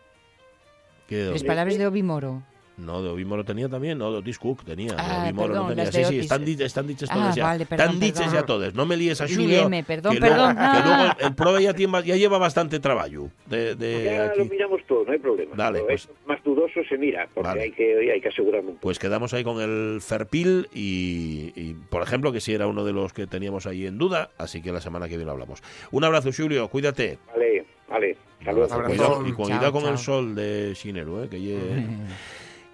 ¿Qué 1.08 1.16
de 1.16 1.32
Les 1.32 1.40
Obi? 1.42 1.48
palabras 1.48 1.76
de 1.76 1.86
Obi 1.86 2.02
Moro. 2.02 2.42
No, 2.78 3.02
de 3.02 3.10
Obi 3.10 3.24
Moro 3.26 3.44
tenía 3.44 3.68
también, 3.68 3.98
no, 3.98 4.10
de 4.12 4.18
Otis 4.18 4.38
Cook 4.38 4.64
tenía. 4.64 4.94
Ah, 4.96 5.24
de 5.24 5.28
Obi 5.28 5.32
Moro 5.34 5.48
perdón, 5.48 5.62
no 5.64 5.68
tenía. 5.70 5.84
las 5.84 5.94
Sí, 5.94 6.04
sí, 6.04 6.18
están, 6.20 6.44
dichas, 6.44 6.66
están 6.66 6.86
dichas 6.86 7.08
Ah, 7.10 7.14
todas 7.14 7.34
ya. 7.36 7.42
vale, 7.44 7.66
perdón, 7.66 7.84
están 7.86 8.00
dichas 8.00 8.18
perdón. 8.20 8.34
ya 8.34 8.42
todas. 8.46 8.74
No 8.74 8.86
me 8.86 8.96
líes 8.96 9.20
a 9.20 9.26
Julio. 9.28 9.46
Líeme, 9.48 9.84
perdón, 9.84 10.14
que 10.14 10.20
luego- 10.20 10.34
perdón. 10.36 10.54
que 10.56 10.78
luego 10.88 11.02
Ah. 11.02 11.16
el, 11.20 11.26
el 11.26 11.34
prove 11.34 11.62
ya, 11.62 11.74
tiene, 11.74 12.02
ya 12.04 12.16
lleva 12.16 12.38
bastante 12.38 12.80
trabajo. 12.80 13.30
De, 13.46 13.74
de 13.74 14.04
ya 14.04 14.24
aquí. 14.26 14.38
lo 14.38 14.44
miramos 14.46 14.80
todo, 14.86 14.91
no 15.12 15.16
hay 15.16 15.18
problema. 15.22 15.54
Dale, 15.54 15.78
Pero 15.80 15.86
pues. 15.88 16.04
es 16.04 16.10
más 16.26 16.42
dudoso 16.42 16.80
se 16.88 16.96
mira, 16.96 17.28
porque 17.34 17.48
Vale. 17.48 17.62
hay, 17.64 17.72
que, 17.72 18.10
hay 18.12 18.20
que 18.20 18.28
asegurarlo 18.28 18.70
un 18.70 18.74
poco. 18.76 18.82
Pues 18.82 18.98
quedamos 18.98 19.34
ahí 19.34 19.44
con 19.44 19.60
el 19.60 20.00
Ferpil 20.00 20.68
y, 20.72 21.52
y, 21.54 21.74
por 21.90 22.02
ejemplo, 22.02 22.32
que 22.32 22.40
sí 22.40 22.54
era 22.54 22.66
uno 22.66 22.82
de 22.84 22.92
los 22.94 23.12
que 23.12 23.26
teníamos 23.26 23.66
ahí 23.66 23.86
en 23.86 23.98
duda, 23.98 24.30
así 24.38 24.62
que 24.62 24.72
la 24.72 24.80
semana 24.80 25.06
que 25.06 25.16
viene 25.16 25.26
lo 25.26 25.32
hablamos. 25.32 25.62
Un 25.90 26.04
abrazo, 26.04 26.30
Julio, 26.34 26.66
cuídate. 26.68 27.18
Vale, 27.28 27.66
vale. 27.88 28.16
Saludos. 28.42 28.72
cuidado- 28.86 29.26
y 29.26 29.32
cuidado 29.32 29.60
Chao, 29.62 29.72
con 29.72 29.84
el 29.86 29.98
sol 29.98 30.34
de 30.34 30.72
Shineru, 30.74 31.24
eh, 31.24 31.28
que 31.28 31.40
ye, 31.40 31.58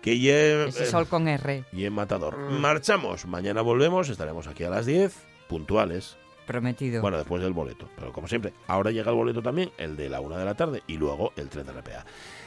que 0.01 0.19
ye, 0.19 0.65
Ese 0.69 0.85
eh, 0.85 0.87
sol 0.87 1.09
con 1.09 1.27
R. 1.27 1.65
ye 1.73 1.91
matador. 1.91 2.39
Mm. 2.39 2.61
Marchamos, 2.61 3.27
mañana 3.27 3.61
volvemos, 3.63 4.09
estaremos 4.09 4.47
aquí 4.47 4.63
a 4.65 4.71
las 4.71 4.87
10, 4.87 5.15
puntuales. 5.49 6.17
Prometido. 6.49 7.03
Bueno, 7.03 7.19
después 7.19 7.43
del 7.43 7.53
boleto, 7.53 7.89
pero 7.95 8.11
como 8.11 8.27
siempre, 8.27 8.55
ahora 8.67 8.91
llega 8.91 9.11
el 9.11 9.17
boleto 9.17 9.43
también, 9.43 9.71
el 9.77 9.97
de 9.97 10.09
la 10.09 10.21
una 10.21 10.39
de 10.39 10.45
la 10.47 10.55
tarde 10.55 10.83
y 10.87 10.97
luego 10.97 11.33
el 11.37 11.49
tren 11.51 11.67
de 11.67 11.73
RPA. 11.73 12.05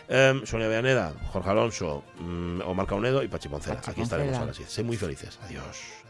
Em, 0.09 0.43
Sonia 0.45 0.67
Beaneda, 0.67 1.13
Jorge 1.31 1.49
Alonso, 1.51 2.03
mm, 2.19 2.61
Omar 2.65 2.87
Caunedo 2.87 3.21
y 3.23 3.27
Pachi 3.27 3.47
Poncela. 3.47 3.75
Pachi 3.75 3.91
Aquí 3.91 4.01
estaremos 4.01 4.31
Poncela. 4.31 4.43
a 4.43 4.47
las 4.47 4.57
10. 4.57 4.69
Sé 4.69 4.83
muy 4.83 4.97
felices. 4.97 5.39
Adiós. 5.43 6.00